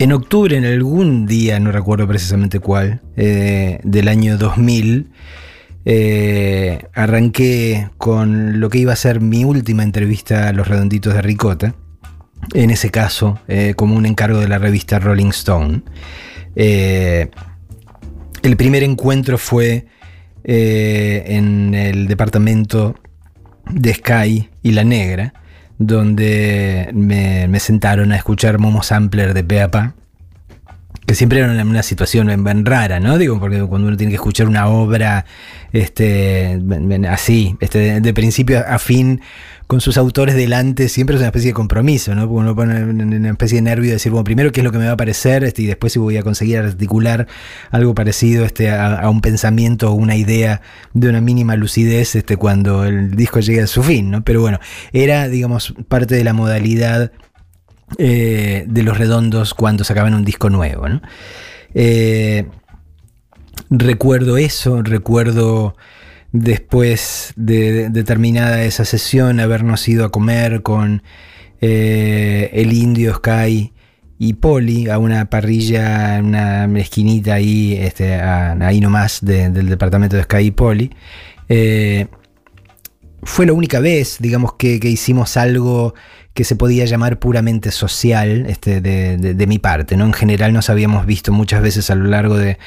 En 0.00 0.12
octubre, 0.12 0.56
en 0.56 0.64
algún 0.64 1.26
día, 1.26 1.60
no 1.60 1.70
recuerdo 1.70 2.08
precisamente 2.08 2.58
cuál, 2.58 3.02
eh, 3.16 3.78
del 3.84 4.08
año 4.08 4.36
2000, 4.36 5.12
eh, 5.84 6.86
arranqué 6.92 7.88
con 7.96 8.58
lo 8.58 8.68
que 8.68 8.78
iba 8.78 8.92
a 8.92 8.96
ser 8.96 9.20
mi 9.20 9.44
última 9.44 9.84
entrevista 9.84 10.48
a 10.48 10.52
los 10.52 10.66
redonditos 10.66 11.14
de 11.14 11.22
Ricota, 11.22 11.76
en 12.52 12.70
ese 12.70 12.90
caso 12.90 13.38
eh, 13.46 13.74
como 13.76 13.94
un 13.94 14.06
encargo 14.06 14.40
de 14.40 14.48
la 14.48 14.58
revista 14.58 14.98
Rolling 14.98 15.30
Stone. 15.30 15.82
el 16.56 17.30
primer 18.56 18.82
encuentro 18.82 19.38
fue 19.38 19.86
en 20.42 21.74
el 21.74 22.08
departamento 22.08 22.96
de 23.70 23.94
Sky 23.94 24.48
y 24.62 24.72
La 24.72 24.84
Negra, 24.84 25.34
donde 25.78 26.90
me, 26.94 27.60
sentaron 27.60 28.12
a 28.12 28.16
escuchar 28.16 28.58
Momo 28.58 28.82
Sampler 28.82 29.34
de 29.34 29.44
Peapa, 29.44 29.94
que 31.06 31.14
siempre 31.14 31.40
era 31.40 31.50
una, 31.50 31.82
situación 31.82 32.28
bien 32.44 32.64
rara, 32.64 32.98
¿no? 33.00 33.18
Digo, 33.18 33.38
porque 33.38 33.62
cuando 33.62 33.88
uno 33.88 33.96
tiene 33.96 34.10
que 34.10 34.16
escuchar 34.16 34.46
una 34.46 34.68
obra 34.68 35.26
este, 35.72 36.58
así, 37.08 37.56
este, 37.60 38.00
de 38.00 38.14
principio 38.14 38.64
a 38.66 38.78
fin, 38.78 39.20
con 39.66 39.80
sus 39.80 39.96
autores 39.96 40.34
delante 40.34 40.88
siempre 40.88 41.16
es 41.16 41.20
una 41.20 41.28
especie 41.28 41.50
de 41.50 41.54
compromiso, 41.54 42.14
¿no? 42.14 42.22
Porque 42.28 42.40
uno 42.40 42.54
pone 42.54 42.84
una 42.84 43.30
especie 43.30 43.56
de 43.56 43.62
nervio 43.62 43.88
de 43.88 43.94
decir, 43.94 44.12
bueno, 44.12 44.24
primero 44.24 44.52
qué 44.52 44.60
es 44.60 44.64
lo 44.64 44.72
que 44.72 44.78
me 44.78 44.86
va 44.86 44.92
a 44.92 44.96
parecer 44.96 45.44
este, 45.44 45.62
y 45.62 45.66
después 45.66 45.92
si 45.92 45.98
voy 45.98 46.16
a 46.16 46.22
conseguir 46.22 46.58
articular 46.58 47.26
algo 47.70 47.94
parecido 47.94 48.44
este, 48.44 48.70
a, 48.70 49.08
un 49.08 49.20
pensamiento 49.20 49.90
o 49.90 49.94
una 49.94 50.16
idea 50.16 50.60
de 50.92 51.08
una 51.08 51.20
mínima 51.20 51.56
lucidez 51.56 52.14
este, 52.14 52.36
cuando 52.36 52.84
el 52.84 53.12
disco 53.12 53.40
llegue 53.40 53.62
a 53.62 53.66
su 53.66 53.82
fin, 53.82 54.10
¿no? 54.10 54.22
Pero 54.22 54.40
bueno, 54.40 54.58
era, 54.92 55.28
digamos, 55.28 55.74
parte 55.88 56.14
de 56.14 56.24
la 56.24 56.34
modalidad 56.34 57.12
eh, 57.98 58.64
de 58.68 58.82
los 58.82 58.98
redondos 58.98 59.54
cuando 59.54 59.84
sacaban 59.84 60.14
un 60.14 60.24
disco 60.24 60.50
nuevo, 60.50 60.88
¿no? 60.88 61.00
Eh, 61.74 62.46
recuerdo 63.70 64.36
eso, 64.36 64.82
recuerdo 64.82 65.74
después 66.34 67.32
de, 67.36 67.90
terminada 68.04 68.64
esa 68.64 68.84
sesión, 68.84 69.38
habernos 69.38 69.86
ido 69.88 70.04
a 70.04 70.10
comer 70.10 70.62
con 70.62 71.04
eh, 71.60 72.50
el 72.52 72.72
indio 72.72 73.14
Sky 73.14 73.72
y 74.18 74.32
Poli 74.34 74.88
a 74.90 74.98
una 74.98 75.30
parrilla, 75.30 76.20
una 76.20 76.64
esquinita 76.80 77.34
ahí, 77.34 77.74
este, 77.74 78.16
ahí 78.16 78.80
nomás 78.80 79.20
del 79.22 79.68
departamento 79.68 80.16
de 80.16 80.24
Sky 80.24 80.38
y 80.46 80.50
Poli. 80.50 80.90
Eh, 81.48 82.08
fue 83.22 83.46
la 83.46 83.52
única 83.52 83.78
vez, 83.78 84.16
digamos, 84.18 84.54
que, 84.54 84.80
hicimos 84.82 85.36
algo 85.36 85.94
que 86.34 86.42
se 86.42 86.56
podía 86.56 86.84
llamar 86.84 87.20
puramente 87.20 87.70
social 87.70 88.46
este, 88.48 88.80
de, 88.80 89.16
de, 89.18 89.46
mi 89.46 89.60
parte. 89.60 89.96
¿no? 89.96 90.04
En 90.04 90.12
general 90.12 90.52
nos 90.52 90.68
habíamos 90.68 91.06
visto 91.06 91.30
muchas 91.30 91.62
veces 91.62 91.90
a 91.90 91.94
lo 91.94 92.06
largo 92.06 92.36
de, 92.36 92.58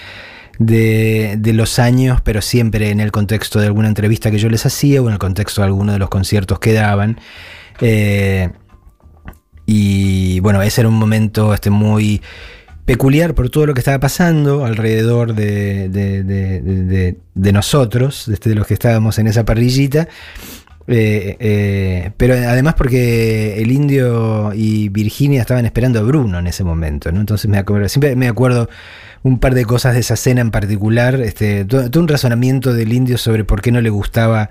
de, 0.60 1.40
los 1.54 1.80
años, 1.80 2.22
pero 2.22 2.42
siempre 2.42 2.90
en 2.90 3.00
el 3.00 3.12
contexto 3.12 3.60
de 3.60 3.68
alguna 3.68 3.88
entrevista 3.88 4.32
que 4.32 4.40
yo 4.40 4.50
les 4.50 4.66
hacía 4.66 5.02
o 5.02 5.08
en 5.08 5.14
el 5.14 5.20
contexto 5.20 5.62
de 5.62 5.68
alguno 5.68 5.94
de 5.94 6.00
los 6.00 6.10
conciertos 6.10 6.60
que 6.60 6.74
daban. 6.74 7.20
Eh, 7.82 8.50
y 9.66 10.40
bueno, 10.40 10.62
ese 10.62 10.82
era 10.82 10.90
un 10.90 10.96
momento 10.96 11.54
este, 11.54 11.70
muy 11.70 12.22
peculiar 12.86 13.36
por 13.36 13.50
todo 13.50 13.66
lo 13.66 13.74
que 13.74 13.82
estaba 13.82 14.00
pasando 14.00 14.66
alrededor 14.66 15.36
de, 15.36 15.90
de, 15.90 17.52
nosotros, 17.52 18.30
este, 18.30 18.50
de 18.50 18.56
los 18.56 18.66
que 18.66 18.74
estábamos 18.74 19.20
en 19.20 19.28
esa 19.28 19.44
parrillita. 19.44 20.08
Eh, 20.90 21.36
eh, 21.42 22.12
pero 22.16 22.36
además 22.36 22.76
porque 22.76 23.62
el 23.62 23.74
indio 23.74 24.54
y 24.54 24.88
Virginia 24.88 25.42
estaban 25.42 25.66
esperando 25.66 26.00
a 26.00 26.04
Bruno 26.04 26.40
en 26.40 26.48
ese 26.48 26.64
momento, 26.64 27.12
¿no? 27.12 27.20
Entonces 27.20 27.52
siempre 27.92 28.16
me 28.16 28.30
acuerdo 28.30 28.70
un 29.24 29.40
par 29.40 29.54
de 29.54 29.66
cosas 29.66 29.94
de 29.94 30.02
esa 30.02 30.16
cena 30.16 30.42
en 30.42 30.52
particular, 30.52 31.20
este, 31.22 31.66
todo, 31.66 31.90
un 32.00 32.08
razonamiento 32.08 32.74
del 32.74 32.94
indio 32.94 33.18
sobre 33.18 33.44
por 33.44 33.62
qué 33.62 33.72
no 33.72 33.82
le 33.82 33.90
gustaba 33.90 34.50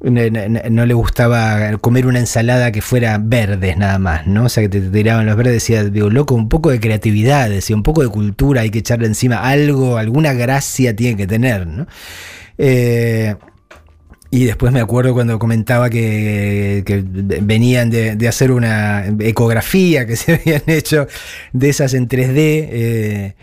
no, 0.00 0.86
le 0.86 0.94
gustaba 0.94 1.76
comer 1.78 2.06
una 2.06 2.20
ensalada 2.20 2.70
que 2.70 2.82
fuera 2.82 3.18
verdes 3.20 3.76
nada 3.76 3.98
más, 3.98 4.28
¿no? 4.28 4.44
O 4.44 4.48
sea, 4.48 4.62
que 4.62 4.68
te 4.68 4.80
tiraban 4.80 5.26
los 5.26 5.36
verdes, 5.36 5.54
decía, 5.54 5.82
digo, 5.84 6.08
loco, 6.08 6.36
un 6.36 6.48
poco 6.48 6.70
de 6.70 6.78
creatividad, 6.78 7.50
decía, 7.50 7.74
un 7.74 7.82
poco 7.82 8.02
de 8.02 8.08
cultura, 8.08 8.60
hay 8.60 8.70
que 8.70 8.78
echarle 8.78 9.06
encima 9.06 9.38
algo, 9.48 9.96
alguna 9.96 10.34
gracia 10.34 10.94
tiene 10.94 11.16
que 11.16 11.26
tener, 11.26 11.66
¿no? 11.66 11.86
Eh, 12.58 13.34
y 14.30 14.44
después 14.44 14.72
me 14.72 14.80
acuerdo 14.80 15.14
cuando 15.14 15.38
comentaba 15.38 15.88
que, 15.88 16.84
venían 17.42 17.90
de, 17.90 18.28
hacer 18.28 18.52
una 18.52 19.06
ecografía 19.20 20.06
que 20.06 20.16
se 20.16 20.34
habían 20.34 20.62
hecho 20.66 21.06
de 21.52 21.68
esas 21.70 21.94
en 21.94 22.08
3D. 22.08 22.34
Eh, 22.36 23.34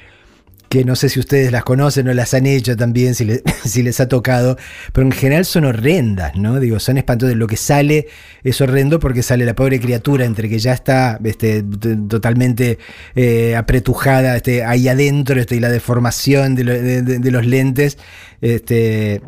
que 0.76 0.84
no 0.84 0.98
sé 0.98 1.08
si 1.08 1.22
ustedes 1.22 1.54
las 1.54 1.64
conocen 1.64 2.10
o 2.10 2.14
las 2.14 2.34
han 2.34 2.46
hecho 2.46 2.76
también, 2.76 3.16
si, 3.16 3.84
les 3.84 4.00
ha 4.02 4.10
tocado, 4.10 4.58
pero 4.92 5.08
en 5.08 5.14
general 5.14 5.46
son 5.46 5.64
horrendas, 5.64 6.36
¿no? 6.36 6.60
Digo, 6.60 6.80
son 6.80 6.98
espantosas. 6.98 7.38
Lo 7.38 7.48
que 7.48 7.56
sale 7.56 8.08
es 8.44 8.60
horrendo 8.60 9.00
porque 9.00 9.24
sale 9.24 9.46
la 9.46 9.56
pobre 9.56 9.80
criatura 9.80 10.26
entre 10.26 10.50
que 10.50 10.60
ya 10.60 10.74
está 10.74 11.18
este, 11.24 11.64
totalmente 11.64 12.78
eh, 13.16 13.56
apretujada 13.56 14.36
este, 14.36 14.66
ahí 14.66 14.90
adentro 14.90 15.40
este, 15.40 15.56
y 15.56 15.60
la 15.62 15.70
deformación 15.70 16.56
de, 16.56 17.32
los 17.32 17.46
lentes. 17.46 17.98
Este, 18.42 19.22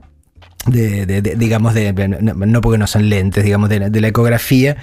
de, 0.67 1.21
digamos, 1.37 1.73
de, 1.73 1.93
no, 1.93 2.61
porque 2.61 2.77
no 2.77 2.87
son 2.87 3.09
lentes, 3.09 3.43
digamos, 3.43 3.69
de, 3.69 3.89
la 3.89 4.07
ecografía, 4.07 4.77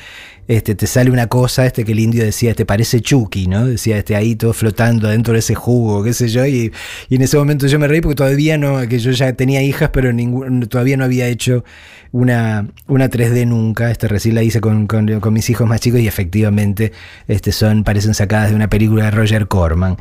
este, 0.47 0.75
te 0.75 0.87
sale 0.87 1.11
una 1.11 1.27
cosa, 1.27 1.65
este 1.65 1.85
que 1.85 1.93
el 1.93 2.01
indio 2.01 2.23
decía, 2.23 2.51
este 2.51 2.67
parece 2.67 3.01
Chucky, 3.01 3.47
¿no? 3.47 3.67
Decía, 3.67 3.97
este 3.97 4.15
ahí 4.15 4.37
todo 4.37 4.53
flotando 4.53 5.09
dentro 5.09 5.33
de 5.33 5.39
ese 5.39 5.55
jugo, 5.55 6.03
qué 6.03 6.13
sé 6.13 6.29
yo, 6.29 6.45
y, 6.47 6.73
en 7.11 7.23
ese 7.23 7.39
momento 7.39 7.67
yo 7.67 7.79
me 7.79 7.89
reí 7.89 8.01
porque 8.01 8.17
todavía 8.17 8.59
no, 8.59 8.87
que 8.89 8.99
yo 8.99 9.11
ya 9.13 9.33
tenía 9.33 9.63
hijas, 9.63 9.91
pero 9.93 10.11
todavía 10.69 10.97
no 10.97 11.05
había 11.05 11.29
hecho 11.29 11.65
una, 12.13 12.69
una 12.87 13.09
3D 13.11 13.47
nunca, 13.47 13.91
este 13.91 14.07
recién 14.09 14.35
la 14.35 14.43
hice 14.43 14.61
con, 14.61 14.87
mis 15.33 15.51
hijos 15.51 15.67
más 15.67 15.81
chicos 15.81 16.01
y 16.01 16.09
efectivamente 16.09 16.93
este, 17.27 17.53
son, 17.53 17.85
parecen 17.85 18.15
sacadas 18.15 18.51
de 18.51 18.57
una 18.57 18.69
película 18.69 19.05
de 19.05 19.11
Roger 19.11 19.49
Corman. 19.49 19.97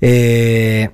Eh, 0.00 0.90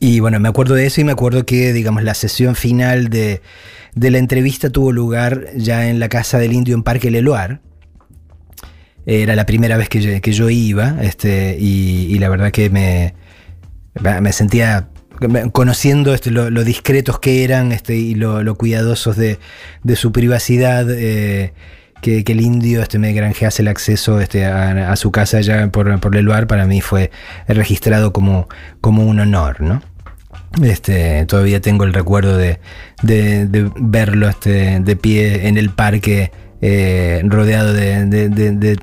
y 0.00 0.20
bueno, 0.20 0.40
me 0.40 0.48
acuerdo 0.48 0.74
de 0.74 0.86
eso 0.86 1.00
y 1.00 1.04
me 1.04 1.12
acuerdo 1.12 1.44
que, 1.44 1.72
digamos, 1.72 2.02
la 2.02 2.14
sesión 2.14 2.54
final 2.54 3.08
de, 3.08 3.42
de 3.94 4.10
la 4.10 4.18
entrevista 4.18 4.70
tuvo 4.70 4.92
lugar 4.92 5.48
ya 5.56 5.88
en 5.88 5.98
la 5.98 6.08
casa 6.08 6.38
del 6.38 6.52
indio 6.52 6.74
en 6.74 6.82
Parque 6.82 7.10
Leloir, 7.10 7.60
era 9.06 9.34
la 9.34 9.46
primera 9.46 9.78
vez 9.78 9.88
que 9.88 10.32
yo, 10.32 10.50
iba, 10.50 10.96
este, 11.00 11.56
y, 11.58 12.18
la 12.18 12.28
verdad 12.28 12.50
que 12.50 12.68
me, 12.68 13.14
me 14.20 14.32
sentía 14.32 14.90
conociendo 15.52 16.14
este, 16.14 16.30
lo, 16.30 16.50
discretos 16.62 17.18
que 17.18 17.42
eran 17.42 17.72
este, 17.72 17.96
y 17.96 18.14
lo, 18.14 18.54
cuidadosos 18.56 19.16
de, 19.16 19.38
su 19.96 20.12
privacidad, 20.12 20.86
eh, 20.90 21.54
que, 22.00 22.24
el 22.26 22.40
indio 22.40 22.82
este, 22.82 22.98
me 22.98 23.12
granjease 23.12 23.62
el 23.62 23.68
acceso 23.68 24.20
este, 24.20 24.46
a, 24.46 24.94
su 24.96 25.10
casa 25.10 25.38
allá 25.38 25.70
por, 25.70 25.98
por 26.00 26.16
el 26.16 26.24
lugar, 26.24 26.46
para 26.46 26.66
mí 26.66 26.80
fue 26.80 27.10
registrado 27.46 28.12
como, 28.12 28.48
como 28.80 29.04
un 29.04 29.20
honor, 29.20 29.60
¿no? 29.60 29.82
Este, 30.62 31.26
todavía 31.26 31.60
tengo 31.60 31.84
el 31.84 31.92
recuerdo 31.92 32.36
de, 32.36 32.58
de 33.02 33.70
verlo 33.76 34.28
este, 34.28 34.80
de 34.80 34.96
pie 34.96 35.46
en 35.46 35.58
el 35.58 35.70
parque 35.70 36.32
eh, 36.60 37.22
rodeado 37.24 37.72
de, 37.72 38.78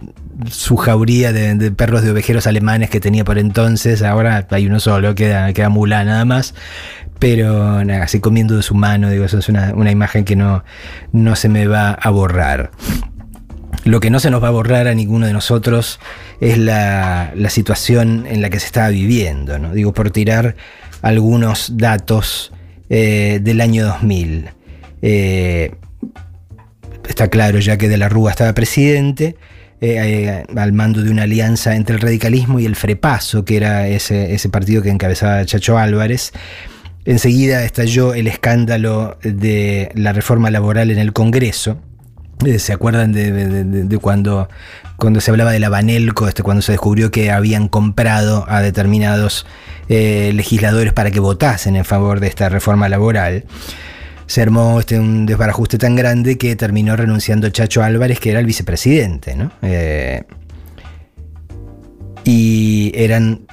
su 0.50 0.78
jauría 0.78 1.31
de, 1.34 1.72
perros 1.72 2.04
de 2.04 2.12
ovejeros 2.12 2.48
alemanes 2.48 2.90
que 2.90 3.00
tenía 3.00 3.24
por 3.24 3.38
entonces. 3.38 4.02
Ahora 4.02 4.48
hay 4.50 4.68
uno 4.68 4.80
solo, 4.80 5.16
queda, 5.16 5.52
queda 5.54 5.70
mula 5.70 6.04
nada 6.04 6.25
más. 6.25 6.54
Pero 7.20 7.80
así 8.02 8.20
comiendo 8.20 8.58
de 8.58 8.64
su 8.64 8.75
mano, 8.75 9.09
digo, 9.09 9.25
eso 9.25 9.40
es 9.40 9.48
una, 9.50 9.92
imagen 9.92 10.25
que 10.25 10.36
no, 10.36 10.64
no 11.14 11.36
se 11.36 11.50
me 11.50 11.68
va 11.68 11.92
a 11.92 12.10
borrar. 12.10 12.72
Lo 13.86 14.00
que 14.02 14.10
no 14.10 14.20
se 14.20 14.30
nos 14.30 14.44
va 14.44 14.50
a 14.50 14.52
borrar 14.52 14.88
a 14.88 14.94
ninguno 14.94 15.26
de 15.26 15.34
nosotros 15.34 16.00
es 16.42 16.58
la, 16.58 17.32
situación 17.50 18.26
en 18.28 18.42
la 18.42 18.50
que 18.50 18.60
se 18.60 18.66
estaba 18.66 18.90
viviendo. 18.90 19.58
¿no? 19.58 19.74
Digo, 19.74 19.94
por 19.94 20.12
tirar 20.12 20.58
algunos 21.02 21.78
datos 21.78 22.52
eh, 22.90 23.40
del 23.42 23.62
año 23.62 23.86
2000 23.86 24.50
está 27.08 27.28
claro 27.30 27.60
ya 27.60 27.78
que 27.78 27.90
De 27.90 27.98
la 27.98 28.10
Rúa 28.10 28.32
estaba 28.32 28.54
presidente, 28.54 29.36
eh, 29.82 30.46
eh, 30.50 30.60
al 30.60 30.74
mando 30.74 31.02
de 31.02 31.12
una 31.12 31.24
alianza 31.24 31.76
entre 31.76 31.96
el 31.96 32.02
radicalismo 32.02 32.60
y 32.60 32.66
el 32.66 32.76
Frepaso, 32.76 33.46
que 33.46 33.58
era 33.58 33.88
ese, 33.88 34.34
ese 34.34 34.50
partido 34.50 34.82
que 34.82 34.90
encabezaba 34.90 35.46
Chacho 35.46 35.78
Álvarez. 35.78 36.32
Enseguida 37.06 37.64
estalló 37.64 38.14
el 38.14 38.28
escándalo 38.28 39.18
de 39.22 39.92
la 39.94 40.12
reforma 40.12 40.50
laboral 40.50 40.90
en 40.90 40.98
el 40.98 41.14
Congreso. 41.14 41.80
Eh, 42.44 42.60
¿Se 42.60 42.74
acuerdan 42.74 43.14
de, 43.14 44.00
cuando, 44.02 44.50
cuando 44.98 45.22
se 45.22 45.32
hablaba 45.32 45.52
de 45.52 45.60
la 45.60 45.70
Banelco, 45.70 46.28
este, 46.28 46.44
cuando 46.44 46.62
se 46.62 46.74
descubrió 46.74 47.12
que 47.12 47.32
habían 47.32 47.68
comprado 47.68 48.46
a 48.50 48.62
determinados 48.62 49.46
legisladores 49.88 50.94
para 50.94 51.12
que 51.12 51.20
votasen 51.20 51.76
en 51.76 51.86
favor 51.86 52.20
de 52.20 52.28
esta 52.28 52.50
reforma 52.50 52.90
laboral? 52.90 53.46
se 54.28 54.42
armó 54.42 54.80
este, 54.80 55.00
un 55.00 55.26
desbarajuste 55.26 55.78
tan 55.78 55.96
grande 55.96 56.38
que 56.38 56.56
terminó 56.56 56.96
renunciando 56.96 57.50
Chacho 57.50 57.84
Álvarez, 57.84 58.20
que 58.20 58.32
era 58.32 58.40
el 58.40 58.46
vicepresidente, 58.46 59.36
¿no? 59.36 59.52
Eh, 59.62 60.24
y 62.27 62.92
eran, 62.95 63.45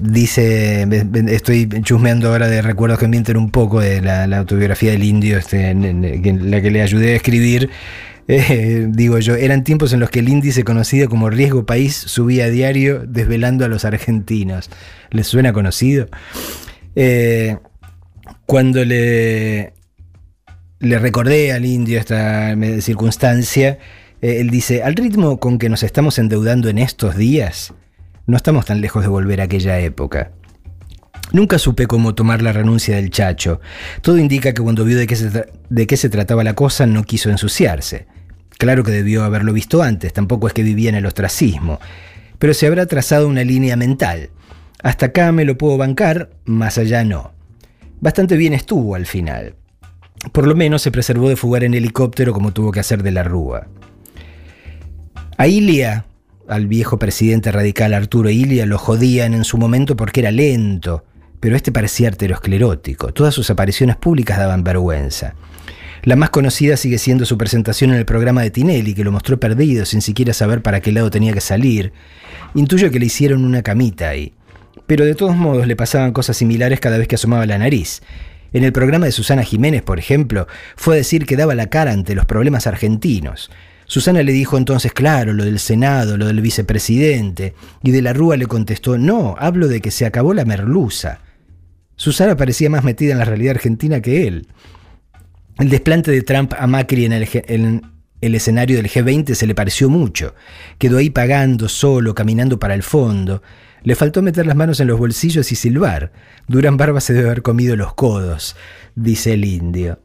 dice, 0.00 0.86
estoy 1.28 1.68
chusmeando 1.82 2.28
ahora 2.28 2.46
de 2.46 2.62
recuerdos 2.62 3.00
que 3.00 3.08
mienten 3.08 3.36
un 3.36 3.50
poco 3.50 3.80
de 3.80 4.00
la, 4.00 4.24
autobiografía 4.38 4.92
del 4.92 5.02
indio, 5.02 5.36
este, 5.36 5.74
la 5.74 6.62
que 6.62 6.70
le 6.70 6.82
ayudé 6.82 7.12
a 7.12 7.16
escribir. 7.16 7.68
Eh, 8.32 8.86
digo 8.88 9.18
yo, 9.18 9.34
eran 9.34 9.64
tiempos 9.64 9.92
en 9.92 9.98
los 9.98 10.08
que 10.08 10.20
el 10.20 10.28
índice 10.28 10.62
conocido 10.62 11.08
como 11.08 11.30
Riesgo 11.30 11.66
País 11.66 11.96
subía 11.96 12.44
a 12.44 12.48
diario 12.48 13.02
desvelando 13.04 13.64
a 13.64 13.68
los 13.68 13.84
argentinos. 13.84 14.70
¿Les 15.10 15.26
suena 15.26 15.52
conocido? 15.52 16.06
Eh, 16.94 17.56
cuando 18.46 18.84
le, 18.84 19.72
le 20.78 20.98
recordé 21.00 21.50
al 21.50 21.64
indio 21.64 21.98
esta 21.98 22.54
circunstancia, 22.80 23.78
eh, 24.22 24.40
él 24.40 24.50
dice, 24.50 24.82
al 24.82 24.94
ritmo 24.94 25.40
con 25.40 25.58
que 25.58 25.68
nos 25.68 25.82
estamos 25.82 26.18
endeudando 26.18 26.68
en 26.68 26.78
estos 26.78 27.16
días, 27.16 27.74
no 28.30 28.36
estamos 28.36 28.64
tan 28.64 28.80
lejos 28.80 29.02
de 29.02 29.08
volver 29.08 29.40
a 29.40 29.44
aquella 29.44 29.78
época. 29.80 30.30
Nunca 31.32 31.58
supe 31.58 31.86
cómo 31.86 32.14
tomar 32.14 32.42
la 32.42 32.52
renuncia 32.52 32.96
del 32.96 33.10
chacho. 33.10 33.60
Todo 34.02 34.18
indica 34.18 34.52
que 34.52 34.62
cuando 34.62 34.84
vio 34.84 34.96
de 34.96 35.06
qué, 35.06 35.16
se 35.16 35.46
de 35.68 35.86
qué 35.86 35.96
se 35.96 36.08
trataba 36.08 36.44
la 36.44 36.54
cosa 36.54 36.86
no 36.86 37.04
quiso 37.04 37.30
ensuciarse. 37.30 38.06
Claro 38.58 38.84
que 38.84 38.92
debió 38.92 39.24
haberlo 39.24 39.52
visto 39.52 39.82
antes, 39.82 40.12
tampoco 40.12 40.46
es 40.46 40.52
que 40.52 40.62
vivía 40.62 40.90
en 40.90 40.94
el 40.94 41.06
ostracismo, 41.06 41.80
pero 42.38 42.52
se 42.52 42.66
habrá 42.66 42.86
trazado 42.86 43.26
una 43.26 43.42
línea 43.42 43.76
mental. 43.76 44.30
Hasta 44.82 45.06
acá 45.06 45.32
me 45.32 45.44
lo 45.44 45.58
puedo 45.58 45.76
bancar, 45.76 46.30
más 46.44 46.78
allá 46.78 47.04
no. 47.04 47.32
Bastante 48.00 48.36
bien 48.36 48.52
estuvo 48.52 48.94
al 48.94 49.06
final. 49.06 49.54
Por 50.32 50.46
lo 50.46 50.54
menos 50.54 50.82
se 50.82 50.90
preservó 50.90 51.28
de 51.28 51.36
fugar 51.36 51.64
en 51.64 51.74
helicóptero 51.74 52.32
como 52.32 52.52
tuvo 52.52 52.70
que 52.70 52.80
hacer 52.80 53.02
de 53.02 53.10
la 53.10 53.22
Rúa. 53.22 53.68
A 55.36 55.46
Ilia, 55.46 56.04
al 56.50 56.66
viejo 56.66 56.98
presidente 56.98 57.52
radical 57.52 57.94
Arturo 57.94 58.28
Ilia 58.28 58.66
lo 58.66 58.76
jodían 58.76 59.34
en 59.34 59.44
su 59.44 59.56
momento 59.56 59.96
porque 59.96 60.20
era 60.20 60.32
lento, 60.32 61.04
pero 61.38 61.56
este 61.56 61.72
parecía 61.72 62.08
arteriosclerótico. 62.08 63.12
Todas 63.14 63.34
sus 63.34 63.50
apariciones 63.50 63.96
públicas 63.96 64.36
daban 64.36 64.64
vergüenza. 64.64 65.34
La 66.02 66.16
más 66.16 66.30
conocida 66.30 66.76
sigue 66.76 66.98
siendo 66.98 67.24
su 67.24 67.38
presentación 67.38 67.90
en 67.90 67.96
el 67.96 68.04
programa 68.04 68.42
de 68.42 68.50
Tinelli, 68.50 68.94
que 68.94 69.04
lo 69.04 69.12
mostró 69.12 69.38
perdido 69.38 69.84
sin 69.84 70.02
siquiera 70.02 70.32
saber 70.32 70.62
para 70.62 70.80
qué 70.80 70.92
lado 70.92 71.10
tenía 71.10 71.32
que 71.32 71.40
salir. 71.40 71.92
Intuyo 72.54 72.90
que 72.90 72.98
le 72.98 73.06
hicieron 73.06 73.44
una 73.44 73.62
camita 73.62 74.08
ahí. 74.08 74.32
Pero 74.86 75.04
de 75.04 75.14
todos 75.14 75.36
modos 75.36 75.66
le 75.66 75.76
pasaban 75.76 76.12
cosas 76.12 76.36
similares 76.36 76.80
cada 76.80 76.98
vez 76.98 77.06
que 77.06 77.14
asomaba 77.14 77.46
la 77.46 77.58
nariz. 77.58 78.02
En 78.52 78.64
el 78.64 78.72
programa 78.72 79.06
de 79.06 79.12
Susana 79.12 79.44
Jiménez, 79.44 79.82
por 79.82 79.98
ejemplo, 79.98 80.48
fue 80.74 80.94
a 80.94 80.96
decir 80.96 81.26
que 81.26 81.36
daba 81.36 81.54
la 81.54 81.68
cara 81.68 81.92
ante 81.92 82.14
los 82.14 82.26
problemas 82.26 82.66
argentinos. 82.66 83.50
Susana 83.90 84.22
le 84.22 84.30
dijo 84.30 84.56
entonces, 84.56 84.92
claro, 84.92 85.32
lo 85.32 85.44
del 85.44 85.58
Senado, 85.58 86.16
lo 86.16 86.28
del 86.28 86.40
vicepresidente, 86.40 87.54
y 87.82 87.90
de 87.90 88.02
la 88.02 88.12
Rúa 88.12 88.36
le 88.36 88.46
contestó, 88.46 88.98
no, 88.98 89.34
hablo 89.36 89.66
de 89.66 89.80
que 89.80 89.90
se 89.90 90.06
acabó 90.06 90.32
la 90.32 90.44
merluza. 90.44 91.18
Susana 91.96 92.36
parecía 92.36 92.70
más 92.70 92.84
metida 92.84 93.10
en 93.10 93.18
la 93.18 93.24
realidad 93.24 93.56
argentina 93.56 94.00
que 94.00 94.28
él. 94.28 94.46
El 95.58 95.70
desplante 95.70 96.12
de 96.12 96.22
Trump 96.22 96.54
a 96.56 96.68
Macri 96.68 97.04
en 97.04 97.12
el, 97.14 97.28
en 97.32 97.82
el 98.20 98.34
escenario 98.36 98.76
del 98.76 98.88
G20 98.88 99.34
se 99.34 99.48
le 99.48 99.56
pareció 99.56 99.90
mucho. 99.90 100.36
Quedó 100.78 100.98
ahí 100.98 101.10
pagando, 101.10 101.68
solo, 101.68 102.14
caminando 102.14 102.60
para 102.60 102.74
el 102.74 102.84
fondo. 102.84 103.42
Le 103.82 103.96
faltó 103.96 104.22
meter 104.22 104.46
las 104.46 104.54
manos 104.54 104.78
en 104.78 104.86
los 104.86 105.00
bolsillos 105.00 105.50
y 105.50 105.56
silbar. 105.56 106.12
Durán 106.46 106.76
Barba 106.76 107.00
se 107.00 107.12
debe 107.12 107.26
haber 107.26 107.42
comido 107.42 107.74
los 107.74 107.92
codos, 107.94 108.54
dice 108.94 109.32
el 109.32 109.44
indio. 109.44 109.98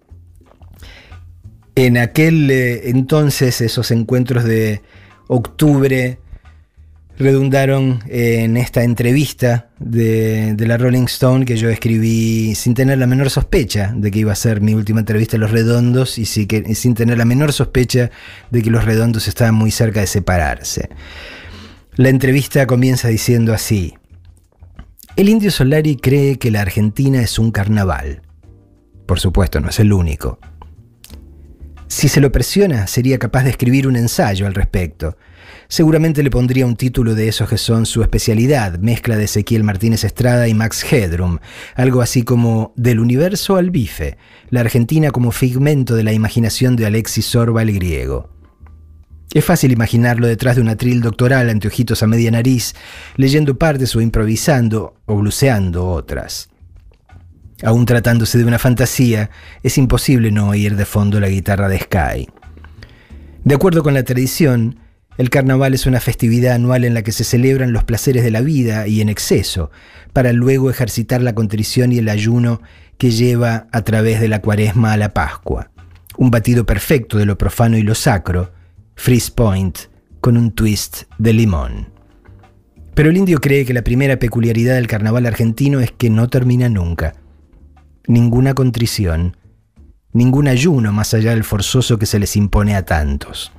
En 1.75 1.98
aquel 1.98 2.50
eh, 2.50 2.89
entonces, 2.89 3.60
esos 3.62 3.92
encuentros 3.92 4.45
de 4.45 4.81
octubre 5.27 6.19
redundaron 7.18 8.04
en 8.07 8.57
esta 8.57 8.83
entrevista 8.83 9.69
de, 9.80 10.56
la 10.60 10.77
Rolling 10.77 11.06
Stone 11.06 11.45
que 11.45 11.57
yo 11.57 11.69
escribí 11.69 12.56
sin 12.56 12.74
tener 12.74 12.98
la 12.98 13.07
menor 13.07 13.30
sospecha 13.30 13.94
de 13.95 14.12
que 14.12 14.19
iba 14.19 14.33
a 14.33 14.36
ser 14.36 14.62
mi 14.62 14.74
última 14.74 15.00
entrevista 15.00 15.38
a 15.38 15.39
Los 15.39 15.51
Redondos 15.51 16.18
y, 16.18 16.25
sin 16.25 16.94
tener 16.94 17.18
la 17.18 17.25
menor 17.25 17.54
sospecha 17.54 18.12
de 18.51 18.62
que 18.62 18.69
Los 18.69 18.86
Redondos 18.86 19.27
estaban 19.27 19.56
muy 19.56 19.72
cerca 19.72 20.01
de 20.01 20.07
separarse. 20.07 20.89
La 21.95 22.10
entrevista 22.10 22.68
comienza 22.68 23.07
diciendo 23.07 23.54
así. 23.54 23.94
El 25.16 25.30
indio 25.30 25.51
Solari 25.51 25.95
cree 25.95 26.38
que 26.38 26.51
la 26.51 26.62
Argentina 26.62 27.22
es 27.22 27.39
un 27.39 27.51
carnaval. 27.51 28.22
Por 29.06 29.22
supuesto, 29.22 29.62
no 29.62 29.69
es 29.69 29.80
el 29.80 29.94
único. 29.94 30.39
Si 31.88 32.10
se 32.10 32.20
lo 32.20 32.32
presiona, 32.32 32.88
sería 32.88 33.20
capaz 33.20 33.44
de 33.44 33.52
escribir 33.52 33.88
un 33.88 33.96
ensayo 33.96 34.48
al 34.48 34.56
respecto. 34.56 35.18
Seguramente 35.68 36.24
le 36.24 36.32
pondría 36.32 36.66
un 36.66 36.76
título 36.76 37.14
de 37.14 37.28
esos 37.28 37.48
que 37.48 37.58
son 37.58 37.86
su 37.86 38.02
especialidad, 38.02 38.80
mezcla 38.80 39.18
de 39.18 39.26
Ezequiel 39.26 39.64
Martínez 39.64 40.04
Estrada 40.04 40.48
y 40.48 40.54
Max 40.54 40.84
Hedrum, 40.92 41.40
algo 41.76 42.02
así 42.02 42.24
como 42.24 42.74
Del 42.76 43.00
universo 43.00 43.56
al 43.56 43.70
bife, 43.70 44.18
la 44.50 44.62
Argentina 44.62 45.12
como 45.12 45.32
figmento 45.32 45.96
de 45.96 46.04
la 46.04 46.14
imaginación 46.14 46.76
de 46.76 46.88
Alexis 46.88 47.26
Sorba 47.26 47.62
el 47.62 47.74
griego. 47.74 48.30
Es 49.34 49.44
fácil 49.46 49.72
imaginarlo 49.72 50.28
detrás 50.28 50.56
de 50.56 50.62
un 50.62 50.70
atril 50.70 51.02
doctoral 51.02 51.50
ante 51.50 51.68
ojitos 51.68 52.02
a 52.02 52.08
media 52.08 52.32
nariz, 52.32 52.74
leyendo 53.16 53.58
partes 53.58 53.96
o 53.96 54.02
improvisando 54.02 54.96
o 55.06 55.16
bluseando 55.18 55.88
otras. 55.88 56.50
Aún 57.66 57.88
tratándose 57.88 58.38
de 58.38 58.46
una 58.46 58.60
fantasía, 58.60 59.32
es 59.64 59.80
imposible 59.80 60.32
no 60.32 60.50
oír 60.50 60.76
de 60.76 60.86
fondo 60.86 61.20
la 61.20 61.30
guitarra 61.30 61.68
de 61.68 61.80
Sky. 61.80 62.30
De 63.44 63.56
acuerdo 63.56 63.82
con 63.82 63.96
la 63.96 64.04
tradición, 64.04 64.78
el 65.18 65.32
carnaval 65.32 65.74
es 65.74 65.88
una 65.88 66.00
festividad 66.00 66.54
anual 66.54 66.86
en 66.86 66.94
la 66.94 67.02
que 67.02 67.12
se 67.12 67.24
celebran 67.24 67.74
los 67.74 67.84
placeres 67.84 68.24
de 68.24 68.30
la 68.30 68.42
vida 68.42 68.88
y 68.88 69.02
en 69.02 69.10
exceso, 69.10 69.72
para 70.14 70.32
luego 70.32 70.70
ejercitar 70.70 71.24
la 71.24 71.34
contrición 71.34 71.92
y 71.92 71.98
el 71.98 72.10
ayuno 72.10 72.62
que 73.00 73.10
lleva 73.10 73.66
a 73.72 73.82
través 73.82 74.22
de 74.22 74.28
la 74.28 74.42
cuaresma 74.42 74.94
a 74.94 74.98
la 74.98 75.16
Pascua. 75.16 75.72
Un 76.18 76.30
batido 76.30 76.68
perfecto 76.68 77.18
de 77.18 77.26
lo 77.26 77.36
profano 77.36 77.80
y 77.80 77.82
lo 77.82 77.96
sacro, 77.96 78.54
Freeze 78.96 79.32
Point, 79.32 79.80
con 80.22 80.38
un 80.38 80.52
twist 80.52 81.06
de 81.18 81.34
limón. 81.34 81.90
Pero 82.94 83.10
el 83.10 83.18
indio 83.18 83.42
cree 83.42 83.66
que 83.66 83.74
la 83.74 83.84
primera 83.84 84.20
peculiaridad 84.20 84.76
del 84.76 84.86
carnaval 84.86 85.26
argentino 85.26 85.80
es 85.80 85.92
que 85.92 86.12
no 86.12 86.30
termina 86.30 86.70
nunca 86.70 87.16
ninguna 88.07 88.54
contrición, 88.54 89.38
ningún 90.13 90.48
ayuno 90.48 90.92
más 90.92 91.13
allá 91.13 91.31
del 91.31 91.44
forzoso 91.44 91.98
que 91.98 92.06
se 92.06 92.19
les 92.19 92.36
impone 92.36 92.75
a 92.75 92.86
tantos. 92.86 93.51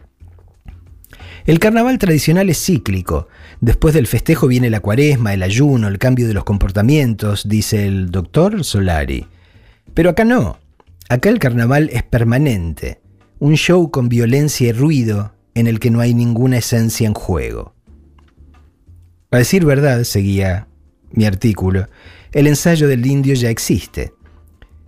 El 1.45 1.61
carnaval 1.61 1.99
tradicional 1.99 2.51
es 2.51 2.65
cíclico. 2.65 3.29
Después 3.61 3.95
del 3.95 4.09
festejo 4.09 4.49
viene 4.49 4.69
la 4.69 4.81
cuaresma, 4.81 5.33
el 5.33 5.45
ayuno, 5.45 5.87
el 5.87 5.99
cambio 5.99 6.27
de 6.27 6.35
los 6.35 6.43
comportamientos, 6.43 7.49
dice 7.49 7.87
el 7.87 8.11
doctor 8.11 8.65
Solari. 8.65 9.27
Pero 9.95 10.11
acá 10.11 10.25
no. 10.25 10.59
Acá 11.09 11.29
el 11.29 11.39
carnaval 11.39 11.89
es 11.93 12.03
permanente. 12.03 13.01
Un 13.39 13.55
show 13.55 13.93
con 13.93 14.09
violencia 14.09 14.69
y 14.69 14.73
ruido 14.73 15.35
en 15.55 15.69
el 15.69 15.79
que 15.79 15.91
no 15.91 16.01
hay 16.01 16.15
ninguna 16.15 16.59
esencia 16.59 17.07
en 17.07 17.15
juego. 17.15 17.75
A 19.31 19.39
decir 19.39 19.65
verdad, 19.65 20.03
seguía 20.03 20.67
mi 21.13 21.27
artículo, 21.27 21.89
el 22.33 22.47
ensayo 22.49 22.89
del 22.89 23.07
indio 23.07 23.35
ya 23.35 23.51
existe 23.51 24.16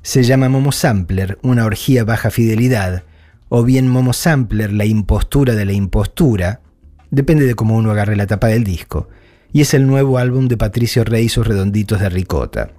se 0.09 0.23
llama 0.23 0.49
Momo 0.49 0.73
Sampler, 0.73 1.39
una 1.43 1.67
orgía 1.67 2.03
baja 2.03 2.31
fidelidad, 2.31 3.03
o 3.51 3.63
bien 3.63 3.87
Momo 3.89 4.15
Sampler, 4.15 4.73
la 4.73 4.87
impostura 4.87 5.55
de 5.55 5.67
la 5.67 5.75
impostura, 5.75 6.63
depende 7.11 7.45
de 7.45 7.55
cómo 7.55 7.77
uno 7.77 7.91
agarre 7.91 8.17
la 8.17 8.27
tapa 8.27 8.47
del 8.47 8.65
disco, 8.65 9.11
y 9.53 9.61
es 9.61 9.75
el 9.75 9.87
nuevo 9.87 10.17
álbum 10.17 10.49
de 10.49 10.57
Patricio 10.57 11.05
Rey 11.05 11.27
y 11.27 11.29
sus 11.29 11.47
redonditos 11.47 12.01
de 12.01 12.09
ricota. 12.09 12.71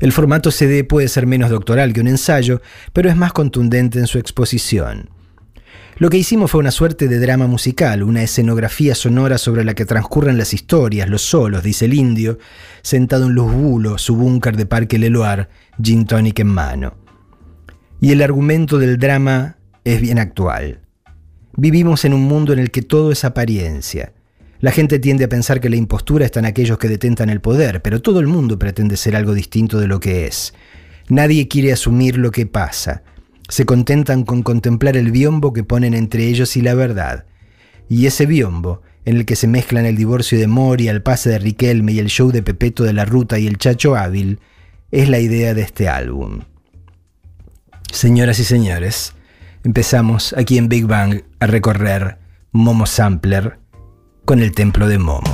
El 0.00 0.10
formato 0.10 0.50
CD 0.50 0.84
puede 0.84 1.08
ser 1.08 1.26
menos 1.26 1.50
doctoral 1.50 1.92
que 1.92 2.00
un 2.00 2.08
ensayo, 2.08 2.62
pero 2.94 3.10
es 3.10 3.16
más 3.16 3.34
contundente 3.34 3.98
en 3.98 4.06
su 4.06 4.18
exposición. 4.18 5.10
Lo 5.98 6.10
que 6.10 6.18
hicimos 6.18 6.50
fue 6.50 6.60
una 6.60 6.72
suerte 6.72 7.08
de 7.08 7.18
drama 7.18 7.46
musical, 7.46 8.02
una 8.02 8.22
escenografía 8.22 8.94
sonora 8.94 9.38
sobre 9.38 9.64
la 9.64 9.72
que 9.72 9.86
transcurren 9.86 10.36
las 10.36 10.52
historias, 10.52 11.08
los 11.08 11.22
solos, 11.22 11.62
dice 11.62 11.86
el 11.86 11.94
indio, 11.94 12.38
sentado 12.82 13.24
en 13.24 13.32
Luz 13.32 13.50
Bulo, 13.50 13.96
su 13.96 14.14
búnker 14.14 14.58
de 14.58 14.66
Parque 14.66 14.98
Leloir, 14.98 15.48
gin 15.82 16.04
tonic 16.04 16.38
en 16.40 16.48
mano. 16.48 16.98
Y 17.98 18.12
el 18.12 18.20
argumento 18.20 18.78
del 18.78 18.98
drama 18.98 19.56
es 19.84 20.02
bien 20.02 20.18
actual. 20.18 20.82
Vivimos 21.56 22.04
en 22.04 22.12
un 22.12 22.24
mundo 22.24 22.52
en 22.52 22.58
el 22.58 22.70
que 22.70 22.82
todo 22.82 23.10
es 23.10 23.24
apariencia. 23.24 24.12
La 24.60 24.72
gente 24.72 24.98
tiende 24.98 25.24
a 25.24 25.30
pensar 25.30 25.62
que 25.62 25.70
la 25.70 25.76
impostura 25.76 26.26
está 26.26 26.40
en 26.40 26.46
aquellos 26.46 26.76
que 26.76 26.90
detentan 26.90 27.30
el 27.30 27.40
poder, 27.40 27.80
pero 27.80 28.02
todo 28.02 28.20
el 28.20 28.26
mundo 28.26 28.58
pretende 28.58 28.98
ser 28.98 29.16
algo 29.16 29.32
distinto 29.32 29.78
de 29.78 29.86
lo 29.86 29.98
que 29.98 30.26
es. 30.26 30.52
Nadie 31.08 31.48
quiere 31.48 31.72
asumir 31.72 32.18
lo 32.18 32.32
que 32.32 32.44
pasa 32.44 33.02
se 33.48 33.64
contentan 33.64 34.24
con 34.24 34.42
contemplar 34.42 34.96
el 34.96 35.10
biombo 35.10 35.52
que 35.52 35.64
ponen 35.64 35.94
entre 35.94 36.26
ellos 36.26 36.56
y 36.56 36.62
la 36.62 36.74
verdad. 36.74 37.26
Y 37.88 38.06
ese 38.06 38.26
biombo, 38.26 38.82
en 39.04 39.16
el 39.16 39.24
que 39.24 39.36
se 39.36 39.46
mezclan 39.46 39.86
el 39.86 39.96
divorcio 39.96 40.38
de 40.38 40.48
Mori, 40.48 40.88
el 40.88 41.02
pase 41.02 41.30
de 41.30 41.38
Riquelme 41.38 41.92
y 41.92 41.98
el 42.00 42.08
show 42.08 42.32
de 42.32 42.42
Pepeto 42.42 42.82
de 42.82 42.92
la 42.92 43.04
Ruta 43.04 43.38
y 43.38 43.46
el 43.46 43.58
Chacho 43.58 43.94
Hábil, 43.94 44.40
es 44.90 45.08
la 45.08 45.20
idea 45.20 45.54
de 45.54 45.62
este 45.62 45.88
álbum. 45.88 46.40
Señoras 47.92 48.38
y 48.40 48.44
señores, 48.44 49.14
empezamos 49.64 50.34
aquí 50.36 50.58
en 50.58 50.68
Big 50.68 50.86
Bang 50.86 51.22
a 51.38 51.46
recorrer 51.46 52.18
Momo 52.50 52.86
Sampler 52.86 53.58
con 54.24 54.40
el 54.40 54.52
templo 54.52 54.88
de 54.88 54.98
Momo. 54.98 55.32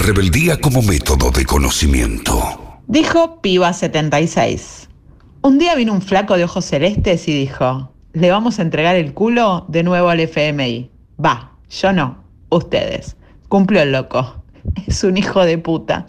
Rebeldía 0.00 0.58
como 0.58 0.82
método 0.82 1.30
de 1.30 1.44
conocimiento. 1.44 2.80
Dijo 2.86 3.40
Piba 3.42 3.72
76. 3.72 4.88
Un 5.42 5.58
día 5.58 5.74
vino 5.74 5.92
un 5.92 6.02
flaco 6.02 6.36
de 6.36 6.44
ojos 6.44 6.64
celestes 6.64 7.28
y 7.28 7.34
dijo, 7.34 7.92
le 8.12 8.30
vamos 8.30 8.58
a 8.58 8.62
entregar 8.62 8.96
el 8.96 9.12
culo 9.12 9.66
de 9.68 9.82
nuevo 9.82 10.08
al 10.08 10.20
FMI. 10.20 10.90
Va, 11.24 11.52
yo 11.70 11.92
no, 11.92 12.24
ustedes. 12.48 13.16
Cumplió 13.48 13.82
el 13.82 13.92
loco. 13.92 14.42
Es 14.86 15.04
un 15.04 15.16
hijo 15.16 15.44
de 15.44 15.58
puta. 15.58 16.06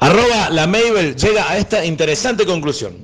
Arroba 0.00 0.50
la 0.50 0.66
Mabel 0.66 1.14
llega 1.16 1.50
a 1.50 1.58
esta 1.58 1.84
interesante 1.84 2.46
conclusión. 2.46 2.94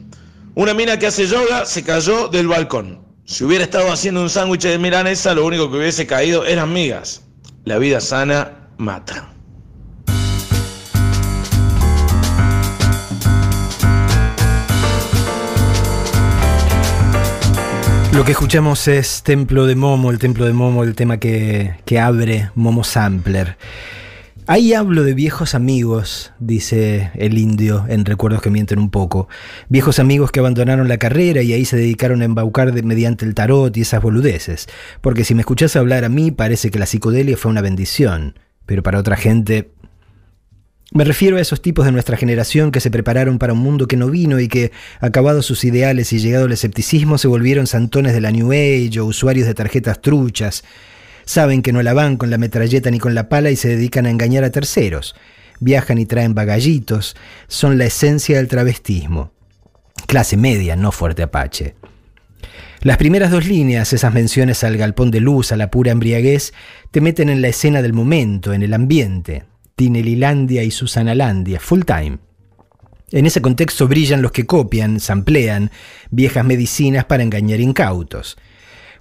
Una 0.55 0.73
mina 0.73 0.99
que 0.99 1.07
hace 1.07 1.27
yoga 1.27 1.67
se 1.67 1.83
cayó 1.83 2.29
del 2.29 2.49
balcón. 2.49 3.01
Si 3.27 3.45
hubiera 3.45 3.65
estado 3.65 3.93
haciendo 3.93 4.23
un 4.23 4.31
sándwich 4.31 4.63
de 4.63 4.79
milanesa, 4.79 5.35
lo 5.35 5.45
único 5.45 5.71
que 5.71 5.79
hubiese 5.79 6.07
caído 6.07 6.47
eran 6.47 6.73
migas. 6.73 7.23
La 7.65 7.79
vida 7.79 8.01
sana 8.01 8.69
mata. 8.79 9.34
Lo 18.15 18.25
que 18.25 18.31
escuchamos 18.31 18.87
es 18.87 19.25
Templo 19.25 19.67
de 19.67 19.75
Momo, 19.75 20.13
el 20.13 20.21
Templo 20.21 20.45
de 20.45 20.53
Momo, 20.53 20.85
el 20.85 20.95
tema 20.95 21.19
que, 21.19 21.75
abre 22.01 22.49
Momo 22.55 22.85
Sampler. 22.85 23.57
Ahí 24.47 24.73
hablo 24.73 25.03
de 25.03 25.15
viejos 25.15 25.57
amigos, 25.57 26.33
dice 26.39 27.11
el 27.17 27.37
indio 27.39 27.87
en 27.89 28.05
Recuerdos 28.05 28.41
que 28.41 28.51
mienten 28.51 28.79
un 28.79 28.91
poco. 28.91 29.27
Viejos 29.69 29.99
amigos 29.99 30.31
que 30.31 30.39
abandonaron 30.39 30.87
la 30.87 30.99
carrera 30.99 31.43
y 31.43 31.55
ahí 31.55 31.65
se 31.65 31.77
dedicaron 31.77 32.23
a 32.23 32.27
embaucar 32.27 32.73
mediante 32.85 33.25
el 33.25 33.35
tarot 33.35 33.77
y 33.77 33.81
esas 33.81 34.01
boludeces. 34.01 34.69
Porque 35.01 35.25
si 35.25 35.35
me 35.35 35.41
escuchás 35.41 35.75
hablar 35.75 36.05
a 36.05 36.09
mí 36.09 36.31
parece 36.31 36.71
que 36.71 36.79
la 36.79 36.87
psicodelia 36.87 37.37
fue 37.37 37.51
una 37.51 37.63
bendición, 37.63 38.39
pero 38.65 38.85
para 38.85 39.01
otra 39.01 39.17
gente 39.17 39.73
me 40.95 41.03
refiero 41.03 41.37
a 41.37 41.41
esos 41.41 41.61
tipos 41.61 41.85
de 41.85 41.91
nuestra 41.91 42.17
generación 42.17 42.71
que 42.71 42.79
se 42.79 42.89
prepararon 42.89 43.41
para 43.41 43.53
un 43.53 43.59
mundo 43.59 43.89
que 43.89 43.97
no 43.97 44.11
vino 44.11 44.39
y 44.39 44.47
que, 44.47 44.71
acabados 45.01 45.45
sus 45.45 45.65
ideales 45.65 46.13
y 46.13 46.21
llegado 46.21 46.47
el 46.47 46.53
escepticismo, 46.53 47.19
se 47.19 47.27
volvieron 47.27 47.67
santones 47.67 48.13
de 48.13 48.21
la 48.21 48.31
New 48.31 48.53
Age 48.53 49.01
o 49.01 49.07
usuarios 49.07 49.49
de 49.49 49.55
tarjetas 49.55 50.01
truchas. 50.01 50.63
Saben 51.25 51.63
que 51.63 51.73
no 51.73 51.83
la 51.83 51.95
van 51.95 52.17
con 52.17 52.31
la 52.31 52.39
metralleta 52.39 52.93
ni 52.93 53.01
con 53.01 53.13
la 53.13 53.29
pala 53.29 53.51
y 53.51 53.57
se 53.57 53.71
dedican 53.71 54.07
a 54.07 54.11
engañar 54.11 54.45
a 54.45 54.51
terceros. 54.51 55.17
Viajan 55.59 55.99
y 55.99 56.07
traen 56.07 56.33
bagallitos. 56.33 57.17
Son 57.49 57.77
la 57.77 57.87
esencia 57.87 58.37
del 58.37 58.47
travestismo. 58.47 59.33
Clase 60.07 60.37
media, 60.37 60.77
no 60.77 60.93
fuerte 60.93 61.25
apache. 61.25 61.75
Las 62.83 62.99
primeras 62.99 63.33
dos 63.33 63.49
líneas, 63.49 63.93
esas 63.93 64.15
menciones 64.15 64.63
al 64.63 64.77
galpón 64.77 65.11
de 65.11 65.19
luz, 65.19 65.51
a 65.51 65.57
la 65.57 65.73
pura 65.73 65.91
embriaguez, 65.91 66.55
te 66.93 67.01
meten 67.01 67.31
en 67.31 67.43
la 67.43 67.49
escena 67.49 67.83
del 67.83 67.95
momento, 67.95 68.53
en 68.53 68.63
el 68.63 68.75
ambiente, 68.75 69.43
Tinelilandia 69.77 70.63
y 70.63 70.71
Susanalandia, 70.71 71.61
full 71.61 71.83
time. 71.83 72.19
En 73.11 73.27
ese 73.27 73.43
contexto 73.43 73.87
brillan 73.87 74.23
los 74.23 74.33
que 74.33 74.47
copian, 74.47 75.01
samplean 75.01 75.71
viejas 76.11 76.45
medicinas 76.45 77.05
para 77.05 77.23
engañar 77.23 77.61
incautos. 77.61 78.37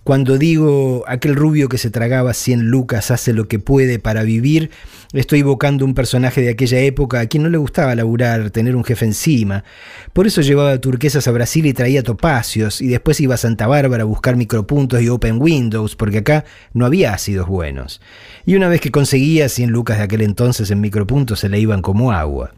Cuando 0.04 0.38
digo 0.38 1.06
aquel 1.08 1.34
rubio 1.34 1.70
que 1.70 1.78
se 1.78 1.90
tragaba 1.90 2.34
100 2.34 2.68
lucas 2.68 3.10
hace 3.10 3.32
lo 3.32 3.48
que 3.48 3.58
puede 3.58 4.00
para 4.00 4.24
vivir, 4.24 4.70
estoy 5.14 5.40
evocando 5.40 5.86
un 5.86 5.94
personaje 5.94 6.42
de 6.42 6.50
aquella 6.50 6.80
época 6.80 7.22
a 7.22 7.28
quien 7.28 7.44
no 7.44 7.50
le 7.50 7.58
gustaba 7.58 7.96
laburar, 7.96 8.50
tener 8.50 8.76
un 8.76 8.84
jefe 8.84 9.06
encima. 9.06 9.64
Por 10.12 10.28
eso 10.28 10.42
llevaba 10.42 10.78
turquesas 10.82 11.26
a 11.30 11.32
Brasil 11.32 11.66
y 11.68 11.72
traía 11.72 12.04
topacios, 12.04 12.82
y 12.82 12.90
después 12.90 13.22
iba 13.22 13.36
a 13.36 13.38
Santa 13.38 13.66
Bárbara 13.66 14.04
a 14.04 14.06
buscar 14.06 14.36
micropuntos 14.36 15.02
y 15.02 15.08
open 15.08 15.42
windows, 15.42 15.96
porque 15.96 16.18
acá 16.18 16.44
no 16.74 16.86
había 16.86 17.14
ácidos 17.14 17.48
buenos. 17.48 18.02
Y 18.46 18.56
una 18.56 18.68
vez 18.68 18.82
que 18.82 18.92
conseguía 18.92 19.48
100 19.48 19.70
lucas 19.70 20.00
de 20.00 20.04
aquel 20.04 20.22
entonces 20.24 20.70
en 20.70 20.82
micropuntos 20.82 21.40
se 21.40 21.48
le 21.48 21.62
iban 21.62 21.82
como 21.82 22.12
agua. 22.12 22.54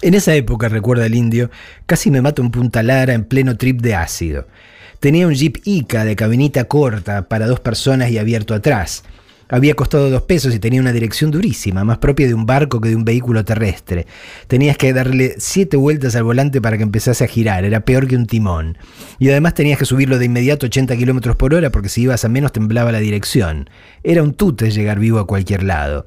En 0.00 0.14
esa 0.14 0.34
época, 0.34 0.70
recuerda 0.70 1.04
el 1.04 1.14
indio, 1.14 1.50
casi 1.84 2.10
me 2.10 2.22
mato 2.22 2.40
un 2.40 2.50
Punta 2.50 2.82
Lara 2.82 3.12
en 3.12 3.24
pleno 3.24 3.58
trip 3.58 3.82
de 3.82 3.94
ácido. 3.94 4.46
Tenía 5.00 5.26
un 5.26 5.32
Jeep 5.32 5.62
Ica 5.64 6.04
de 6.04 6.14
cabinita 6.14 6.64
corta 6.64 7.26
para 7.26 7.46
dos 7.46 7.58
personas 7.58 8.10
y 8.10 8.18
abierto 8.18 8.52
atrás. 8.52 9.02
Había 9.48 9.74
costado 9.74 10.10
dos 10.10 10.20
pesos 10.20 10.54
y 10.54 10.58
tenía 10.58 10.78
una 10.78 10.92
dirección 10.92 11.30
durísima, 11.30 11.84
más 11.84 11.96
propia 11.96 12.26
de 12.26 12.34
un 12.34 12.44
barco 12.44 12.82
que 12.82 12.90
de 12.90 12.96
un 12.96 13.06
vehículo 13.06 13.42
terrestre. 13.42 14.06
Tenías 14.46 14.76
que 14.76 14.92
darle 14.92 15.36
siete 15.38 15.78
vueltas 15.78 16.16
al 16.16 16.24
volante 16.24 16.60
para 16.60 16.76
que 16.76 16.82
empezase 16.82 17.24
a 17.24 17.28
girar, 17.28 17.64
era 17.64 17.80
peor 17.80 18.06
que 18.06 18.14
un 18.14 18.26
timón. 18.26 18.76
Y 19.18 19.30
además 19.30 19.54
tenías 19.54 19.78
que 19.78 19.86
subirlo 19.86 20.18
de 20.18 20.26
inmediato 20.26 20.66
80 20.66 20.94
kilómetros 20.98 21.34
por 21.34 21.54
hora 21.54 21.70
porque 21.70 21.88
si 21.88 22.02
ibas 22.02 22.26
a 22.26 22.28
menos 22.28 22.52
temblaba 22.52 22.92
la 22.92 23.00
dirección. 23.00 23.70
Era 24.04 24.22
un 24.22 24.34
tute 24.34 24.70
llegar 24.70 24.98
vivo 24.98 25.18
a 25.18 25.26
cualquier 25.26 25.62
lado. 25.62 26.06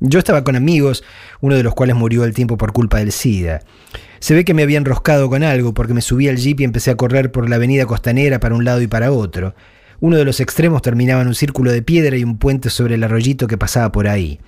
Yo 0.00 0.18
estaba 0.18 0.44
con 0.44 0.56
amigos, 0.56 1.04
uno 1.40 1.54
de 1.54 1.62
los 1.62 1.74
cuales 1.74 1.96
murió 1.96 2.24
al 2.24 2.34
tiempo 2.34 2.58
por 2.58 2.72
culpa 2.72 2.98
del 2.98 3.12
SIDA. 3.12 3.62
Se 4.18 4.34
ve 4.34 4.44
que 4.44 4.52
me 4.52 4.62
había 4.62 4.76
enroscado 4.76 5.30
con 5.30 5.42
algo 5.42 5.72
porque 5.72 5.94
me 5.94 6.02
subí 6.02 6.28
al 6.28 6.36
jeep 6.36 6.60
y 6.60 6.64
empecé 6.64 6.90
a 6.90 6.96
correr 6.96 7.32
por 7.32 7.48
la 7.48 7.56
avenida 7.56 7.86
costanera 7.86 8.38
para 8.38 8.54
un 8.54 8.64
lado 8.64 8.82
y 8.82 8.86
para 8.86 9.10
otro. 9.10 9.54
Uno 10.00 10.18
de 10.18 10.26
los 10.26 10.40
extremos 10.40 10.82
terminaba 10.82 11.22
en 11.22 11.28
un 11.28 11.34
círculo 11.34 11.72
de 11.72 11.80
piedra 11.80 12.16
y 12.16 12.24
un 12.24 12.36
puente 12.36 12.68
sobre 12.68 12.96
el 12.96 13.04
arroyito 13.04 13.46
que 13.46 13.56
pasaba 13.56 13.90
por 13.90 14.06
ahí. 14.06 14.38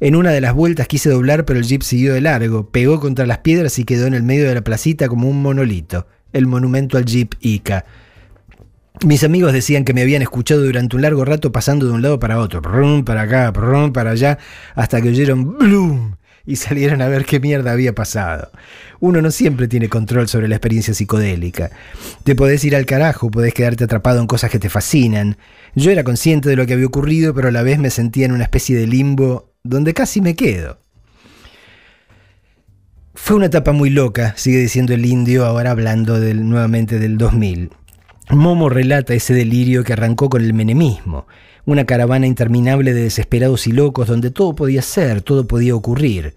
En 0.00 0.16
una 0.16 0.30
de 0.30 0.40
las 0.40 0.52
vueltas 0.52 0.88
quise 0.88 1.10
doblar, 1.10 1.44
pero 1.44 1.60
el 1.60 1.64
jeep 1.64 1.82
siguió 1.82 2.14
de 2.14 2.20
largo, 2.20 2.68
pegó 2.70 2.98
contra 2.98 3.24
las 3.24 3.38
piedras 3.38 3.78
y 3.78 3.84
quedó 3.84 4.08
en 4.08 4.14
el 4.14 4.24
medio 4.24 4.48
de 4.48 4.54
la 4.56 4.62
placita 4.62 5.06
como 5.06 5.28
un 5.28 5.40
monolito, 5.42 6.08
el 6.32 6.46
monumento 6.46 6.98
al 6.98 7.04
jeep 7.04 7.34
Ica. 7.40 7.84
Mis 9.04 9.24
amigos 9.24 9.52
decían 9.52 9.84
que 9.84 9.94
me 9.94 10.02
habían 10.02 10.22
escuchado 10.22 10.62
durante 10.62 10.94
un 10.94 11.02
largo 11.02 11.24
rato 11.24 11.50
pasando 11.50 11.86
de 11.86 11.92
un 11.92 12.02
lado 12.02 12.20
para 12.20 12.38
otro, 12.38 12.62
para 13.04 13.22
acá, 13.22 13.52
para 13.52 14.10
allá, 14.10 14.38
hasta 14.76 15.02
que 15.02 15.08
oyeron 15.08 15.58
¡bloom! 15.58 16.16
y 16.46 16.56
salieron 16.56 17.02
a 17.02 17.08
ver 17.08 17.24
qué 17.24 17.40
mierda 17.40 17.72
había 17.72 17.94
pasado. 17.94 18.50
Uno 19.00 19.20
no 19.20 19.32
siempre 19.32 19.66
tiene 19.66 19.88
control 19.88 20.28
sobre 20.28 20.46
la 20.46 20.54
experiencia 20.54 20.94
psicodélica. 20.94 21.70
Te 22.22 22.36
podés 22.36 22.64
ir 22.64 22.76
al 22.76 22.86
carajo, 22.86 23.28
podés 23.28 23.54
quedarte 23.54 23.84
atrapado 23.84 24.20
en 24.20 24.28
cosas 24.28 24.50
que 24.50 24.60
te 24.60 24.68
fascinan. 24.68 25.36
Yo 25.74 25.90
era 25.90 26.04
consciente 26.04 26.48
de 26.48 26.56
lo 26.56 26.66
que 26.66 26.74
había 26.74 26.86
ocurrido, 26.86 27.34
pero 27.34 27.48
a 27.48 27.52
la 27.52 27.62
vez 27.62 27.78
me 27.78 27.90
sentía 27.90 28.26
en 28.26 28.32
una 28.32 28.44
especie 28.44 28.76
de 28.76 28.86
limbo 28.86 29.52
donde 29.64 29.94
casi 29.94 30.20
me 30.20 30.36
quedo. 30.36 30.78
Fue 33.14 33.36
una 33.36 33.46
etapa 33.46 33.72
muy 33.72 33.90
loca, 33.90 34.34
sigue 34.36 34.58
diciendo 34.58 34.94
el 34.94 35.06
indio, 35.06 35.44
ahora 35.44 35.72
hablando 35.72 36.18
nuevamente 36.18 36.98
del 36.98 37.18
2000. 37.18 37.70
Momo 38.30 38.68
relata 38.68 39.14
ese 39.14 39.34
delirio 39.34 39.84
que 39.84 39.92
arrancó 39.92 40.28
con 40.28 40.42
el 40.42 40.54
menemismo 40.54 41.26
una 41.64 41.84
caravana 41.84 42.26
interminable 42.26 42.92
de 42.92 43.04
desesperados 43.04 43.66
y 43.66 43.72
locos 43.72 44.08
donde 44.08 44.30
todo 44.30 44.54
podía 44.54 44.82
ser, 44.82 45.22
todo 45.22 45.46
podía 45.46 45.74
ocurrir, 45.74 46.34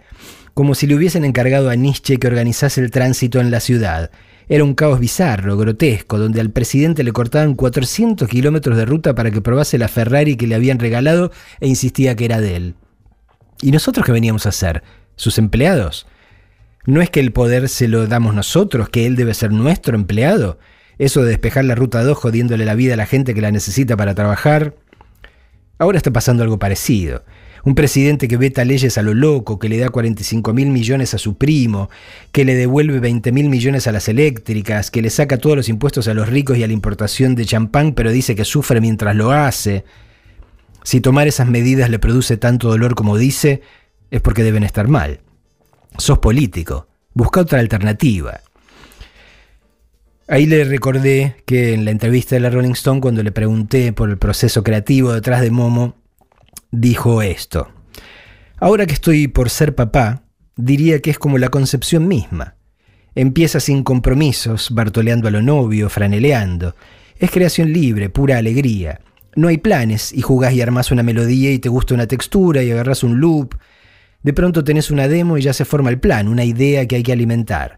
como 0.53 0.75
si 0.75 0.87
le 0.87 0.95
hubiesen 0.95 1.25
encargado 1.25 1.69
a 1.69 1.75
Nietzsche 1.75 2.17
que 2.17 2.27
organizase 2.27 2.81
el 2.81 2.91
tránsito 2.91 3.39
en 3.39 3.51
la 3.51 3.59
ciudad. 3.59 4.11
Era 4.47 4.63
un 4.63 4.75
caos 4.75 4.99
bizarro, 4.99 5.57
grotesco, 5.57 6.19
donde 6.19 6.39
al 6.39 6.51
presidente 6.51 7.03
le 7.03 7.11
cortaban 7.11 7.55
400 7.55 8.29
kilómetros 8.29 8.77
de 8.77 8.85
ruta 8.85 9.15
para 9.15 9.31
que 9.31 9.41
probase 9.41 9.79
la 9.79 9.87
Ferrari 9.87 10.35
que 10.35 10.45
le 10.45 10.53
habían 10.53 10.77
regalado 10.77 11.31
e 11.59 11.67
insistía 11.67 12.15
que 12.15 12.25
era 12.25 12.39
de 12.39 12.55
él. 12.55 12.75
¿Y 13.61 13.71
nosotros 13.71 14.05
qué 14.05 14.11
veníamos 14.11 14.45
a 14.45 14.49
hacer? 14.49 14.83
¿Sus 15.15 15.39
empleados? 15.39 16.05
¿No 16.85 17.01
es 17.01 17.09
que 17.09 17.19
el 17.19 17.31
poder 17.31 17.67
se 17.67 17.87
lo 17.87 18.05
damos 18.05 18.35
nosotros, 18.35 18.89
que 18.89 19.07
él 19.07 19.15
debe 19.15 19.33
ser 19.33 19.51
nuestro 19.51 19.95
empleado? 19.95 20.59
Eso 20.97 21.23
de 21.23 21.29
despejar 21.29 21.65
la 21.65 21.75
ruta 21.75 22.03
2 22.03 22.17
jodiéndole 22.17 22.65
la 22.65 22.75
vida 22.75 22.93
a 22.93 22.97
la 22.97 23.05
gente 23.05 23.33
que 23.33 23.41
la 23.41 23.51
necesita 23.51 23.97
para 23.97 24.15
trabajar. 24.15 24.75
Ahora 25.77 25.97
está 25.97 26.11
pasando 26.11 26.43
algo 26.43 26.57
parecido. 26.57 27.23
Un 27.65 27.73
presidente 27.73 28.27
que 28.27 28.37
veta 28.37 28.63
leyes 28.63 28.97
a 28.97 29.01
lo 29.01 29.15
loco, 29.15 29.57
que 29.57 29.69
le 29.69 29.79
da 29.79 29.89
45 29.89 30.53
mil 30.53 30.69
millones 30.69 31.15
a 31.15 31.17
su 31.17 31.35
primo, 31.35 31.89
que 32.31 32.45
le 32.45 32.53
devuelve 32.53 32.99
20 32.99 33.31
mil 33.31 33.49
millones 33.49 33.87
a 33.87 33.91
las 33.91 34.07
eléctricas, 34.07 34.91
que 34.91 35.01
le 35.01 35.09
saca 35.09 35.39
todos 35.39 35.57
los 35.57 35.67
impuestos 35.67 36.07
a 36.07 36.13
los 36.13 36.29
ricos 36.29 36.57
y 36.57 36.63
a 36.63 36.67
la 36.67 36.73
importación 36.73 37.33
de 37.33 37.45
champán, 37.45 37.93
pero 37.93 38.11
dice 38.11 38.35
que 38.35 38.45
sufre 38.45 38.81
mientras 38.81 39.15
lo 39.15 39.31
hace. 39.31 39.83
Si 40.83 41.01
tomar 41.01 41.27
esas 41.27 41.47
medidas 41.47 41.89
le 41.89 41.97
produce 41.97 42.37
tanto 42.37 42.69
dolor 42.69 42.93
como 42.93 43.17
dice, 43.17 43.61
es 44.11 44.21
porque 44.21 44.43
deben 44.43 44.63
estar 44.63 44.87
mal. 44.87 45.21
Sos 45.97 46.19
político, 46.19 46.87
busca 47.15 47.41
otra 47.41 47.59
alternativa. 47.59 48.41
Ahí 50.27 50.47
le 50.47 50.63
recordé 50.63 51.35
que 51.45 51.75
en 51.75 51.85
la 51.85 51.91
entrevista 51.91 52.35
de 52.35 52.39
la 52.39 52.49
Rolling 52.49 52.71
Stone, 52.71 52.99
cuando 52.99 53.21
le 53.21 53.31
pregunté 53.31 53.93
por 53.93 54.09
el 54.09 54.17
proceso 54.17 54.63
creativo 54.63 55.13
detrás 55.13 55.41
de 55.41 55.51
Momo, 55.51 55.97
dijo 56.71 57.21
esto. 57.21 57.69
Ahora 58.57 58.87
que 58.87 58.93
estoy 58.93 59.27
por 59.27 59.51
ser 59.51 59.75
papá, 59.75 60.23
diría 60.55 60.99
que 60.99 61.11
es 61.11 61.19
como 61.19 61.37
la 61.37 61.49
concepción 61.49 62.07
misma. 62.07 62.55
Empieza 63.13 63.59
sin 63.59 63.83
compromisos, 63.83 64.71
bartoleando 64.71 65.27
a 65.27 65.31
lo 65.31 65.43
novio, 65.43 65.89
franeleando. 65.89 66.75
Es 67.19 67.29
creación 67.29 67.71
libre, 67.71 68.09
pura 68.09 68.39
alegría. 68.39 69.01
No 69.35 69.47
hay 69.47 69.59
planes 69.59 70.11
y 70.11 70.21
jugás 70.21 70.53
y 70.53 70.61
armás 70.61 70.89
una 70.89 71.03
melodía 71.03 71.51
y 71.51 71.59
te 71.59 71.69
gusta 71.69 71.93
una 71.93 72.07
textura 72.07 72.63
y 72.63 72.71
agarras 72.71 73.03
un 73.03 73.19
loop. 73.19 73.53
De 74.23 74.33
pronto 74.33 74.63
tenés 74.63 74.89
una 74.89 75.07
demo 75.07 75.37
y 75.37 75.43
ya 75.43 75.53
se 75.53 75.65
forma 75.65 75.91
el 75.91 75.99
plan, 75.99 76.27
una 76.27 76.45
idea 76.45 76.87
que 76.87 76.95
hay 76.95 77.03
que 77.03 77.13
alimentar. 77.13 77.77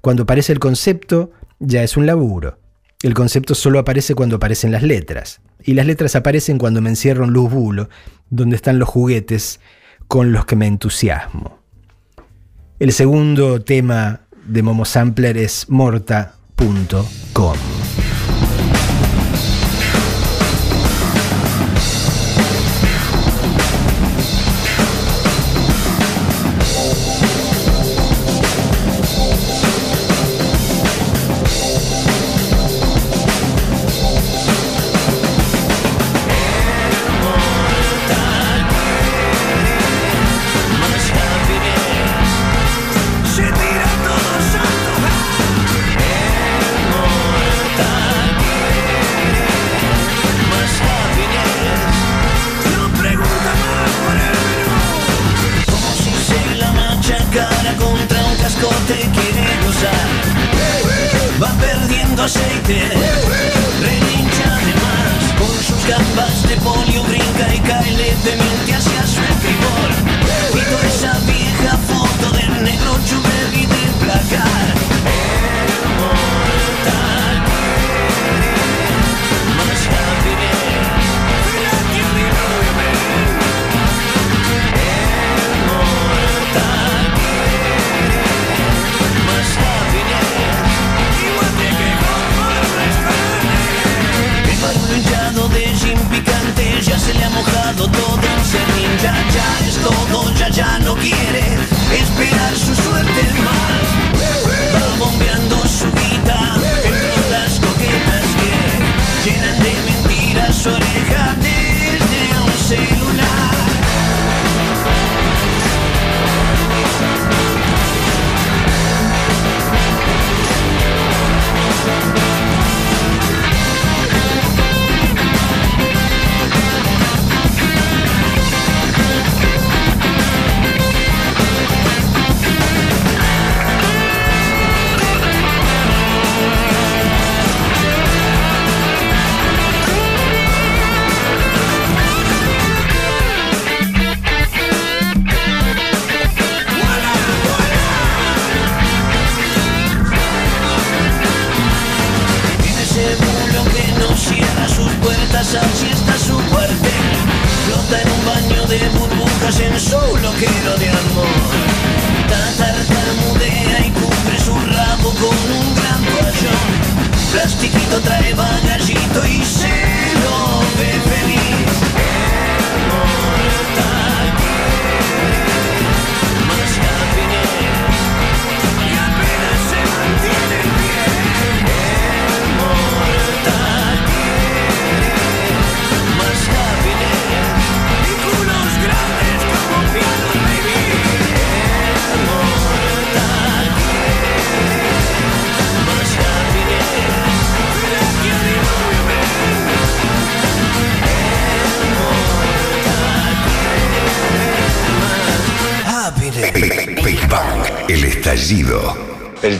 Cuando 0.00 0.22
aparece 0.22 0.52
el 0.52 0.60
concepto, 0.60 1.32
ya 1.58 1.82
es 1.82 1.96
un 1.96 2.06
laburo. 2.06 2.58
El 3.02 3.14
concepto 3.14 3.54
solo 3.54 3.78
aparece 3.78 4.14
cuando 4.14 4.36
aparecen 4.36 4.72
las 4.72 4.82
letras. 4.82 5.40
Y 5.62 5.74
las 5.74 5.86
letras 5.86 6.16
aparecen 6.16 6.58
cuando 6.58 6.80
me 6.80 6.90
encierro 6.90 7.24
en 7.24 7.30
Luz 7.30 7.50
Bulo, 7.50 7.88
donde 8.30 8.56
están 8.56 8.78
los 8.78 8.88
juguetes 8.88 9.60
con 10.06 10.32
los 10.32 10.46
que 10.46 10.56
me 10.56 10.66
entusiasmo. 10.66 11.58
El 12.78 12.92
segundo 12.92 13.60
tema 13.60 14.22
de 14.46 14.62
Momo 14.62 14.84
Sampler 14.84 15.36
es 15.36 15.68
morta.com. 15.68 17.56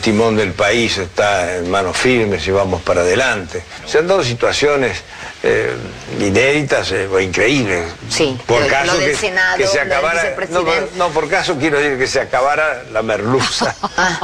timón 0.09 0.37
del 0.37 0.53
país 0.53 0.97
está 0.97 1.57
en 1.59 1.71
manos 1.71 1.94
firmes 1.94 2.47
y 2.47 2.51
vamos 2.51 2.81
para 2.81 3.03
adelante. 3.03 3.62
Se 3.87 3.99
han 3.99 4.07
dado 4.07 4.25
situaciones 4.25 5.03
eh, 5.42 5.77
inéditas 6.18 6.90
eh, 6.92 7.07
o 7.07 7.21
increíbles. 7.21 7.85
Sí, 8.09 8.38
por 8.47 8.62
lo- 8.62 8.68
caso 8.68 8.94
lo 8.94 9.01
del 9.01 9.11
que, 9.11 9.16
Senado, 9.18 9.59
que 9.59 9.66
se 9.66 9.79
acabara. 9.81 10.35
No, 10.49 10.62
no, 10.97 11.09
por 11.11 11.29
caso 11.29 11.59
quiero 11.59 11.79
decir 11.79 11.99
que 11.99 12.07
se 12.07 12.21
acabara 12.21 12.85
la 12.90 13.03
merluza. 13.03 13.75
Ah. 14.01 14.21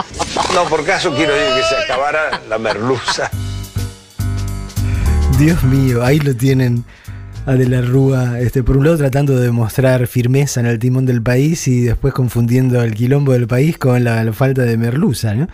No, 0.54 0.64
por 0.66 0.86
caso 0.86 1.12
quiero 1.14 1.34
decir 1.34 1.56
que 1.62 1.68
se 1.68 1.82
acabara 1.82 2.40
la 2.48 2.58
merluza. 2.58 3.28
Dios 5.38 5.62
mío, 5.64 6.02
ahí 6.04 6.18
lo 6.20 6.34
tienen 6.34 6.84
a 7.46 7.54
De 7.54 7.68
la 7.68 7.82
Rúa, 7.82 8.40
este, 8.40 8.62
por 8.62 8.78
un 8.78 8.84
lado 8.84 8.96
tratando 8.96 9.36
de 9.36 9.44
demostrar 9.44 10.06
firmeza 10.06 10.60
en 10.60 10.66
el 10.66 10.78
timón 10.78 11.04
del 11.04 11.22
país 11.22 11.68
y 11.68 11.82
después 11.82 12.14
confundiendo 12.14 12.82
el 12.82 12.94
quilombo 12.94 13.32
del 13.32 13.46
país 13.46 13.76
con 13.76 14.02
la, 14.02 14.24
la 14.24 14.32
falta 14.32 14.62
de 14.62 14.76
merluza, 14.78 15.34
¿no? 15.34 15.48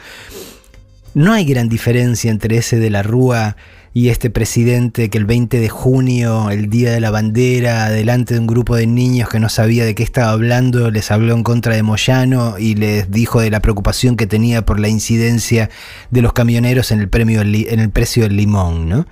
No 1.13 1.33
hay 1.33 1.45
gran 1.45 1.69
diferencia 1.69 2.31
entre 2.31 2.59
ese 2.59 2.79
De 2.79 2.89
la 2.89 3.03
Rúa 3.03 3.57
y 3.93 4.11
este 4.11 4.31
presidente 4.31 5.11
que 5.11 5.19
el 5.19 5.25
20 5.25 5.59
de 5.59 5.69
junio, 5.69 6.51
el 6.51 6.71
día 6.71 6.93
de 6.93 7.01
la 7.01 7.11
bandera, 7.11 7.91
delante 7.91 8.35
de 8.35 8.41
un 8.41 8.47
grupo 8.47 8.77
de 8.77 8.87
niños 8.87 9.29
que 9.29 9.41
no 9.41 9.49
sabía 9.49 9.85
de 9.85 9.97
qué 9.97 10.05
estaba 10.05 10.31
hablando, 10.31 10.93
les 10.93 11.11
habló 11.11 11.35
en 11.35 11.43
contra 11.43 11.75
de 11.75 11.83
Moyano 11.83 12.57
y 12.57 12.77
les 12.77 13.11
dijo 13.11 13.41
de 13.41 13.51
la 13.51 13.59
preocupación 13.59 14.17
que 14.17 14.29
tenía 14.29 14.65
por 14.65 14.79
la 14.79 14.89
incidencia 14.89 15.71
de 16.11 16.23
los 16.23 16.33
camioneros 16.33 16.93
en 16.93 17.01
el, 17.01 17.09
premio, 17.09 17.41
en 17.43 17.81
el 17.81 17.91
precio 17.91 18.23
del 18.23 18.37
limón, 18.37 18.89
¿no? 18.89 19.07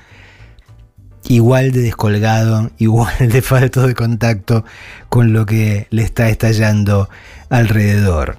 Igual 1.27 1.73
de 1.73 1.83
descolgado, 1.83 2.71
igual 2.79 3.15
de 3.19 3.43
falto 3.43 3.87
de 3.87 3.95
contacto 3.95 4.65
con 5.09 5.33
lo 5.33 5.47
que 5.47 5.87
le 5.91 6.03
está 6.03 6.29
estallando 6.29 7.09
alrededor. 7.49 8.39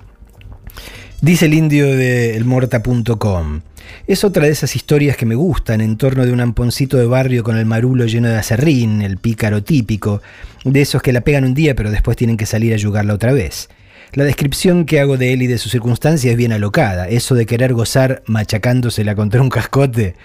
Dice 1.22 1.48
el 1.48 1.54
indio 1.54 1.86
de 1.86 2.38
elmorta.com. 2.38 3.62
Es 4.08 4.24
otra 4.24 4.46
de 4.46 4.52
esas 4.52 4.76
historias 4.76 5.18
que 5.18 5.26
me 5.26 5.36
gustan 5.36 5.82
en 5.82 5.98
torno 5.98 6.26
de 6.26 6.32
un 6.32 6.42
amponcito 6.42 6.98
de 6.98 7.06
barrio 7.06 7.44
con 7.44 7.58
el 7.58 7.66
marulo 7.66 8.06
lleno 8.06 8.30
de 8.30 8.38
acerrín, 8.38 9.02
el 9.02 9.18
pícaro 9.18 9.64
típico, 9.64 10.22
de 10.64 10.82
esos 10.82 11.02
que 11.02 11.12
la 11.12 11.22
pegan 11.22 11.44
un 11.44 11.54
día 11.54 11.76
pero 11.76 11.92
después 11.92 12.16
tienen 12.16 12.38
que 12.38 12.46
salir 12.46 12.74
a 12.74 12.78
yugarla 12.78 13.14
otra 13.14 13.34
vez. 13.34 13.70
La 14.14 14.24
descripción 14.24 14.86
que 14.86 15.00
hago 15.00 15.18
de 15.18 15.34
él 15.34 15.44
y 15.44 15.48
de 15.48 15.60
sus 15.60 15.72
circunstancias 15.72 16.32
es 16.32 16.38
bien 16.38 16.52
alocada. 16.52 17.08
Eso 17.08 17.36
de 17.36 17.46
querer 17.46 17.74
gozar 17.74 18.24
machacándosela 18.26 19.14
contra 19.14 19.42
un 19.42 19.50
cascote 19.50 20.16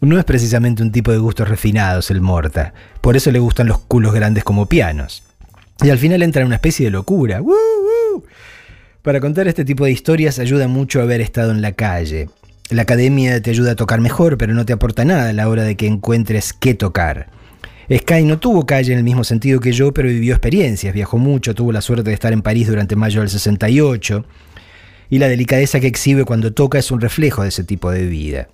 no 0.00 0.18
es 0.18 0.24
precisamente 0.24 0.82
un 0.82 0.92
tipo 0.92 1.10
de 1.10 1.18
gustos 1.18 1.48
refinados 1.48 2.10
el 2.10 2.20
Morta. 2.20 2.74
Por 3.00 3.16
eso 3.16 3.30
le 3.30 3.38
gustan 3.38 3.66
los 3.66 3.78
culos 3.78 4.14
grandes 4.14 4.44
como 4.44 4.66
pianos. 4.66 5.22
Y 5.82 5.90
al 5.90 5.98
final 5.98 6.22
entra 6.22 6.42
en 6.42 6.46
una 6.46 6.56
especie 6.56 6.86
de 6.86 6.90
locura. 6.90 7.40
Para 9.02 9.20
contar 9.20 9.48
este 9.48 9.64
tipo 9.64 9.84
de 9.84 9.92
historias 9.92 10.38
ayuda 10.38 10.68
mucho 10.68 11.00
haber 11.00 11.20
estado 11.20 11.50
en 11.50 11.62
la 11.62 11.72
calle. 11.72 12.28
La 12.70 12.82
academia 12.82 13.40
te 13.40 13.50
ayuda 13.50 13.72
a 13.72 13.76
tocar 13.76 14.00
mejor, 14.00 14.36
pero 14.36 14.52
no 14.52 14.66
te 14.66 14.72
aporta 14.72 15.04
nada 15.04 15.30
a 15.30 15.32
la 15.32 15.48
hora 15.48 15.62
de 15.62 15.76
que 15.76 15.86
encuentres 15.86 16.52
qué 16.52 16.74
tocar. 16.74 17.28
Sky 17.94 18.24
no 18.24 18.40
tuvo 18.40 18.66
calle 18.66 18.92
en 18.92 18.98
el 18.98 19.04
mismo 19.04 19.22
sentido 19.22 19.60
que 19.60 19.72
yo, 19.72 19.94
pero 19.94 20.08
vivió 20.08 20.34
experiencias, 20.34 20.92
viajó 20.92 21.18
mucho, 21.18 21.54
tuvo 21.54 21.70
la 21.70 21.80
suerte 21.80 22.10
de 22.10 22.14
estar 22.14 22.32
en 22.32 22.42
París 22.42 22.66
durante 22.66 22.96
mayo 22.96 23.20
del 23.20 23.30
68, 23.30 24.24
y 25.08 25.18
la 25.20 25.28
delicadeza 25.28 25.78
que 25.78 25.86
exhibe 25.86 26.24
cuando 26.24 26.52
toca 26.52 26.78
es 26.78 26.90
un 26.90 27.00
reflejo 27.00 27.42
de 27.42 27.50
ese 27.50 27.62
tipo 27.62 27.92
de 27.92 28.06
vida. 28.06 28.48